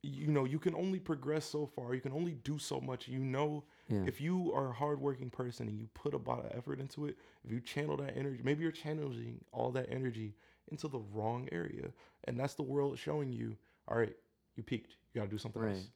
[0.02, 1.94] you know you can only progress so far.
[1.94, 3.08] You can only do so much.
[3.08, 4.04] You know Yeah.
[4.06, 7.16] if you are a hardworking person and you put a lot of effort into it
[7.44, 10.34] if you channel that energy maybe you're channeling all that energy
[10.70, 11.90] into the wrong area.
[12.24, 13.56] And that's the world showing you
[13.88, 14.14] all right
[14.56, 14.96] you peaked.
[15.12, 15.76] You got to do something Right.
[15.76, 15.88] else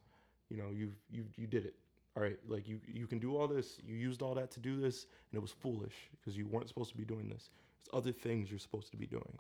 [0.51, 1.75] you know you you you did it.
[2.17, 4.81] All right like you you can do all this you used all that to do
[4.81, 7.51] this and it was foolish because you weren't supposed to be doing this.
[7.79, 9.39] There's other things you're supposed to be doing.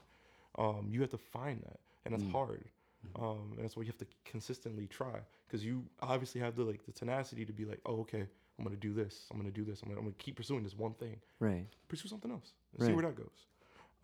[0.56, 2.32] Um you have to find that and that's Mm.
[2.32, 2.64] hard.
[3.18, 6.84] Um and that's why you have to consistently try because you obviously have the like
[6.86, 8.24] the tenacity to be like oh okay
[8.58, 10.76] i'm gonna do this i'm gonna do this i'm gonna, I'm gonna keep pursuing this
[10.76, 11.16] one thing.
[11.40, 11.66] Right.
[11.88, 13.46] pursue something else and see where that goes.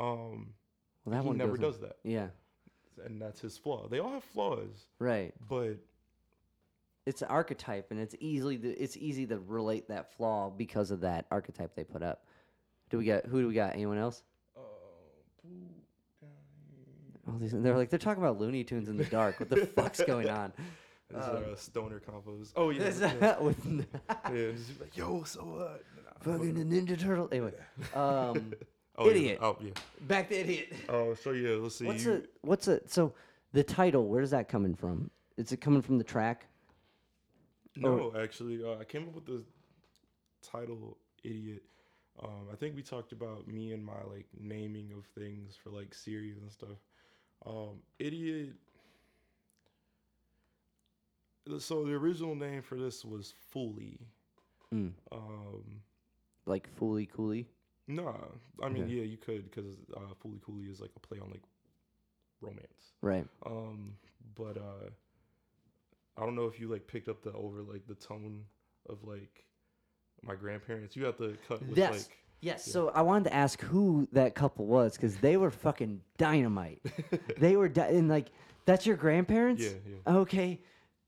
[0.01, 0.55] Um
[1.05, 1.99] Well, that he one never does that.
[2.03, 2.29] Yeah.
[3.05, 3.87] and that's his flaw.
[3.89, 4.89] They all have flaws.
[4.99, 5.33] Right.
[5.49, 5.77] but
[7.07, 11.01] It's an archetype, and it's easily the, it's easy to relate that flaw because of
[11.03, 12.25] that archetype they put up.
[12.91, 13.75] Do we got who do we got?
[13.75, 14.23] Anyone else?
[14.57, 14.61] Oh,
[17.29, 19.39] All these, they're like they're talking about Looney Tunes in the dark.
[19.41, 20.53] What the fuck's going on?
[21.09, 22.51] This Um, is uh, stoner combos.
[22.57, 23.39] Oh yeah, yeah.
[23.39, 23.65] with
[24.25, 25.85] yeah just like, yo, so what?
[26.21, 27.29] fucking the Ninja Turtle.
[27.31, 27.53] Anyway,
[27.95, 28.53] um,
[28.99, 29.39] oh, idiot.
[29.41, 29.47] Yeah.
[29.47, 29.71] Oh yeah.
[30.01, 30.73] back to idiot.
[30.89, 31.85] Oh, so yeah, let's see.
[31.87, 33.15] What's you, a what's a so
[33.53, 34.09] the title?
[34.09, 35.09] Where's that coming from?
[35.37, 36.47] Is it coming from the track?
[37.77, 39.45] No, actually, uh, I came up with the
[40.43, 41.63] title "Idiot."
[42.23, 45.93] Um, I think we talked about me and my like naming of things for like
[45.95, 46.79] series and stuff.
[47.45, 48.55] Um, "Idiot."
[51.59, 53.99] So the original name for this was "Fully."
[54.75, 54.93] Mm.
[55.13, 55.83] Um,
[56.47, 57.47] Like Fooly Cooly.
[57.87, 58.15] nah,
[58.63, 58.93] I mean, Okay.
[58.95, 61.43] yeah, you could because uh, "Fooly Cooly" is like a play on like
[62.41, 62.95] romance.
[63.03, 63.27] Right.
[63.45, 63.97] Um,
[64.35, 64.91] but uh,
[66.17, 68.43] I don't know if you like picked up the over like the tone
[68.89, 69.45] of like
[70.23, 70.97] my grandparents.
[70.97, 71.93] You have to cut with Yes.
[72.09, 72.65] like Yes.
[72.67, 72.73] Yeah.
[72.73, 76.83] So I wanted to ask who that couple was because they were fucking dynamite.
[77.39, 78.29] they were di- and like
[78.67, 79.63] that's your grandparents.
[79.63, 79.71] yeah,
[80.07, 80.15] yeah.
[80.17, 80.61] Okay.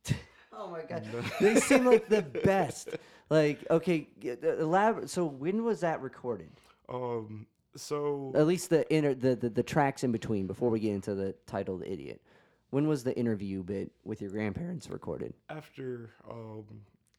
[0.53, 1.07] oh my god.
[1.41, 2.91] they seem like the best.
[3.31, 5.11] Like okay, g- elaborate.
[5.11, 6.51] So when was that recorded?
[6.89, 10.95] Um, so At least the inner the, the the tracks in between before we get
[10.95, 12.23] into the title, the idiot.
[12.71, 15.35] When was the interview bit with your grandparents recorded?
[15.49, 16.65] after um,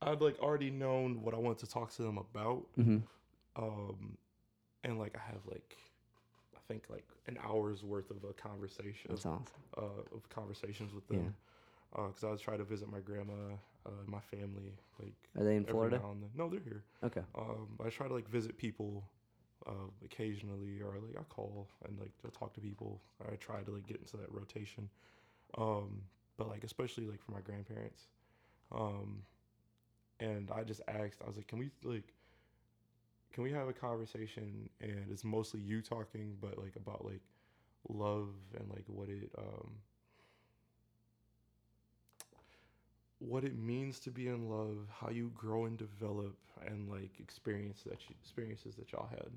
[0.02, 2.66] I'd like already known what I wanted to talk to them about.
[2.78, 2.98] Mm-hmm.
[3.62, 4.18] Um,
[4.84, 5.76] and like I have like
[6.56, 9.44] I think like an hour's worth of a conversation That's awesome.
[9.78, 11.36] uh, of conversations with them.
[11.92, 13.34] Because I was trying to visit my grandma,
[13.84, 15.98] uh, my family, like Are they in Florida?
[15.98, 16.30] now and then.
[16.36, 16.84] No, they're here.
[17.04, 17.22] Okay.
[17.36, 19.04] Um, I try to like visit people
[19.66, 23.02] uh, occasionally, or like I call and like to talk to people.
[23.28, 24.88] I try to like get into that rotation.
[25.58, 26.02] Um,
[26.38, 28.04] but like especially like for my grandparents.
[28.72, 29.24] Um,
[30.20, 32.14] and I just asked, I was like, can we like,
[33.34, 34.70] can we have a conversation?
[34.82, 37.22] And it's mostly you talking, but like about like
[37.88, 39.72] love and like what it um
[43.20, 47.84] what it means to be in love, how you grow and develop, and like experience
[47.84, 49.30] that you, experiences that y'all had.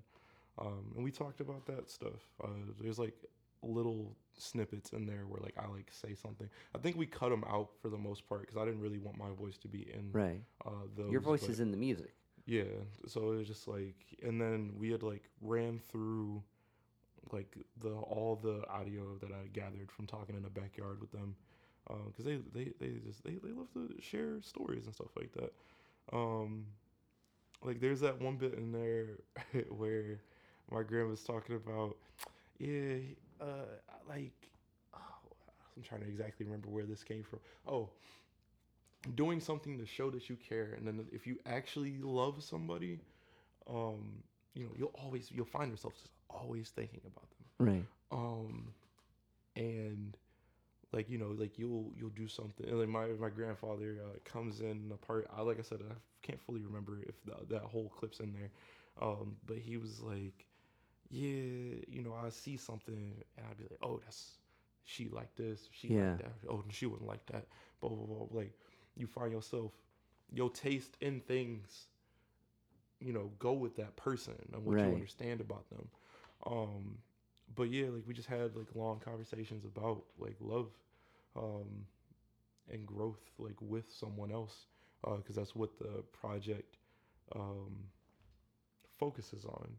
[0.58, 2.20] Um, and we talked about that stuff.
[2.42, 2.48] Uh,
[2.80, 3.16] there's like
[3.62, 6.48] little snippets in there where like I like say something.
[6.74, 9.16] I think we cut them out for the most part because I didn't really want
[9.18, 10.40] my voice to be in Right.
[10.66, 11.10] uh, those.
[11.10, 12.14] Your voice is in the music.
[12.46, 12.64] yeah.
[13.06, 16.42] So it was just like, and then we had like ran through
[17.32, 21.36] like the all the audio that I gathered from talking in the backyard with them,
[22.06, 25.52] because they they they just they they love to share stories and stuff like that.
[26.12, 26.66] Um,
[27.62, 29.20] like there's that one bit in there
[29.70, 30.20] where
[30.70, 31.96] my grandma's talking about,
[32.58, 32.96] yeah,
[33.40, 33.66] uh,
[34.08, 34.50] like,
[34.94, 34.98] oh,
[35.76, 37.40] I'm trying to exactly remember where this came from.
[37.66, 37.90] Oh,
[39.14, 43.00] doing something to show that you care and then if you actually love somebody
[43.68, 44.22] um
[44.54, 47.86] you know you'll always you'll find yourself just always thinking about them Right.
[48.12, 48.72] um
[49.56, 50.16] and
[50.92, 54.60] like you know like you'll you'll do something and like my my grandfather uh, comes
[54.60, 57.88] in a part I like I said I can't fully remember if the, that whole
[57.88, 58.50] clip's in there
[59.00, 60.46] um but he was like
[61.12, 64.38] yeah you know I see something and I'd be like oh that's
[64.84, 66.16] she like this she Yeah.
[66.16, 67.46] like that oh she wouldn't like that
[67.80, 68.54] blah blah blah like
[68.96, 69.72] you find yourself
[70.32, 71.88] your taste in things
[73.00, 74.84] you know go with that person and what Right.
[74.84, 75.88] you understand about them
[76.46, 76.98] um
[77.54, 80.68] but yeah like we just had like long conversations about like love
[81.36, 81.86] um
[82.70, 84.66] and growth like with someone else
[85.16, 86.76] because that's what the project
[87.34, 87.86] um
[88.98, 89.76] focuses on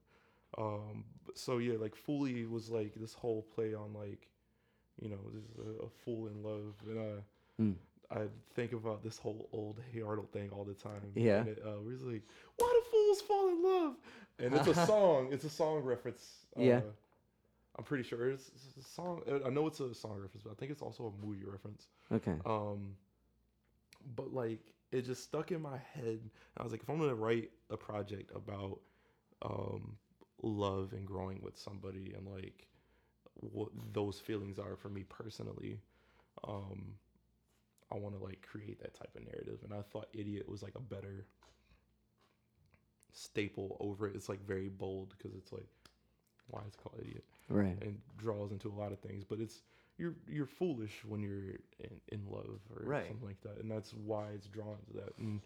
[0.57, 1.03] um
[1.35, 4.27] so yeah like fully was like this whole play on like
[5.01, 7.21] you know this is a, a fool in love and uh
[7.61, 7.75] Mm.
[8.09, 8.21] I
[8.55, 11.11] think about this whole old Hey Arnold thing all the time.
[11.15, 11.41] Yeah.
[11.41, 12.23] And it, uh, like,
[12.57, 13.95] why do fools fall in love?
[14.39, 15.29] And it's a song.
[15.31, 16.45] It's a song reference.
[16.57, 16.81] Uh, Yeah.
[17.77, 19.21] I'm pretty sure it's, it's a song.
[19.31, 21.87] uh, I know it's a song reference, but I think it's also a movie reference.
[22.11, 22.35] Okay.
[22.45, 22.95] Um,
[24.15, 24.59] but like
[24.91, 26.19] it just stuck in my head.
[26.57, 28.79] I was like, if I'm gonna write a project about
[29.43, 29.95] um
[30.43, 32.67] love and growing with somebody and like
[33.35, 35.81] what those feelings are for me personally,
[36.47, 36.95] um,
[37.91, 39.59] I want to like create that type of narrative.
[39.63, 41.25] And I thought idiot was like a better
[43.11, 44.15] staple over it.
[44.15, 45.67] It's like very bold because it's like
[46.47, 47.25] why is it called idiot?
[47.49, 47.79] Right.
[47.81, 49.23] and draws into a lot of things.
[49.23, 49.61] But it's
[49.97, 53.07] you're you're foolish when you're in, in love or Right.
[53.07, 55.17] something like that, and that's why it's drawn to that.
[55.17, 55.41] And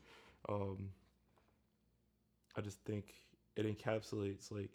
[0.50, 0.90] um,
[2.56, 3.22] I just think
[3.56, 4.72] it encapsulates like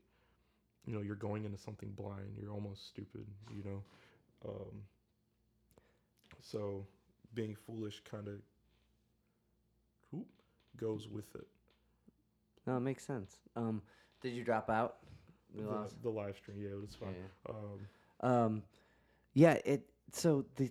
[0.86, 2.36] you know you're going into something blind.
[2.40, 3.26] You're almost stupid.
[3.54, 3.82] You know,
[4.48, 4.82] um,
[6.40, 6.86] so
[7.34, 8.34] being foolish kind of
[10.76, 11.46] goes with it.
[12.66, 13.36] No, it makes sense.
[13.56, 13.82] Um,
[14.20, 14.96] did you drop out?
[15.54, 17.14] The, the live stream, yeah, it's fine.
[17.46, 17.54] Yeah.
[17.54, 18.62] Um, Um,
[19.34, 19.58] yeah.
[19.64, 19.82] It.
[20.12, 20.70] So the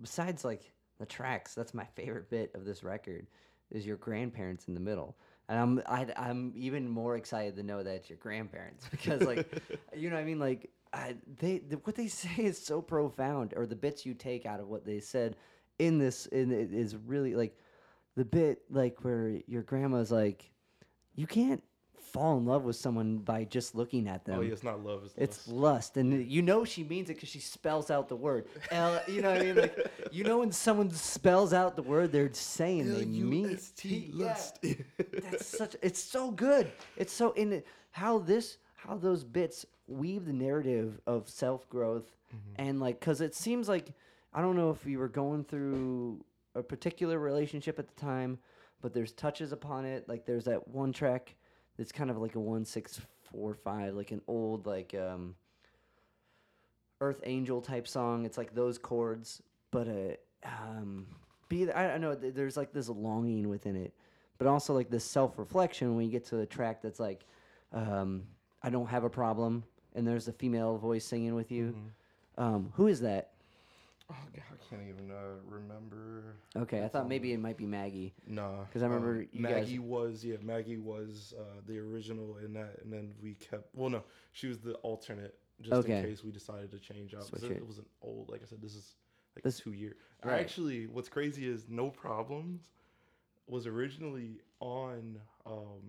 [0.00, 3.26] besides like the tracks, that's my favorite bit of this record
[3.70, 5.16] is your grandparents in the middle,
[5.48, 9.46] and I'm I, I'm even more excited to know that it's your grandparents because like
[9.96, 10.38] you know what I mean?
[10.38, 14.46] Like I, they the, what they say is so profound or the bits you take
[14.46, 15.36] out of what they said
[15.78, 17.56] in this in it is really like
[18.16, 20.50] the bit like where your grandma's like,
[21.14, 21.62] you can't
[22.08, 24.38] fall in love with someone by just looking at oh, them.
[24.38, 25.02] Oh yeah, it's not love.
[25.04, 25.96] It's, It's lust.
[25.96, 28.46] and you know she means it because she spells out the word.
[28.70, 29.56] L, you know what I mean?
[29.56, 33.46] Like, you know when someone spells out the word, they're saying they mean.
[33.46, 34.36] L-U-S-T, Yeah.
[35.22, 35.76] That's such.
[35.82, 36.70] It's so good.
[36.96, 42.14] It's so in it, how this how those bits weave the narrative of self growth
[42.34, 42.66] mm-hmm.
[42.66, 43.92] and like because it seems like
[44.32, 46.24] I don't know if you were going through
[46.54, 48.38] a particular relationship at the time,
[48.80, 50.08] but there's touches upon it.
[50.08, 51.34] Like there's that one track
[51.78, 53.00] that's kind of like a one six
[53.30, 55.34] four five, like an old like um
[57.00, 58.24] Earth Angel type song.
[58.24, 61.06] It's like those chords, but uh, um,
[61.48, 62.14] be I don't know.
[62.14, 63.94] There's like this longing within it,
[64.38, 67.24] but also like this self reflection when you get to the track that's like,
[67.72, 68.24] um,
[68.62, 69.62] I don't have a problem,
[69.94, 71.74] and there's a female voice singing with you.
[72.36, 73.30] Um, who is that?
[74.10, 76.36] Oh god, I can't even uh, remember.
[76.56, 78.14] Okay, I thought maybe it might be Maggie.
[78.26, 82.54] Nah, because I remember you guys- Maggie was yeah, Maggie was uh, the original in
[82.54, 83.68] that, and then we kept.
[83.74, 84.02] Well, no,
[84.32, 85.98] she was the alternate, just Okay.
[85.98, 87.28] in case we decided to change out.
[87.34, 87.50] it, it.
[87.58, 88.94] it was an old, like I said, this is
[89.36, 89.96] like This- two year.
[90.24, 90.40] right.
[90.40, 92.62] Actually, what's crazy is No Problems
[93.46, 95.82] was originally on um,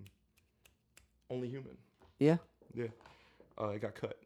[1.29, 1.77] Only Human.
[2.19, 2.37] Yeah.
[2.73, 2.87] Yeah,
[3.59, 4.19] uh, it got cut,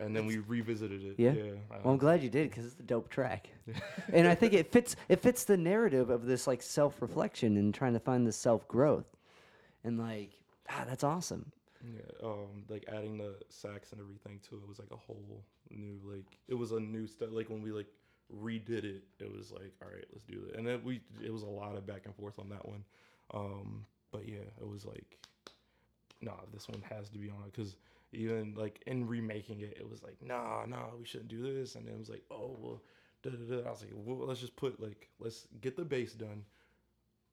[0.00, 1.14] and then we revisited it.
[1.18, 1.32] Yeah?
[1.32, 1.52] yeah.
[1.70, 3.48] Well, I'm glad you did because it's a dope track,
[4.12, 4.96] and I think it fits.
[5.08, 8.66] It fits the narrative of this like self reflection and trying to find the self
[8.68, 9.06] growth,
[9.84, 10.30] and like
[10.68, 11.50] ah, that's awesome.
[11.84, 16.00] Yeah, um, like adding the sax and everything to it was like a whole new
[16.04, 17.28] like it was a new stuff.
[17.32, 17.86] Like when we like
[18.34, 20.56] redid it, it was like all right, let's do it.
[20.56, 22.84] And then we it was a lot of back and forth on that one.
[23.34, 25.18] Um, but yeah, it was like,
[26.20, 27.76] nah, this one has to be on because
[28.12, 31.74] even like in remaking it, it was like nah, nah, we shouldn't do this.
[31.74, 32.82] And then it was like oh well,
[33.22, 33.68] da da da.
[33.68, 36.44] I was like, well, let's just put like let's get the bass done.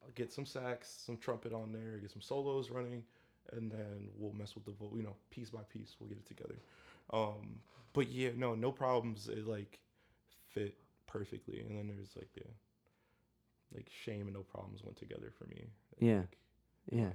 [0.04, 3.04] I'll get some sax, some trumpet on there, get some solos running,
[3.54, 6.26] and then we'll mess with the vocal, you know, piece by piece, we'll get it
[6.26, 6.60] together.
[7.12, 7.60] Um,
[7.94, 9.30] but yeah, no, no problems.
[9.30, 9.80] It like
[10.50, 10.76] fit
[11.08, 12.52] perfectly, and then there's like yeah,
[13.74, 15.68] like shame and no problems went together for me.
[16.00, 16.18] Yeah.
[16.18, 16.38] like,
[16.92, 17.10] my Yeah.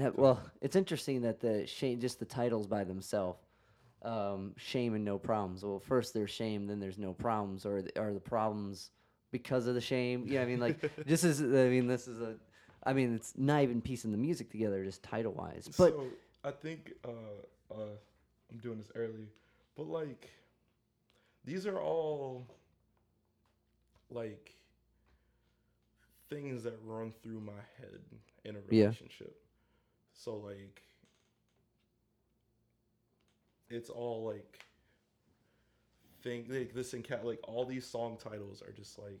[0.00, 3.38] That, well, it's interesting that the shame, just the titles by themselves,
[4.02, 5.62] um, shame and no problems.
[5.62, 8.90] Well, first there's shame, then there's no problems, or th- are the problems
[9.30, 10.24] because of the shame?
[10.26, 11.42] Yeah, I mean, like this is.
[11.42, 12.36] I mean, this is a.
[12.82, 15.68] I mean, it's not even piecing the music together, just title wise.
[15.76, 16.04] But so
[16.44, 17.96] I think uh, uh,
[18.50, 19.28] I'm doing this early,
[19.76, 20.30] but like
[21.44, 22.46] these are all
[24.10, 24.54] like
[26.30, 28.00] things that run through my head
[28.46, 28.92] in a Yeah.
[30.20, 30.82] So like
[33.70, 34.66] it's all like
[36.22, 39.20] thing like this and cat like all these song titles are just like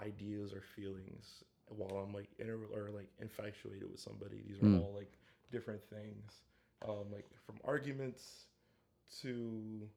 [0.00, 4.42] ideas or feelings while I'm like in or like infatuated with somebody.
[4.46, 4.84] These are Mm.
[4.84, 5.12] all like
[5.50, 6.42] different things,
[6.86, 8.46] um, like from arguments
[9.22, 9.88] to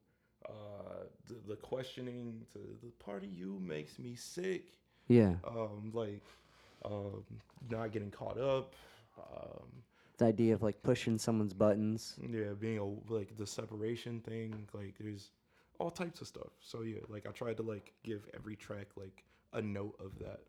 [0.48, 4.72] uh, the, the questioning to the part of you makes me sick.
[5.08, 6.22] yeah, Um, like
[6.84, 7.24] um,
[7.70, 8.74] not getting caught up.
[9.18, 9.66] Um,
[10.18, 12.16] the idea of like pushing someone's buttons.
[12.20, 14.68] yeah, being a like the separation thing.
[14.72, 15.30] Like there's
[15.78, 16.50] all types of stuff.
[16.60, 20.40] So yeah, like I tried to like give every track like a note of that.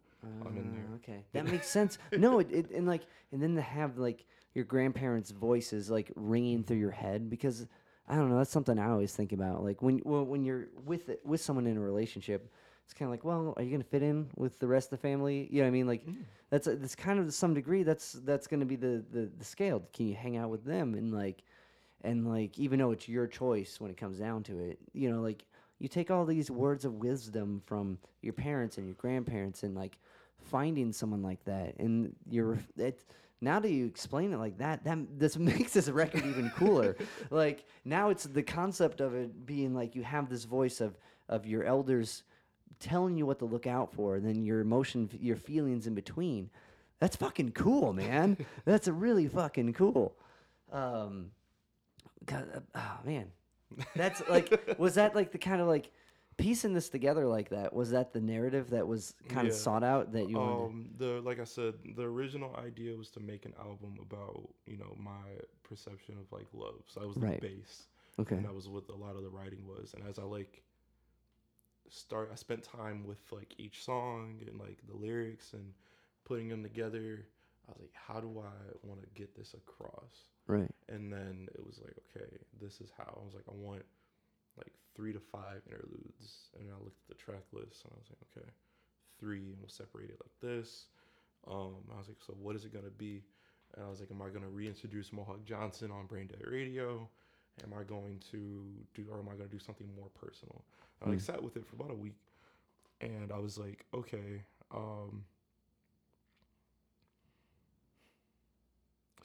[0.45, 0.85] I'm in there.
[0.89, 1.97] Ah, Okay, that makes sense.
[2.17, 6.63] No, it, it and like and then to have like your grandparents' voices like ringing
[6.63, 7.67] through your head because
[8.07, 8.37] I don't know.
[8.37, 9.63] That's something I always think about.
[9.63, 12.51] Like when well, when you're with it, with someone in a relationship,
[12.85, 15.07] it's kind of like, well, are you gonna fit in with the rest of the
[15.07, 15.47] family?
[15.51, 15.87] You know what I mean?
[15.87, 16.17] Like mm.
[16.49, 19.45] that's a, that's kind of to some degree that's that's gonna be the, the the
[19.45, 19.83] scale.
[19.93, 21.43] Can you hang out with them and like
[22.03, 25.21] and like even though it's your choice when it comes down to it, you know,
[25.21, 25.45] like
[25.79, 29.97] you take all these words of wisdom from your parents and your grandparents and like
[30.37, 33.03] finding someone like that and you're it
[33.41, 36.95] now that you explain it like that that this makes this record even cooler
[37.29, 40.97] like now it's the concept of it being like you have this voice of
[41.29, 42.23] of your elders
[42.79, 46.49] telling you what to look out for and then your emotion your feelings in between
[46.99, 50.15] that's fucking cool man that's really fucking cool
[50.71, 51.31] um
[52.25, 53.31] God, uh, oh man
[53.95, 55.91] that's like was that like the kind of like
[56.37, 59.59] piecing this together like that was that the narrative that was kind of Yeah.
[59.59, 63.19] sought out that you wanted Um, the like I said, the original idea was to
[63.19, 65.27] make an album about you know my
[65.63, 66.81] perception of like love.
[66.87, 67.41] So that was the Right.
[67.41, 67.87] base,
[68.19, 69.93] okay and that was what a lot of the writing was.
[69.93, 70.62] And as I like
[71.93, 75.73] start, I spent time with like each song and like the lyrics and
[76.25, 77.25] putting them together.
[77.67, 80.27] I was like, how do I want to get this across?
[80.47, 82.29] right And then it was like, okay,
[82.61, 83.17] this is how.
[83.21, 83.83] I was like, I want
[84.57, 86.49] like three to five interludes.
[86.59, 88.49] And I looked at the track list and I was like, okay,
[89.19, 90.87] three and we'll separate it like this.
[91.47, 93.23] Um, I was like, so what is it gonna be?
[93.75, 97.07] And I was like, am I gonna reintroduce Mohawk Johnson on Brain Dead Radio?
[97.63, 98.65] Am I going to
[98.95, 100.63] do, or am I gonna do something more personal?
[101.03, 101.21] I like Mm.
[101.21, 102.17] sat with it for about a week,
[103.01, 105.25] and I was like, okay, um,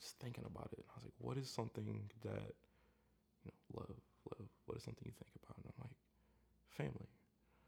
[0.00, 0.84] just thinking about it.
[0.90, 2.54] I was like, what is something that
[3.44, 3.96] you know, love,
[4.38, 4.48] love.
[4.66, 5.56] What is something you think about?
[5.58, 5.96] And I'm like,
[6.68, 7.08] family.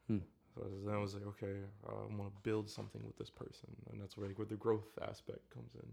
[0.07, 0.19] Hmm.
[0.55, 4.01] So then I was like, okay, I want to build something with this person, and
[4.01, 5.89] that's where like where the growth aspect comes in.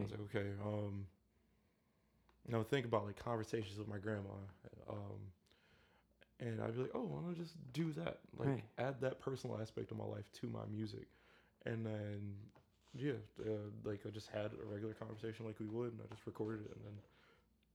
[0.00, 1.06] I was like, okay, um,
[2.46, 4.30] you know, think about like conversations with my grandma,
[4.88, 5.20] um,
[6.40, 8.18] and I'd be like, oh, why don't I just do that?
[8.38, 8.64] Like, Right.
[8.78, 11.06] add that personal aspect of my life to my music,
[11.64, 12.34] and then,
[12.94, 16.26] yeah, uh, like I just had a regular conversation like we would, and I just
[16.26, 16.98] recorded it, and then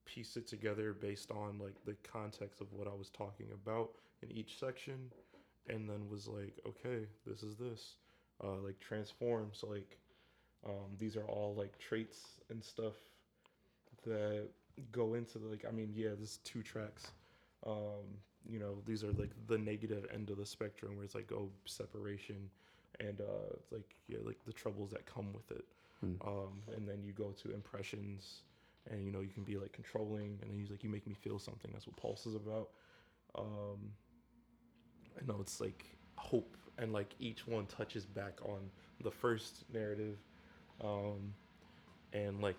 [0.06, 4.32] pieced it together based on like the context of what I was talking about in
[4.32, 5.12] each section,
[5.68, 7.96] and then was like, okay, this is this,
[8.44, 9.50] uh, like transform.
[9.54, 9.98] So like,
[10.66, 12.96] um, these are all like traits and stuff
[14.06, 14.50] that
[14.92, 17.12] go into like I mean, yeah, there's two tracks.
[17.66, 18.20] Um,
[18.50, 21.50] you know, these are like the negative end of the spectrum where it's like oh
[21.66, 22.50] separation
[23.00, 25.66] and uh it's like yeah, like the troubles that come with it.
[26.00, 26.16] Hmm.
[26.28, 28.42] Um, and then you go to impressions
[28.90, 31.14] and you know, you can be like controlling and then he's like you make me
[31.14, 31.72] feel something.
[31.74, 32.70] That's what Pulse is about.
[33.36, 33.92] Um
[35.20, 35.86] I know it's like
[36.16, 38.70] hope and like each one touches back on
[39.04, 40.18] the first narrative.
[40.84, 41.34] Um
[42.14, 42.58] and like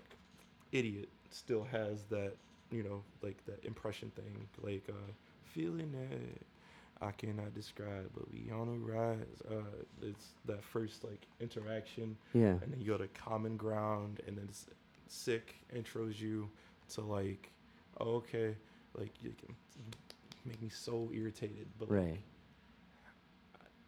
[0.71, 2.33] idiot still has that
[2.71, 5.13] you know like that impression thing like uh
[5.53, 9.55] feeling that i cannot describe but we on a rise uh
[10.03, 12.57] it's that first like interaction Yeah.
[12.63, 14.67] and then you go to common ground and then it's
[15.09, 16.49] sick intros you
[16.95, 17.51] to like
[18.01, 18.55] oh, okay
[18.99, 19.55] like you can
[20.45, 22.21] make me so irritated but like, Right.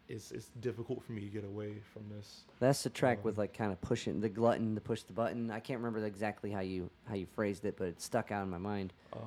[0.07, 3.43] it's it's difficult for me to get away from this That's the track with Um,
[3.43, 5.49] like kind of pushing the glutton to push the button.
[5.51, 8.49] I can't remember exactly how you how you phrased it, but it stuck out in
[8.49, 8.93] my mind.
[9.13, 9.17] Uh,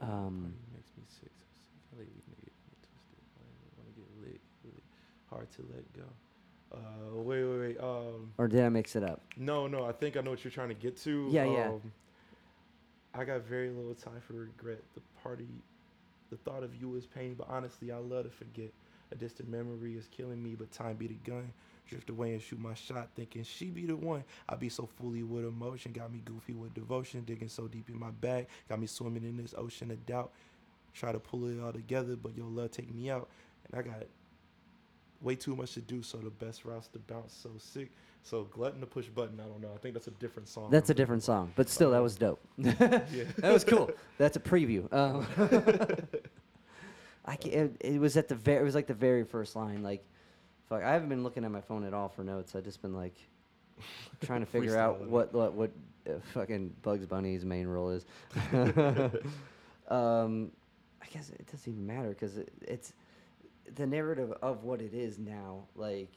[0.00, 1.30] Um, makes me sick.
[1.40, 1.73] So sick.
[1.98, 2.88] Like we nigga twisted.
[3.38, 4.40] I want to get lit.
[4.64, 4.82] Really
[5.30, 6.08] hard to let go.
[6.72, 7.78] Uh, wait, wait, wait.
[7.80, 9.20] Um, Or did I mix it up?
[9.36, 9.84] no, no.
[9.84, 11.28] I think I know what you're trying to get to.
[11.30, 11.68] Yeah, yeah.
[11.68, 11.92] Um,
[13.14, 14.82] I got very little time for regret.
[14.94, 15.46] The party,
[16.30, 18.72] the thought of you is pain, but honestly, I love to forget.
[19.12, 21.52] A distant memory is killing me, but time be the gun.
[21.86, 24.24] Drift away and shoot my shot, thinking she be the one.
[24.48, 28.00] I be so fully with emotion, got me goofy with devotion, digging so deep in
[28.00, 30.32] my bag, got me swimming in this ocean of doubt.
[30.94, 33.28] Try to pull it all together, but your love take me out,
[33.66, 34.04] and I got
[35.20, 36.02] way too much to do.
[36.02, 37.90] So the best routes to bounce so sick.
[38.22, 39.40] So glutton to push button.
[39.40, 39.70] I don't know.
[39.74, 40.70] I think that's a different song.
[40.70, 42.40] That's a different song, but still, that was dope.
[42.58, 43.90] That was cool.
[44.18, 44.90] That's a preview.
[44.92, 45.26] Um,
[47.26, 48.60] I ca it, it was at the very.
[48.60, 49.82] It was like the very first line.
[49.82, 50.04] Like,
[50.68, 50.82] fuck.
[50.82, 52.54] I haven't been looking at my phone at all for notes.
[52.54, 53.16] I've just been like
[54.22, 55.70] trying to figure out what what what
[56.08, 58.06] uh, fucking Bugs Bunny's main role is.
[59.88, 60.50] um,
[61.04, 62.92] I guess it doesn't even matter because it, it's
[63.74, 65.64] the narrative of what it is now.
[65.76, 66.12] Like,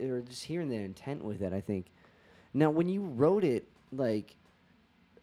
[0.00, 1.52] or just hearing the intent with it.
[1.52, 1.86] I think.
[2.52, 4.34] Now, when you wrote it, like,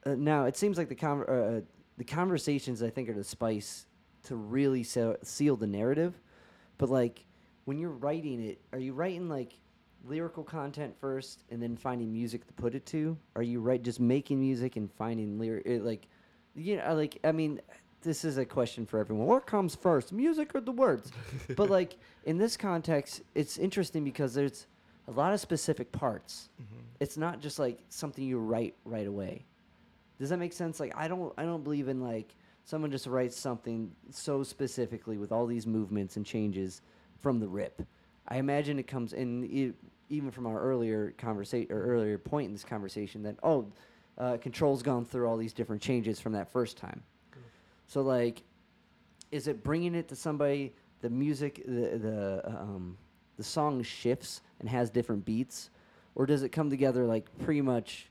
[0.05, 1.61] uh, now it seems like the con- uh,
[1.97, 3.85] the conversations I think are the spice
[4.23, 6.19] to really se- seal the narrative.
[6.77, 7.25] But like,
[7.65, 9.53] when you're writing it, are you writing like
[10.05, 13.17] lyrical content first and then finding music to put it to?
[13.35, 16.07] Are you right just making music and finding lyric uh, like,
[16.55, 17.61] you know, like I mean,
[18.03, 19.25] this is a question for everyone.
[19.27, 21.11] What comes first, music or the words?
[21.55, 24.67] but like in this context, it's interesting because there's
[25.07, 26.81] a lot of specific parts Mhm.
[26.99, 29.45] it's not just like something you write right away.
[30.19, 30.79] Does that make sense?
[30.79, 35.31] Like I don't I don't believe in like someone just writes something so specifically with
[35.33, 36.81] all these movements and changes
[37.19, 37.81] from the rip.
[38.29, 39.73] I imagine it comes in e-
[40.09, 43.65] even from our earlier conversation or earlier point in this conversation that oh,
[44.17, 47.01] uh, control's gone through all these different changes from that first time.
[47.87, 48.43] So like,
[49.31, 50.73] is it bringing it to somebody?
[51.01, 52.97] The music, the the um,
[53.37, 55.69] the song shifts and has different beats,
[56.15, 58.09] or does it come together like pretty much?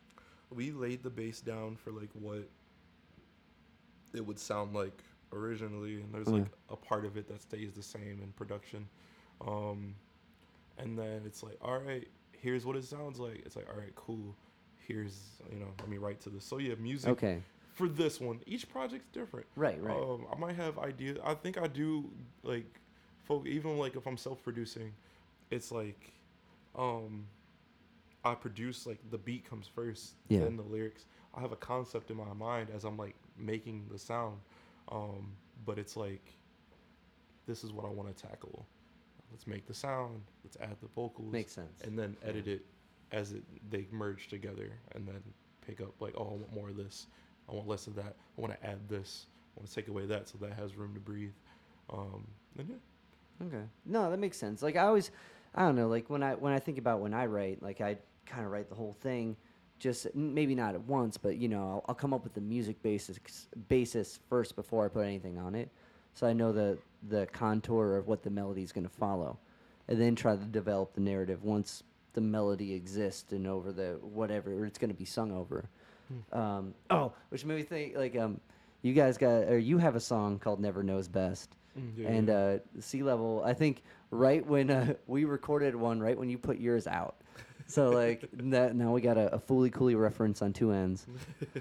[0.54, 2.48] we laid the bass down for like what
[4.14, 7.82] it would sound like originally and there's like a part of it that stays the
[7.82, 8.86] same in production.
[9.46, 9.94] Um
[10.78, 13.42] and then it's like all right here's what it sounds like.
[13.46, 14.34] It's like all right cool.
[14.86, 16.44] Here's you know let me write to this.
[16.44, 17.40] So yeah music Okay,
[17.72, 21.18] for this one each project's different right, right, um, I might have ideas.
[21.24, 22.10] I think I do
[22.42, 22.66] like,
[23.24, 23.46] folk.
[23.46, 24.92] Even like if I'm self-producing,
[25.50, 26.12] it's like,
[26.76, 27.26] um,
[28.24, 30.40] I produce like the beat comes first, Yeah.
[30.40, 31.06] then the lyrics.
[31.34, 34.38] I have a concept in my mind as I'm like making the sound,
[34.90, 35.32] um,
[35.64, 36.34] but it's like,
[37.46, 38.66] this is what I want to tackle.
[39.30, 41.80] let's make the sound, let's add the vocals, Makes sense.
[41.84, 42.66] and then edit it
[43.12, 45.22] as it they merge together, and then
[45.66, 47.06] pick up like, oh, I want more of this,
[47.48, 50.06] I want less of that, I want to add this, I want to take away
[50.06, 51.32] that, so that has room to breathe.
[51.90, 52.26] Um,
[52.58, 52.76] and yeah,
[53.46, 53.64] Okay.
[53.86, 54.62] No, that makes sense.
[54.62, 55.10] Like I always,
[55.54, 55.88] I don't know.
[55.88, 57.96] Like when I when I think about when I write, like I
[58.26, 59.36] kind of write the whole thing,
[59.78, 62.82] just maybe not at once, but you know, I'll, I'll come up with the music
[62.82, 63.18] basis
[63.68, 65.70] basis first before I put anything on it,
[66.14, 66.78] so I know the
[67.08, 69.38] the contour of what the melody is going to follow,
[69.88, 71.82] and then try to develop the narrative once
[72.14, 75.68] the melody exists and over the whatever it's going to be sung over.
[76.32, 78.40] Um, oh, which made me think like um,
[78.82, 82.28] you guys got or you have a song called "Never Knows Best." Mm, yeah, and
[82.28, 82.34] yeah.
[82.34, 86.58] uh, sea level i think right when uh, we recorded one right when you put
[86.58, 87.16] yours out
[87.66, 91.06] so like that now we got a, a Fooly Cooly reference on two ends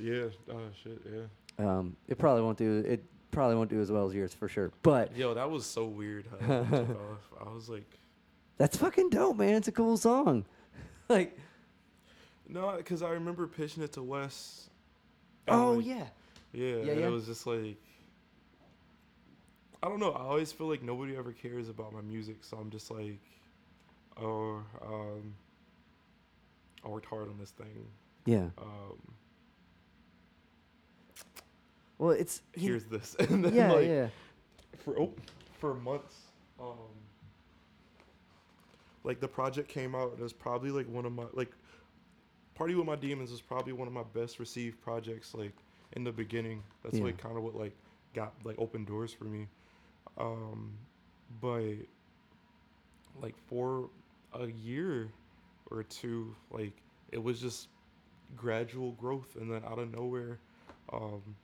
[0.00, 1.26] yeah, oh shit, yeah.
[1.64, 4.72] um, it probably won't do it probably won't do as well as yours for sure
[4.82, 6.26] but Yo, that was so weird.
[6.40, 7.46] How that took off.
[7.46, 7.98] I was like,
[8.56, 10.44] that's fucking dope man it's a cool song
[11.08, 11.38] like
[12.48, 14.70] no, because I remember pitching it to Wes.
[15.48, 16.06] oh like, yeah
[16.52, 17.06] Yeah, Yeah, and yeah.
[17.06, 17.76] it was just like
[19.82, 20.10] I don't know.
[20.10, 23.20] I always feel like nobody ever cares about my music, so I'm just like,
[24.20, 25.34] oh, um,
[26.84, 27.86] I worked hard on this thing.
[28.26, 28.98] yeah Um,
[31.98, 34.08] well it's you here's this, and then yeah like yeah
[34.78, 35.12] for oh,
[35.58, 36.14] for months,
[36.60, 36.76] um,
[39.04, 41.50] like the project came out, and it was probably like one of my like,
[42.58, 45.54] Party with My Demons was probably one of my best received projects like
[45.92, 46.64] in the beginning.
[46.82, 47.04] That's Yeah.
[47.04, 47.76] like kind of what like
[48.14, 49.48] got like open doors for me.
[50.18, 50.78] Um,
[51.40, 51.62] but
[53.20, 53.90] like for
[54.34, 55.12] a year
[55.70, 56.82] or two, like
[57.12, 57.68] it was just
[58.36, 60.40] gradual growth, and then out of nowhere,
[60.92, 61.36] um,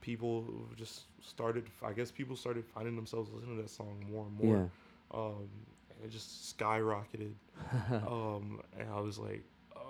[0.00, 1.70] people just started.
[1.84, 4.56] I guess people started finding themselves listening to that song more and more.
[4.56, 4.68] yeah
[5.12, 5.48] Um,
[5.90, 7.34] and it just skyrocketed.
[8.06, 9.44] um, and I was like,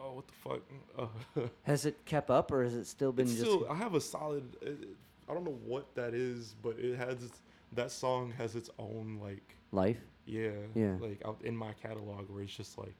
[0.07, 0.61] oh, what the fuck?
[1.37, 4.01] Uh, has it kept up or has it still been just still, I have a
[4.01, 4.57] solid.
[4.63, 4.89] It,
[5.29, 7.19] I don't know what that is, but it has
[7.73, 10.97] that song has its own like life yeah Yeah.
[11.01, 12.95] like out in my catalog where it's just like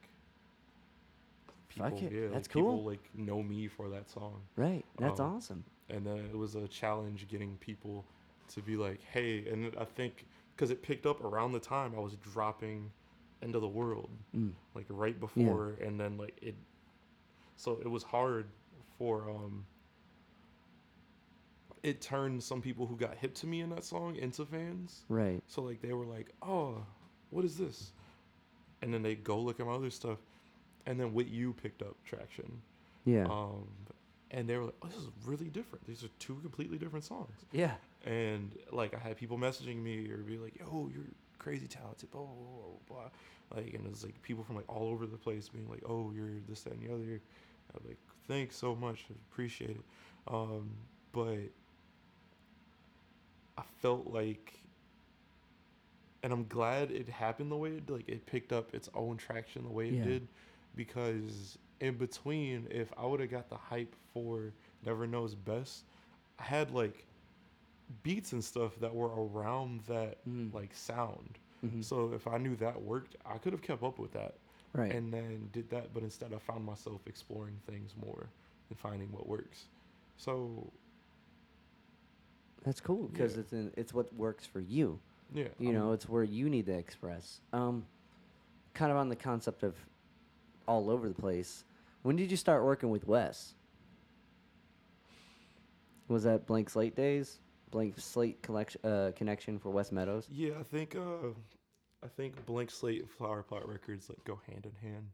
[1.69, 2.85] Fuck people it, yeah that's like, people cool.
[2.85, 6.67] like know me for that song right that's Um, awesome and then it was a
[6.69, 8.05] challenge getting people
[8.55, 10.25] to be like hey and I think
[10.55, 12.91] because it picked up around the time I was dropping
[13.43, 14.53] into the world mm.
[14.75, 16.55] like right before and then like it
[17.57, 18.47] so it was hard
[18.99, 19.65] for um
[21.83, 25.05] it turned some people who got hip to me in that song into fans.
[25.09, 25.41] Right.
[25.47, 26.85] So like they were like oh
[27.31, 27.93] what is this?
[28.83, 30.19] And then they go look at my other stuff
[30.87, 32.61] and then with you picked up traction.
[33.05, 33.25] Yeah.
[33.25, 33.67] Um
[34.31, 35.87] and they were like oh this is really different.
[35.87, 37.37] These are two completely different songs.
[37.53, 37.75] Yeah.
[38.05, 41.05] And like I had people messaging me or be like, "Yo, you're
[41.39, 43.01] crazy talented," blah blah blah,
[43.51, 43.57] blah.
[43.61, 46.31] like, and it's like people from like all over the place being like, "Oh, you're
[46.49, 47.21] this, that, and the other."
[47.75, 47.99] I'm like,
[48.29, 49.85] "Thanks so much, I appreciate it,"
[50.29, 50.71] um,
[51.13, 51.39] but
[53.59, 54.61] I felt like,
[56.23, 59.65] and I'm glad it happened the way it like it picked up its own traction
[59.65, 60.05] the way it Yeah.
[60.05, 60.29] did,
[60.75, 64.53] because in between, if I would have got the hype for
[64.85, 65.85] Never Knows Best,
[66.39, 67.07] I had like
[68.03, 70.53] beats and stuff that were around that Mhm.
[70.53, 71.39] like sound.
[71.65, 71.85] Mhm.
[71.85, 74.35] So if I knew that worked, I could have kept up with that
[74.77, 75.93] right and then did that.
[75.95, 78.29] But instead, I found myself exploring things more
[78.71, 79.65] and finding what works.
[80.17, 80.73] So
[82.65, 83.41] That's cool because Yeah.
[83.41, 84.99] it's in, it's what works for you.
[85.33, 87.41] yeah, You know, it's where you need to express.
[87.53, 87.87] Um,
[88.75, 89.75] kind of on the concept of
[90.67, 91.65] all over the place.
[92.03, 93.55] When did you start working with Wes?
[96.09, 97.39] Was that Blank Slate days?
[97.71, 100.29] Blank Slate collection uh, connection for West Meadows?
[100.31, 100.53] yeah.
[100.59, 101.31] I think uh,
[102.07, 105.09] I think Blank Slate and Flower Pot Records like go hand in hand.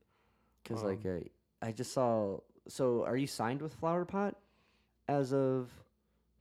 [0.63, 1.23] Because like Um,
[1.63, 2.39] uh, I just saw.
[2.69, 4.37] So are you signed with Flower Pot
[5.09, 5.71] as of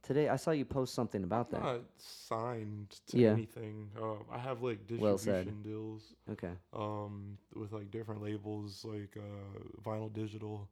[0.03, 0.27] today?
[0.27, 1.61] I saw you post something about that.
[1.61, 3.31] Not signed to Yeah.
[3.31, 3.89] anything.
[3.99, 5.63] Um, I have like Well distribution said.
[5.63, 6.13] deals.
[6.29, 6.53] Okay.
[6.73, 10.67] um, with like different labels like uh, Vinyl Digital.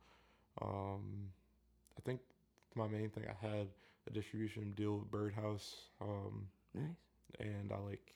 [0.61, 1.31] Um,
[1.97, 2.19] I think
[2.75, 3.67] my main thing I had
[4.07, 6.83] a distribution deal with Birdhouse, um, Nice.
[7.39, 8.13] and I like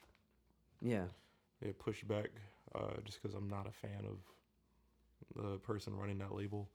[0.82, 1.06] Yeah.
[1.64, 2.30] It pushed back
[2.76, 4.18] uh, just because I'm not a fan of
[5.36, 6.70] the person running that label.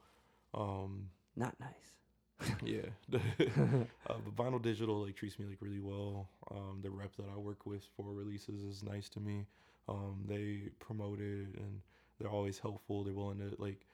[0.55, 2.53] Um, Not nice.
[2.65, 2.83] yeah,
[3.13, 6.29] uh, but Vinyl Digital like treats me like really well.
[6.53, 9.47] Um, the rep that I work with for releases is nice to me.
[9.89, 11.81] Um, they promote it and
[12.19, 13.03] they're always helpful.
[13.03, 13.87] They're willing to like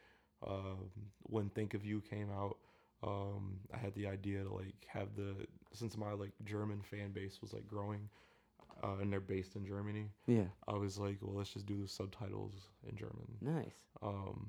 [0.47, 0.91] um,
[1.23, 2.59] when Think of You came out.
[3.03, 7.39] Um, I had the idea to like have the since my like German fan base
[7.41, 8.09] was like growing.
[8.85, 10.11] Uh, and they're based in Germany.
[10.27, 10.45] Yeah.
[10.69, 13.27] I was like, well, let's just do the subtitles in German.
[13.41, 13.79] Nice.
[14.03, 14.49] Um,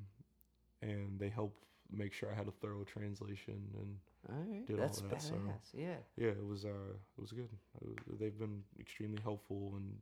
[0.81, 3.97] and they helped make sure I had a thorough translation and
[4.29, 4.65] All right.
[4.67, 5.29] Did all That's that, badass.
[5.71, 5.97] so- Yeah.
[6.17, 6.69] yeah, it was uh,
[7.17, 7.49] it was good.
[7.81, 9.95] It was- they've been extremely helpful and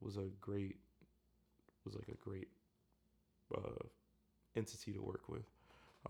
[0.00, 0.76] was a great
[1.84, 2.48] was like a great
[3.56, 3.82] uh,
[4.56, 5.46] entity to work with.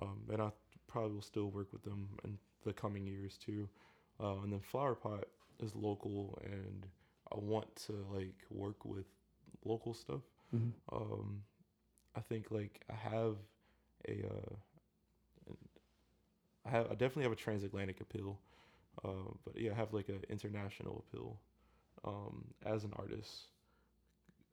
[0.02, 0.50] Um, and I
[0.88, 3.68] probably will still work with them in the coming years too.
[4.20, 5.24] Uh, and then Flower Pot
[5.60, 6.86] is local, and
[7.32, 9.06] I want to like work with
[9.64, 10.22] local stuff.
[10.50, 11.42] hmm Um,
[12.16, 13.36] I think like I have
[14.08, 14.56] a, uh,
[16.66, 18.38] I have I definitely have a transatlantic appeal,
[19.04, 21.38] uh, but yeah, I have like an international appeal,
[22.04, 23.48] um, as an artist,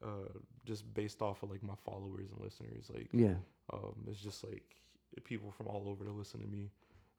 [0.04, 0.30] uh,
[0.66, 2.90] just based off of like my followers and listeners.
[2.94, 3.36] Like, Yeah.
[3.74, 4.76] um, it's just like
[5.24, 6.72] people from all over to listen to me.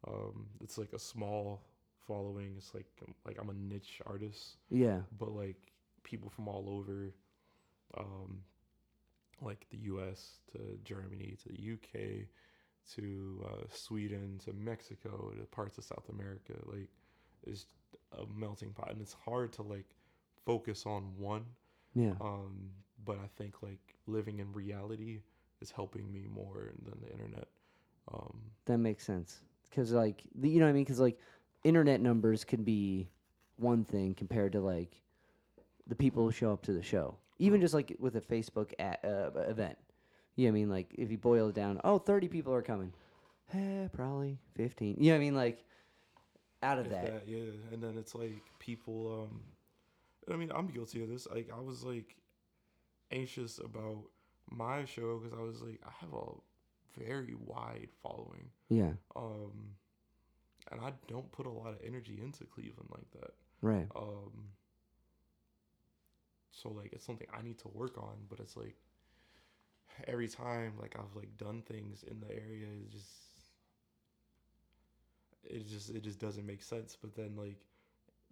[0.07, 1.63] Um, it's like a small
[2.07, 2.55] following.
[2.57, 2.87] It's like
[3.27, 5.03] like I'm a niche artist Yeah.
[5.19, 5.73] but like
[6.05, 7.15] people from all over
[7.99, 8.41] um
[9.43, 12.29] like the US to Germany to the UK
[12.95, 16.89] to uh, Sweden to Mexico to parts of South America like
[17.47, 17.67] it's
[18.19, 19.87] a melting pot and it's hard to like
[20.45, 21.45] focus on one
[21.95, 22.15] Yeah.
[22.21, 22.71] um
[23.05, 25.21] but I think like living in reality
[25.61, 27.49] is helping me more than the internet
[28.13, 29.41] um That makes sense.
[29.69, 30.85] Because, like, the, you know what I mean?
[30.85, 31.19] Because, like,
[31.67, 33.09] internet numbers can be
[33.57, 35.01] one thing compared to, like,
[35.87, 37.17] the people who show up to the show.
[37.39, 39.77] Even just, like, with a Facebook a- uh, event.
[40.37, 40.71] You know what I mean?
[40.71, 42.93] Like, if you boil it down, oh, 30 people are coming.
[43.53, 44.97] Eh, probably 15.
[44.99, 45.35] You know what I mean?
[45.35, 45.65] Like,
[46.63, 47.29] out of If that.
[47.29, 47.51] yeah.
[47.73, 49.29] And then it's like people.
[49.31, 49.41] Um,
[50.33, 51.27] I mean, I'm guilty of this.
[51.31, 52.17] Like, I was like
[53.13, 53.99] anxious about
[54.51, 56.33] my show because I was like, I have a
[56.99, 58.93] very wide following, Yeah.
[59.15, 59.77] um,
[60.71, 63.33] and I don't put a lot of energy into Cleveland like that.
[63.63, 63.87] Right.
[63.95, 64.51] Um,
[66.51, 68.77] so like, it's something I need to work on, but it's like
[70.07, 73.07] every time like I've like done things in the area, it just
[75.45, 76.97] it just it just doesn't make sense.
[77.01, 77.59] But then like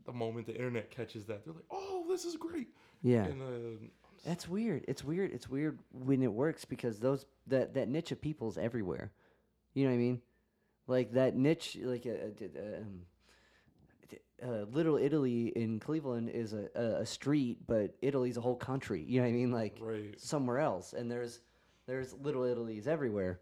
[0.04, 2.68] the moment the internet catches that, they're like, "Oh, this is great!"
[3.02, 3.24] Yeah.
[3.24, 3.86] And uh,
[4.24, 4.84] That's weird.
[4.88, 5.32] It's weird.
[5.32, 9.12] It's weird when it works because those that that niche of people's everywhere.
[9.74, 10.20] You know what I mean?
[10.86, 12.30] Like that niche, like a,
[12.80, 13.00] um,
[14.42, 19.02] uh, Little Italy in Cleveland is a, a, a street, but Italy's a whole country.
[19.06, 19.52] You know what I mean?
[19.52, 21.40] Like right, somewhere else, and there's
[21.86, 23.40] there's Little Italy's everywhere.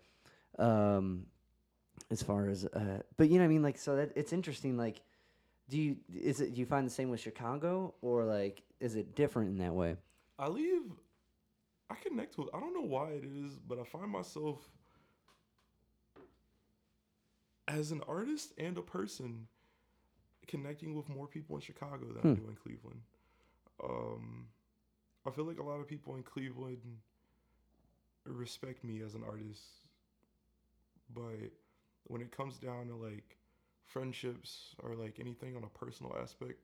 [0.58, 1.26] Um,
[2.10, 3.62] as far as, uh, but you know what I mean?
[3.62, 4.76] Like so that it's interesting.
[4.76, 5.00] Like,
[5.68, 9.14] do you is it do you find the same with Chicago or like is it
[9.16, 9.96] different in that way?
[10.38, 10.82] I leave.
[11.90, 12.48] I connect with.
[12.54, 14.58] I don't know why it is, but I find myself
[17.68, 19.46] as an artist and a person
[20.46, 22.34] connecting with more people in Chicago than I Hmm.
[22.42, 23.02] do in Cleveland.
[23.82, 24.48] Um,
[25.24, 27.00] I feel like a lot of people in Cleveland
[28.24, 29.62] respect me as an artist,
[31.14, 31.50] but
[32.04, 33.36] when it comes down to like
[33.84, 36.60] friendships or like anything on a personal aspect,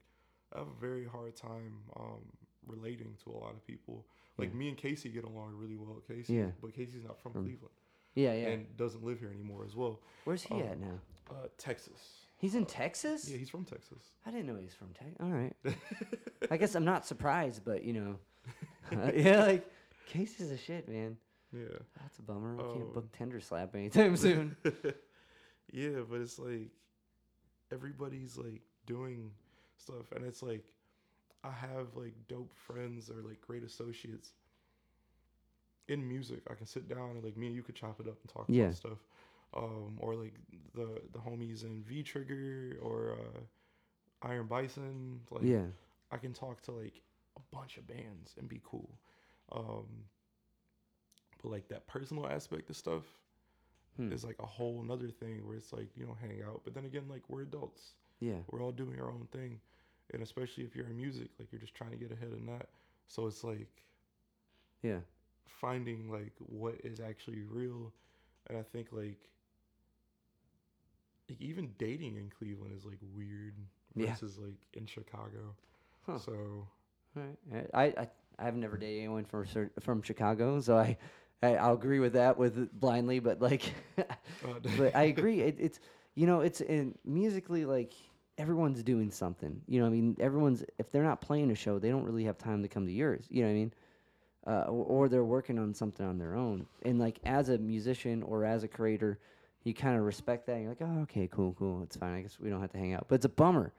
[0.52, 2.22] I have a very hard time um,
[2.66, 4.06] relating to a lot of people.
[4.38, 4.54] Like Yeah.
[4.56, 6.00] me and Casey get along really well.
[6.06, 6.52] Casey, Yeah.
[6.60, 7.74] but Casey's not from From- Cleveland
[8.14, 8.48] Yeah, yeah.
[8.48, 10.00] and doesn't live here anymore as well.
[10.24, 11.00] Where's he um, at now?
[11.30, 12.00] Uh, Texas.
[12.38, 13.28] He's in Texas.
[13.28, 13.98] Yeah, he's from Texas.
[14.24, 15.16] I didn't know he was from Texas.
[15.20, 15.54] All right.
[16.50, 18.18] I guess I'm not surprised, but you know,
[19.14, 19.70] yeah, like
[20.06, 21.16] Casey's a shit, man.
[21.52, 21.78] yeah.
[22.00, 22.56] That's a bummer.
[22.56, 24.56] We can't book Tender Slap anytime soon.
[25.72, 26.70] yeah, but it's like
[27.72, 29.32] everybody's like doing
[29.76, 30.64] stuff, and it's like
[31.42, 34.32] I have like dope friends or like great associates
[35.88, 36.42] in music.
[36.50, 38.48] I can sit down and like me and you could chop it up and talk
[38.48, 38.54] Yeah.
[38.54, 38.98] about stuff.
[39.54, 40.34] Um, or like
[40.74, 43.40] the the homies in V Trigger or uh,
[44.28, 45.20] Iron Bison.
[45.30, 45.66] Like yeah,
[46.10, 47.02] I can talk to like
[47.36, 48.98] a bunch of bands and be cool.
[49.52, 50.04] Um,
[51.42, 53.04] but like that personal aspect of stuff
[53.96, 54.10] Hmm.
[54.10, 56.62] is like a whole nother thing where it's like you don't hang out.
[56.64, 57.94] But then again, like we're adults.
[58.20, 59.60] yeah, We're all doing our own thing.
[60.12, 62.68] And especially if you're in music, like you're just trying to get ahead in that.
[63.08, 63.82] So it's like
[64.82, 65.00] yeah,
[65.48, 67.92] finding like what is actually real.
[68.48, 69.18] And I think like
[71.28, 73.56] like even dating in Cleveland is like weird
[73.94, 74.16] Yeah.
[74.16, 75.54] versus like in Chicago.
[76.06, 76.20] Huh.
[76.24, 76.68] So
[77.14, 77.68] right.
[77.74, 78.08] I, I
[78.38, 79.44] I've never dated anyone from
[79.80, 80.96] from Chicago, so I,
[81.42, 83.72] I I'll agree with that with blindly, but like,
[84.64, 85.40] but I agree.
[85.40, 85.80] It, it's
[86.14, 87.94] you know it's in musically like
[88.38, 89.60] everyone's doing something.
[89.66, 92.38] You know, I mean, everyone's if they're not playing a show, they don't really have
[92.38, 93.26] time to come to yours.
[93.30, 93.72] You know what I mean?
[94.48, 96.64] Uh, or, or they're working on something on their own.
[96.82, 99.18] And like as a musician or as a creator,
[99.64, 100.60] you kind of respect that.
[100.60, 102.14] You're like, oh, okay, cool, cool, it's fine.
[102.14, 103.04] I guess we don't have to hang out.
[103.08, 103.74] But it's a bummer.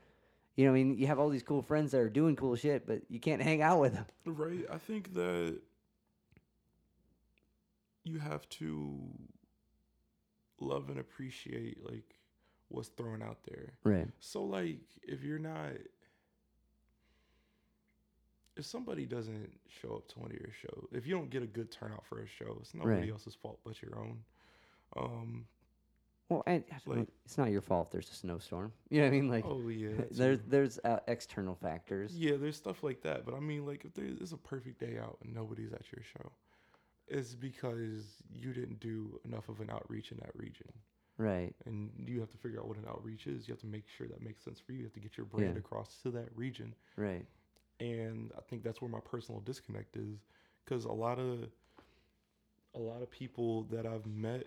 [0.56, 2.86] You know, I mean, you have all these cool friends that are doing cool shit,
[2.86, 4.06] but you can't hang out with them.
[4.26, 4.66] Right.
[4.72, 5.58] I think that
[8.04, 9.00] you have to
[10.60, 12.16] love and appreciate like
[12.68, 13.74] what's thrown out there.
[13.84, 14.08] Right.
[14.20, 15.72] So like if you're not
[18.60, 21.48] if somebody doesn't show up to one of your shows, if you don't get a
[21.48, 23.10] good turnout for a show, it's nobody Right.
[23.11, 24.23] else's fault but your own.
[24.95, 25.48] Um
[26.30, 27.90] Well, and Like- it's not your fault.
[27.91, 28.72] There's a snowstorm.
[28.91, 29.30] You know what I mean?
[29.30, 30.02] Like, oh yeah.
[30.11, 32.15] there's there's uh, external factors.
[32.15, 35.18] Yeah, there's stuff like that, but I mean like if there's a perfect day out
[35.23, 36.31] and nobody's at your show,
[37.07, 40.72] it's because you didn't do enough of an outreach in that region.
[41.18, 41.53] Right.
[41.65, 43.45] and you have to figure out what an outreach is.
[43.45, 44.77] You have to make sure that makes sense for you.
[44.80, 45.60] You have to get your brand Yeah.
[45.60, 47.26] across to that region, Right.
[47.80, 50.19] And I think that's where my personal disconnect is,
[50.65, 51.49] because a lot of
[52.76, 54.45] a lot of people that I've met,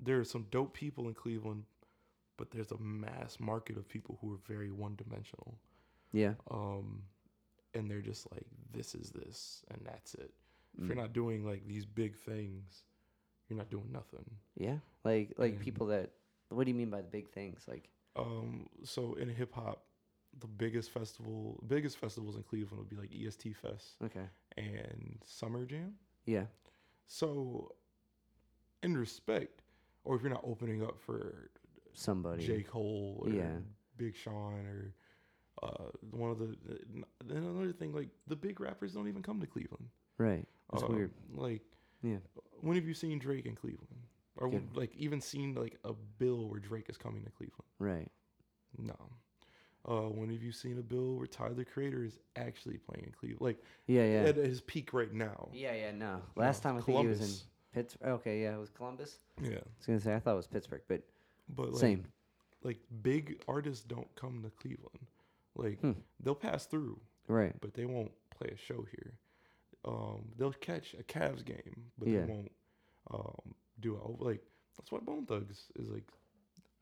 [0.00, 1.64] there are some dope people in Cleveland,
[2.36, 5.58] but there's a mass market of people who are very one dimensional,
[6.12, 6.34] Yeah.
[6.50, 7.02] um,
[7.74, 10.32] and they're just like, this is this, and that's it.
[10.76, 10.86] If Mm.
[10.88, 12.84] you're not doing like these big things,
[13.48, 14.24] you're not doing nothing.
[14.56, 14.78] Yeah.
[15.04, 16.10] Like like And- people that.
[16.48, 17.66] What do you mean by the big things?
[17.66, 17.88] Like.
[18.14, 19.86] Um, so in hip hop,
[20.42, 24.26] the biggest festival, biggest festivals in Cleveland would be like EST Fest Okay.
[24.58, 25.94] and Summer Jam.
[26.26, 26.46] Yeah.
[27.06, 27.74] So,
[28.82, 29.62] in respect,
[30.04, 31.50] or if you're not opening up for
[31.94, 32.44] Somebody.
[32.46, 33.58] J Cole or Yeah.
[33.96, 34.94] Big Sean or
[35.62, 36.56] uh, one of the,
[37.24, 39.88] then another thing like the big rappers don't even come to Cleveland.
[40.18, 40.46] Right.
[40.72, 41.12] That's Uh, weird.
[41.32, 41.62] Like,
[42.02, 42.18] Yeah.
[42.62, 44.06] when have you seen Drake in Cleveland?
[44.36, 44.60] Or Yeah.
[44.74, 47.68] like even seen like a bill where Drake is coming to Cleveland?
[47.78, 48.10] Right.
[48.78, 48.96] No.
[49.88, 53.12] Uh, when have you seen a bill where Tyler the Creator is actually playing in
[53.12, 53.40] Cleveland?
[53.40, 54.04] Like Yeah.
[54.04, 54.28] Yeah.
[54.28, 55.48] at his peak right now.
[55.52, 55.74] Yeah.
[55.74, 55.90] Yeah.
[55.92, 56.22] No.
[56.36, 57.44] Last know, time I think he was in Columbus.
[57.74, 58.08] Pittsburgh.
[58.10, 58.42] Okay.
[58.42, 58.54] Yeah.
[58.54, 59.18] It was Columbus.
[59.42, 59.50] Yeah.
[59.56, 61.02] I was gonna say I thought it was Pittsburgh, but
[61.48, 62.04] But like, same.
[62.62, 65.06] like big artists don't come to Cleveland.
[65.56, 65.92] Like Hmm.
[66.20, 67.54] they'll pass through, Right.
[67.60, 69.14] but they won't play a show here.
[69.84, 72.20] Um, they'll catch a Cavs game, but Yeah.
[72.24, 72.52] they won't
[73.10, 74.20] um, do it.
[74.22, 74.40] Like
[74.76, 76.06] that's why Bone Thugs is like,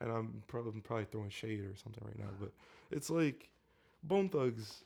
[0.00, 2.52] and I'm probably I'm probably throwing shade or something right now, but
[2.90, 3.48] it's like
[4.02, 4.84] Bone Thugs.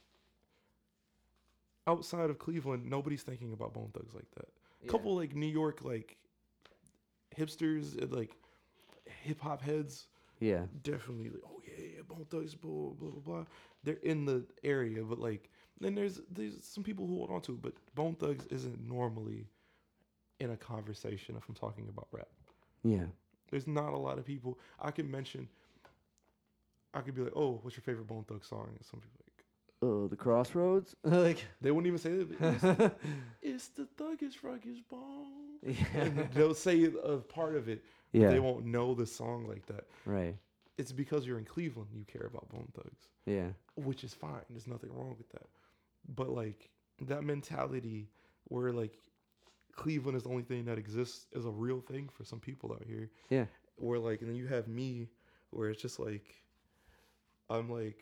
[1.87, 4.49] Outside of Cleveland, nobody's thinking about Bone Thugs like that.
[4.83, 4.91] Yeah.
[4.91, 6.17] couple like New York like
[7.37, 8.31] hipsters and like
[9.23, 10.07] hip hop heads
[10.41, 10.65] Yeah.
[10.83, 13.45] definitely like oh yeah yeah Bone Thugs blah blah blah blah.
[13.83, 17.53] They're in the area, but like then there's there's some people who hold on to
[17.53, 19.47] it, but Bone Thugs isn't normally
[20.41, 22.29] in a conversation if I'm talking about rap.
[22.83, 23.07] Yeah.
[23.51, 25.49] There's not a lot of people I can mention.
[26.93, 28.69] I could be like, oh, what's your favorite Bone Thugs song?
[28.77, 29.45] And some people like
[29.83, 30.95] Oh, the crossroads.
[31.05, 31.45] like.
[31.61, 32.93] they wouldn't even say that.
[33.43, 35.33] It's, it's the thuggish ruggish bone.
[35.95, 36.27] And yeah.
[36.33, 38.29] they'll say a part of it, Yeah.
[38.31, 39.85] they won't know the song like that.
[40.07, 40.37] Right.
[40.79, 43.49] It's because you're in Cleveland you care about Bone Thugs, Yeah.
[43.77, 44.43] which is fine.
[44.51, 45.47] There's nothing wrong with that.
[46.15, 46.71] But like
[47.03, 48.09] that mentality
[48.45, 48.99] where like
[49.77, 52.85] Cleveland is the only thing that exists is a real thing for some people out
[52.87, 53.11] here.
[53.31, 53.47] Yeah.
[53.77, 55.09] Where like and then you have me
[55.51, 56.35] where it's just like
[57.51, 57.99] I'm like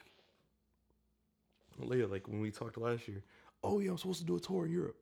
[1.79, 3.23] later like when we talked last year,
[3.65, 4.97] oh yeah, I'm supposed to do a tour in Europe.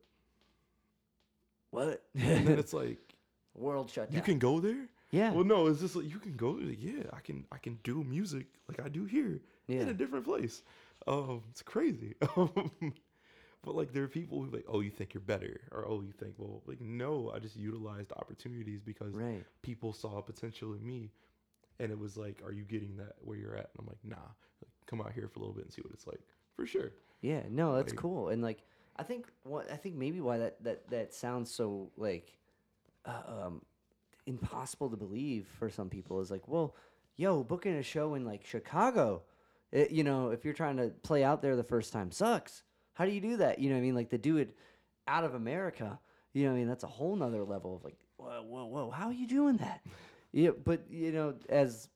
[1.71, 2.03] What?
[2.15, 2.99] And then it's like
[3.55, 4.15] World shut down.
[4.17, 4.87] you can go there?
[5.11, 5.31] Yeah.
[5.31, 6.57] Well, no, it's just like you can go.
[6.57, 7.45] Yeah, I can.
[7.51, 10.63] I can do music like I do here in a different place.
[11.05, 12.15] Um, it's crazy.
[13.63, 16.11] But like, there are people who like, oh, you think you're better, or oh, you
[16.11, 19.43] think, well, like, no, I just utilized opportunities because Right.
[19.61, 21.11] people saw potential in me,
[21.79, 23.69] and it was like, are you getting that where you're at?
[23.77, 24.15] And I'm like, nah,
[24.61, 26.21] like, come out here for a little bit and see what it's like.
[26.55, 26.91] For sure.
[27.21, 27.43] Yeah.
[27.49, 28.29] No, that's Like- cool.
[28.29, 28.63] And like,
[28.97, 32.37] I think what I think maybe why that that that sounds so like,
[33.05, 33.61] uh, um,
[34.25, 36.75] impossible to believe for some people is like, well,
[37.15, 39.23] yo, booking a show in like Chicago,
[39.71, 42.63] it, you know, if you're trying to play out there the first time, sucks.
[42.93, 43.59] How do you do that?
[43.59, 43.95] You know what I mean?
[43.95, 44.55] Like to do it
[45.07, 45.99] out of America,
[46.33, 46.67] you know what I mean?
[46.67, 49.81] That's a whole nother level of like, whoa, whoa, whoa, how are you doing that?
[50.31, 51.89] Yeah, but you know, as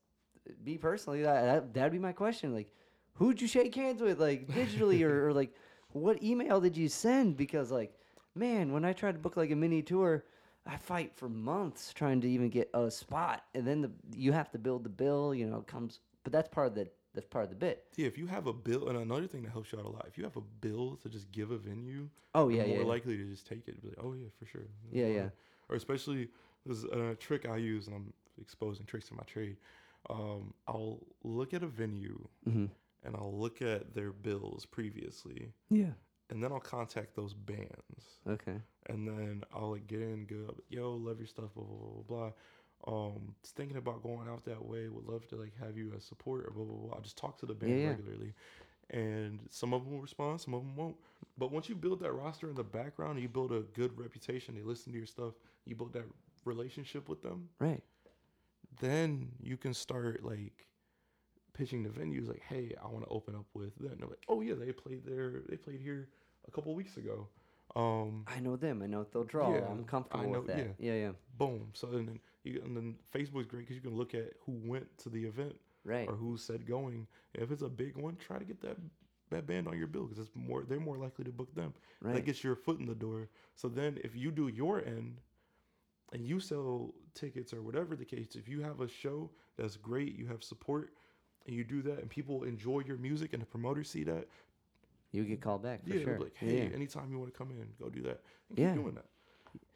[0.65, 2.53] me personally, that, that that'd be my question.
[2.53, 2.71] Like,
[3.13, 5.53] who'd you shake hands with, like digitally, or, or like,
[5.89, 7.37] what email did you send?
[7.37, 7.93] Because like,
[8.35, 10.25] man, when I tried to book like a mini tour,
[10.67, 14.51] I fight for months trying to even get a spot, and then the you have
[14.51, 15.33] to build the bill.
[15.33, 17.83] You know, comes, but that's part of the that's part of the bit.
[17.95, 20.05] Yeah, if you have a bill, and another thing that helps you out a lot,
[20.07, 22.83] if you have a bill to just give a venue, Oh you're yeah, more yeah,
[22.83, 22.89] yeah.
[22.89, 23.81] likely to just take it.
[23.81, 24.61] Be like, oh yeah, for sure.
[24.83, 25.29] This is Yeah, fine." yeah.
[25.69, 26.29] Or especially
[26.65, 29.57] there's a trick I use, and I'm exposing tricks in my trade.
[30.09, 32.65] Um, I'll look at a venue Mm-hmm.
[33.03, 35.93] and I'll look at their bills previously, Yeah.
[36.29, 38.59] and then I'll contact those bands, Okay.
[38.87, 42.17] and then I'll like get in, go, yo, love your stuff, blah blah blah blah.
[42.17, 42.31] blah.
[42.87, 44.89] Um, thinking about going out that way.
[44.89, 46.97] Would love to like have you as support or blah blah blah.
[46.97, 47.89] I just talk to the band Yeah, yeah.
[47.89, 48.33] regularly,
[48.91, 50.95] and some of them will respond, some of them won't.
[51.37, 54.53] But once you build that roster in the background, you build a good reputation.
[54.55, 55.33] They listen to your stuff.
[55.65, 56.05] You build that
[56.45, 57.49] relationship with them.
[57.59, 57.81] Right.
[58.79, 60.67] Then you can start like
[61.53, 63.95] pitching the venues like, hey, I want to open up with them.
[63.97, 65.41] They're like, oh yeah, they played there.
[65.49, 66.09] They played here
[66.47, 67.27] a couple weeks ago.
[67.75, 68.81] Um, I know them.
[68.81, 69.53] I know what they'll draw.
[69.53, 70.75] Yeah, I'm comfortable know- with that.
[70.79, 71.11] Yeah, yeah.
[71.37, 71.69] boom.
[71.73, 74.97] So and then you and then Facebook's great because you can look at who went
[74.99, 76.07] to the event Right.
[76.07, 77.05] or who said going.
[77.33, 78.77] If it's a big one, try to get that
[79.31, 81.73] that band on your bill because it's more they're more likely to book them.
[82.01, 82.15] Right.
[82.15, 83.27] That gets your foot in the door.
[83.55, 85.19] So then if you do your end
[86.13, 90.15] and you sell tickets or whatever the case, if you have a show that's great,
[90.15, 90.93] you have support,
[91.47, 94.27] and you do that, and people enjoy your music, and the promoters see that,
[95.15, 96.19] you get called back for yeah, sure.
[96.19, 96.75] like, hey, yeah.
[96.75, 98.21] anytime you want to come in, go do that.
[98.49, 98.73] And Yeah.
[98.73, 99.05] keep doing that.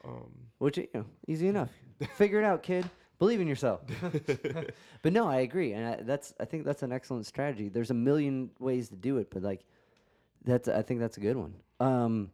[0.03, 1.69] Um, Which you know, easy enough.
[2.15, 2.89] Figure it out, kid.
[3.17, 3.81] Believe in yourself.
[5.01, 7.67] but no, I agree, and I, that's I think that's an excellent strategy.
[7.69, 9.65] There's a million ways to do it, but like
[10.45, 11.53] that's I think that's a good one.
[11.81, 12.31] Um,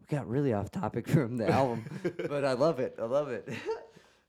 [0.00, 1.84] we got really off topic from the album,
[2.28, 2.96] but I love it.
[2.98, 3.46] I love it.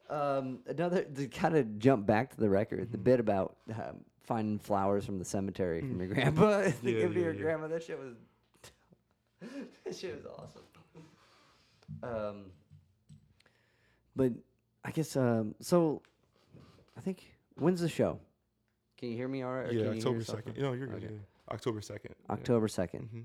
[0.10, 4.60] um, another to kind of jump back to the record, the bit about um, finding
[4.60, 7.42] flowers from the cemetery from your grandpa, to Yeah, give to yeah, your yeah.
[7.42, 7.68] grandma.
[7.68, 8.16] That shit was
[9.86, 10.62] that shit was awesome.
[12.04, 12.46] Um,
[14.16, 14.32] but
[14.86, 16.02] I guess um, so.
[16.98, 17.24] I think
[17.56, 18.20] when's the show?
[18.98, 19.70] Can you hear me all right?
[19.70, 20.38] or yeah, can you hear October yourself?
[20.46, 20.62] second.
[20.62, 21.04] No, you're good.
[21.04, 21.14] Okay.
[21.14, 21.54] Yeah.
[21.54, 22.16] October second.
[22.30, 23.22] October second, hmm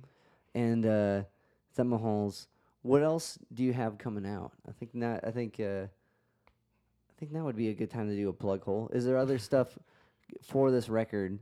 [0.55, 1.23] and uh,
[1.71, 2.49] it's at Mahall's.
[2.83, 4.53] What else do you have coming out?
[4.69, 8.15] I think that I think uh, I think that would be a good time to
[8.17, 8.89] do a plug hole.
[8.93, 9.77] Is there other stuff
[10.43, 11.39] for this record?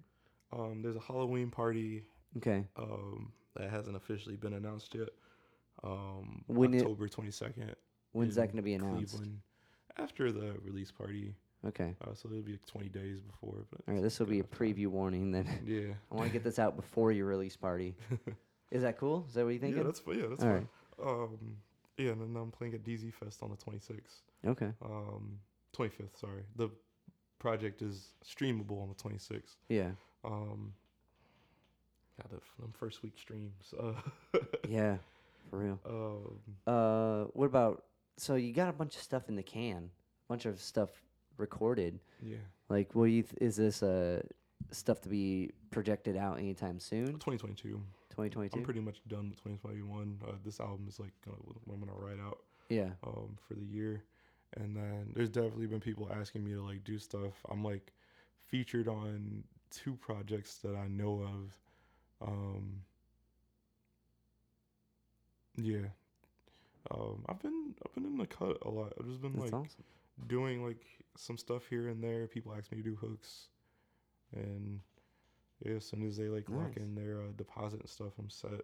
[0.52, 2.04] Um, there's a Halloween party
[2.36, 5.08] Okay, um, that hasn't officially been announced yet.
[5.82, 7.74] Um, When October twenty second.
[8.12, 9.14] when's that going to be announced?
[9.16, 9.40] Cleveland
[9.98, 11.34] after the release party.
[11.66, 13.64] Okay, Uh, so it'll be like 20 days before.
[13.70, 14.02] But all right.
[14.02, 14.68] This will be a enough time.
[14.74, 15.48] preview warning then.
[15.64, 15.94] Yeah.
[16.12, 17.94] I want to get this out before your release party.
[18.70, 19.24] Is that cool?
[19.28, 19.78] Is that what you thinking?
[19.78, 20.68] Yeah, that's yeah, that's All fine.
[21.02, 21.56] Um,
[21.96, 24.22] yeah, and then I'm playing at DZ Fest on the 26th.
[24.46, 24.72] Okay.
[24.84, 25.38] Um,
[25.74, 26.42] 25th, sorry.
[26.56, 26.68] The
[27.44, 29.56] project is streamable on the 26th.
[29.68, 29.90] Yeah.
[30.24, 30.72] Um,
[32.16, 33.74] got the them first week streams.
[33.78, 33.92] Uh,
[34.68, 34.96] Yeah.
[35.50, 35.78] For real.
[35.86, 37.84] um, Uh, what about?
[38.16, 39.90] So you got a bunch of stuff in the can,
[40.26, 40.88] a bunch of stuff
[41.36, 42.00] recorded.
[42.22, 42.38] yeah,
[42.70, 43.22] Like, what you?
[43.22, 44.22] Th- is this uh
[44.70, 47.06] stuff to be projected out anytime soon?
[47.18, 47.68] 2022.
[48.10, 48.56] 2022.
[48.58, 50.18] I'm pretty much done with 2021.
[50.26, 52.38] Uh, this album is like gonna, what I'm gonna write out
[52.70, 52.90] Yeah.
[53.06, 54.02] um, for the year.
[54.56, 57.44] And then there's definitely been people asking me to like do stuff.
[57.50, 57.92] I'm like
[58.46, 62.28] featured on two projects that I know of.
[62.28, 62.82] Um,
[65.56, 65.88] yeah.
[66.90, 68.92] Um, I've been I've been in the cut a lot.
[68.98, 69.84] I've just been That's like awesome.
[70.26, 70.84] doing like
[71.16, 72.26] some stuff here and there.
[72.26, 73.48] People ask me to do hooks,
[74.34, 74.80] and
[75.64, 78.62] yeah, as soon as they like lock in their uh, deposit and stuff, I'm set.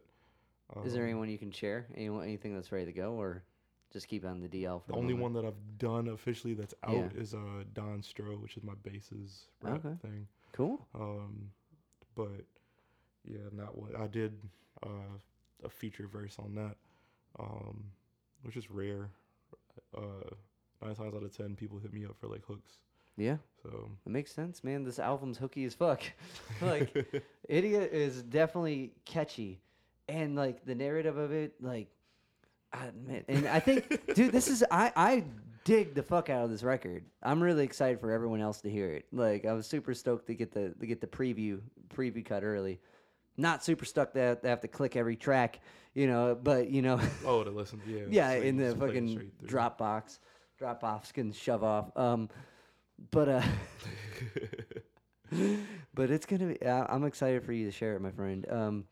[0.83, 1.87] Is there Um, anyone you can share?
[1.95, 3.45] Anyone, anything that's ready to go, or
[3.93, 6.95] just keep on the DL for The only one that I've done officially that's out
[7.15, 7.21] Yeah.
[7.21, 9.95] is uh Don Stro, which is my bass's rap Okay.
[10.03, 10.27] thing.
[10.53, 10.87] Cool.
[10.95, 11.51] Um,
[12.15, 12.45] but
[13.25, 14.33] yeah, not what I did.
[14.83, 15.19] Uh,
[15.65, 16.77] a feature verse on that,
[17.39, 17.85] um,
[18.43, 19.11] which is rare.
[19.97, 20.01] Uh,
[20.83, 22.73] nine times out of ten, people hit me up for like hooks.
[23.17, 24.85] Yeah, So it makes sense, man.
[24.85, 26.03] This album's hooky as fuck.
[26.63, 29.61] like, Idiot is definitely catchy,
[30.09, 31.89] and like the narrative of it, like,
[32.73, 35.25] I admit, and I think, dude, this is I I
[35.65, 37.05] dig the fuck out of this record.
[37.23, 39.07] I'm really excited for everyone else to hear it.
[39.13, 42.81] Like, I was super stoked to get the to get the preview preview cut early.
[43.37, 45.61] Not super stuck that they have to click every track,
[45.95, 48.91] you know, but you know, oh, to listen, yeah, yeah, in the just play it
[48.91, 49.31] fucking.
[49.45, 50.19] Dropbox,
[50.61, 51.97] Dropbox can shove off.
[51.97, 52.29] Um,
[53.11, 53.43] but uh,
[55.95, 56.67] but it's gonna be.
[56.67, 58.47] I I'm excited for you to share it, my friend.
[58.51, 58.85] Um,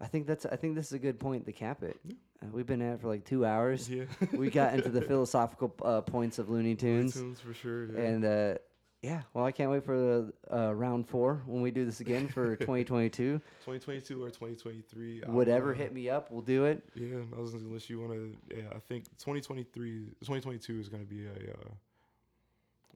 [0.00, 0.46] I think that's.
[0.46, 1.98] I think this is a good point to cap it.
[2.42, 3.88] Uh, we've been at it for like two hours.
[3.88, 7.86] yeah, we got into the philosophical uh, points of Looney Tunes, Looney Tunes for sure.
[7.92, 8.00] Yeah.
[8.00, 8.54] and uh,
[9.02, 9.22] yeah.
[9.34, 13.38] Well, I can't wait for uh, round four when we do this again for 2022.
[13.64, 15.22] 2022 or 2023.
[15.26, 16.82] Whatever hit me up, we'll do it.
[16.94, 18.36] Yeah, unless you want to.
[18.54, 21.70] Yeah, I think 2023, 2022 is going to be a, uh,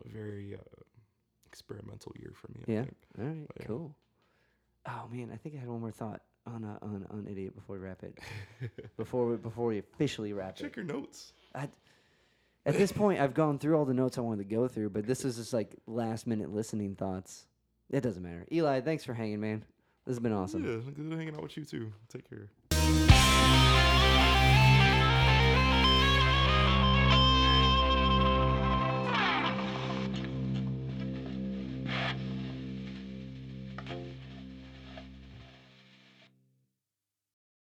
[0.05, 0.59] a very uh,
[1.47, 2.65] experimental year for me.
[2.67, 2.83] I Yeah.
[2.83, 2.97] think.
[3.19, 3.67] All right, But yeah.
[3.67, 3.95] cool.
[4.87, 7.77] Oh man, I think I had one more thought on uh, on on idiot before
[7.77, 8.19] we wrap it.
[8.97, 10.69] before we before we officially wrap Check it.
[10.69, 11.33] Check your notes.
[11.55, 11.69] I,
[12.67, 15.07] at this point, I've gone through all the notes I wanted to go through, but
[15.07, 17.47] this is just like last minute listening thoughts.
[17.89, 18.47] It doesn't matter.
[18.53, 19.65] Eli, thanks for hanging, man.
[20.07, 20.65] This has been awesome.
[20.65, 21.93] Yeah, good hanging out with you too.
[22.09, 22.51] Take care.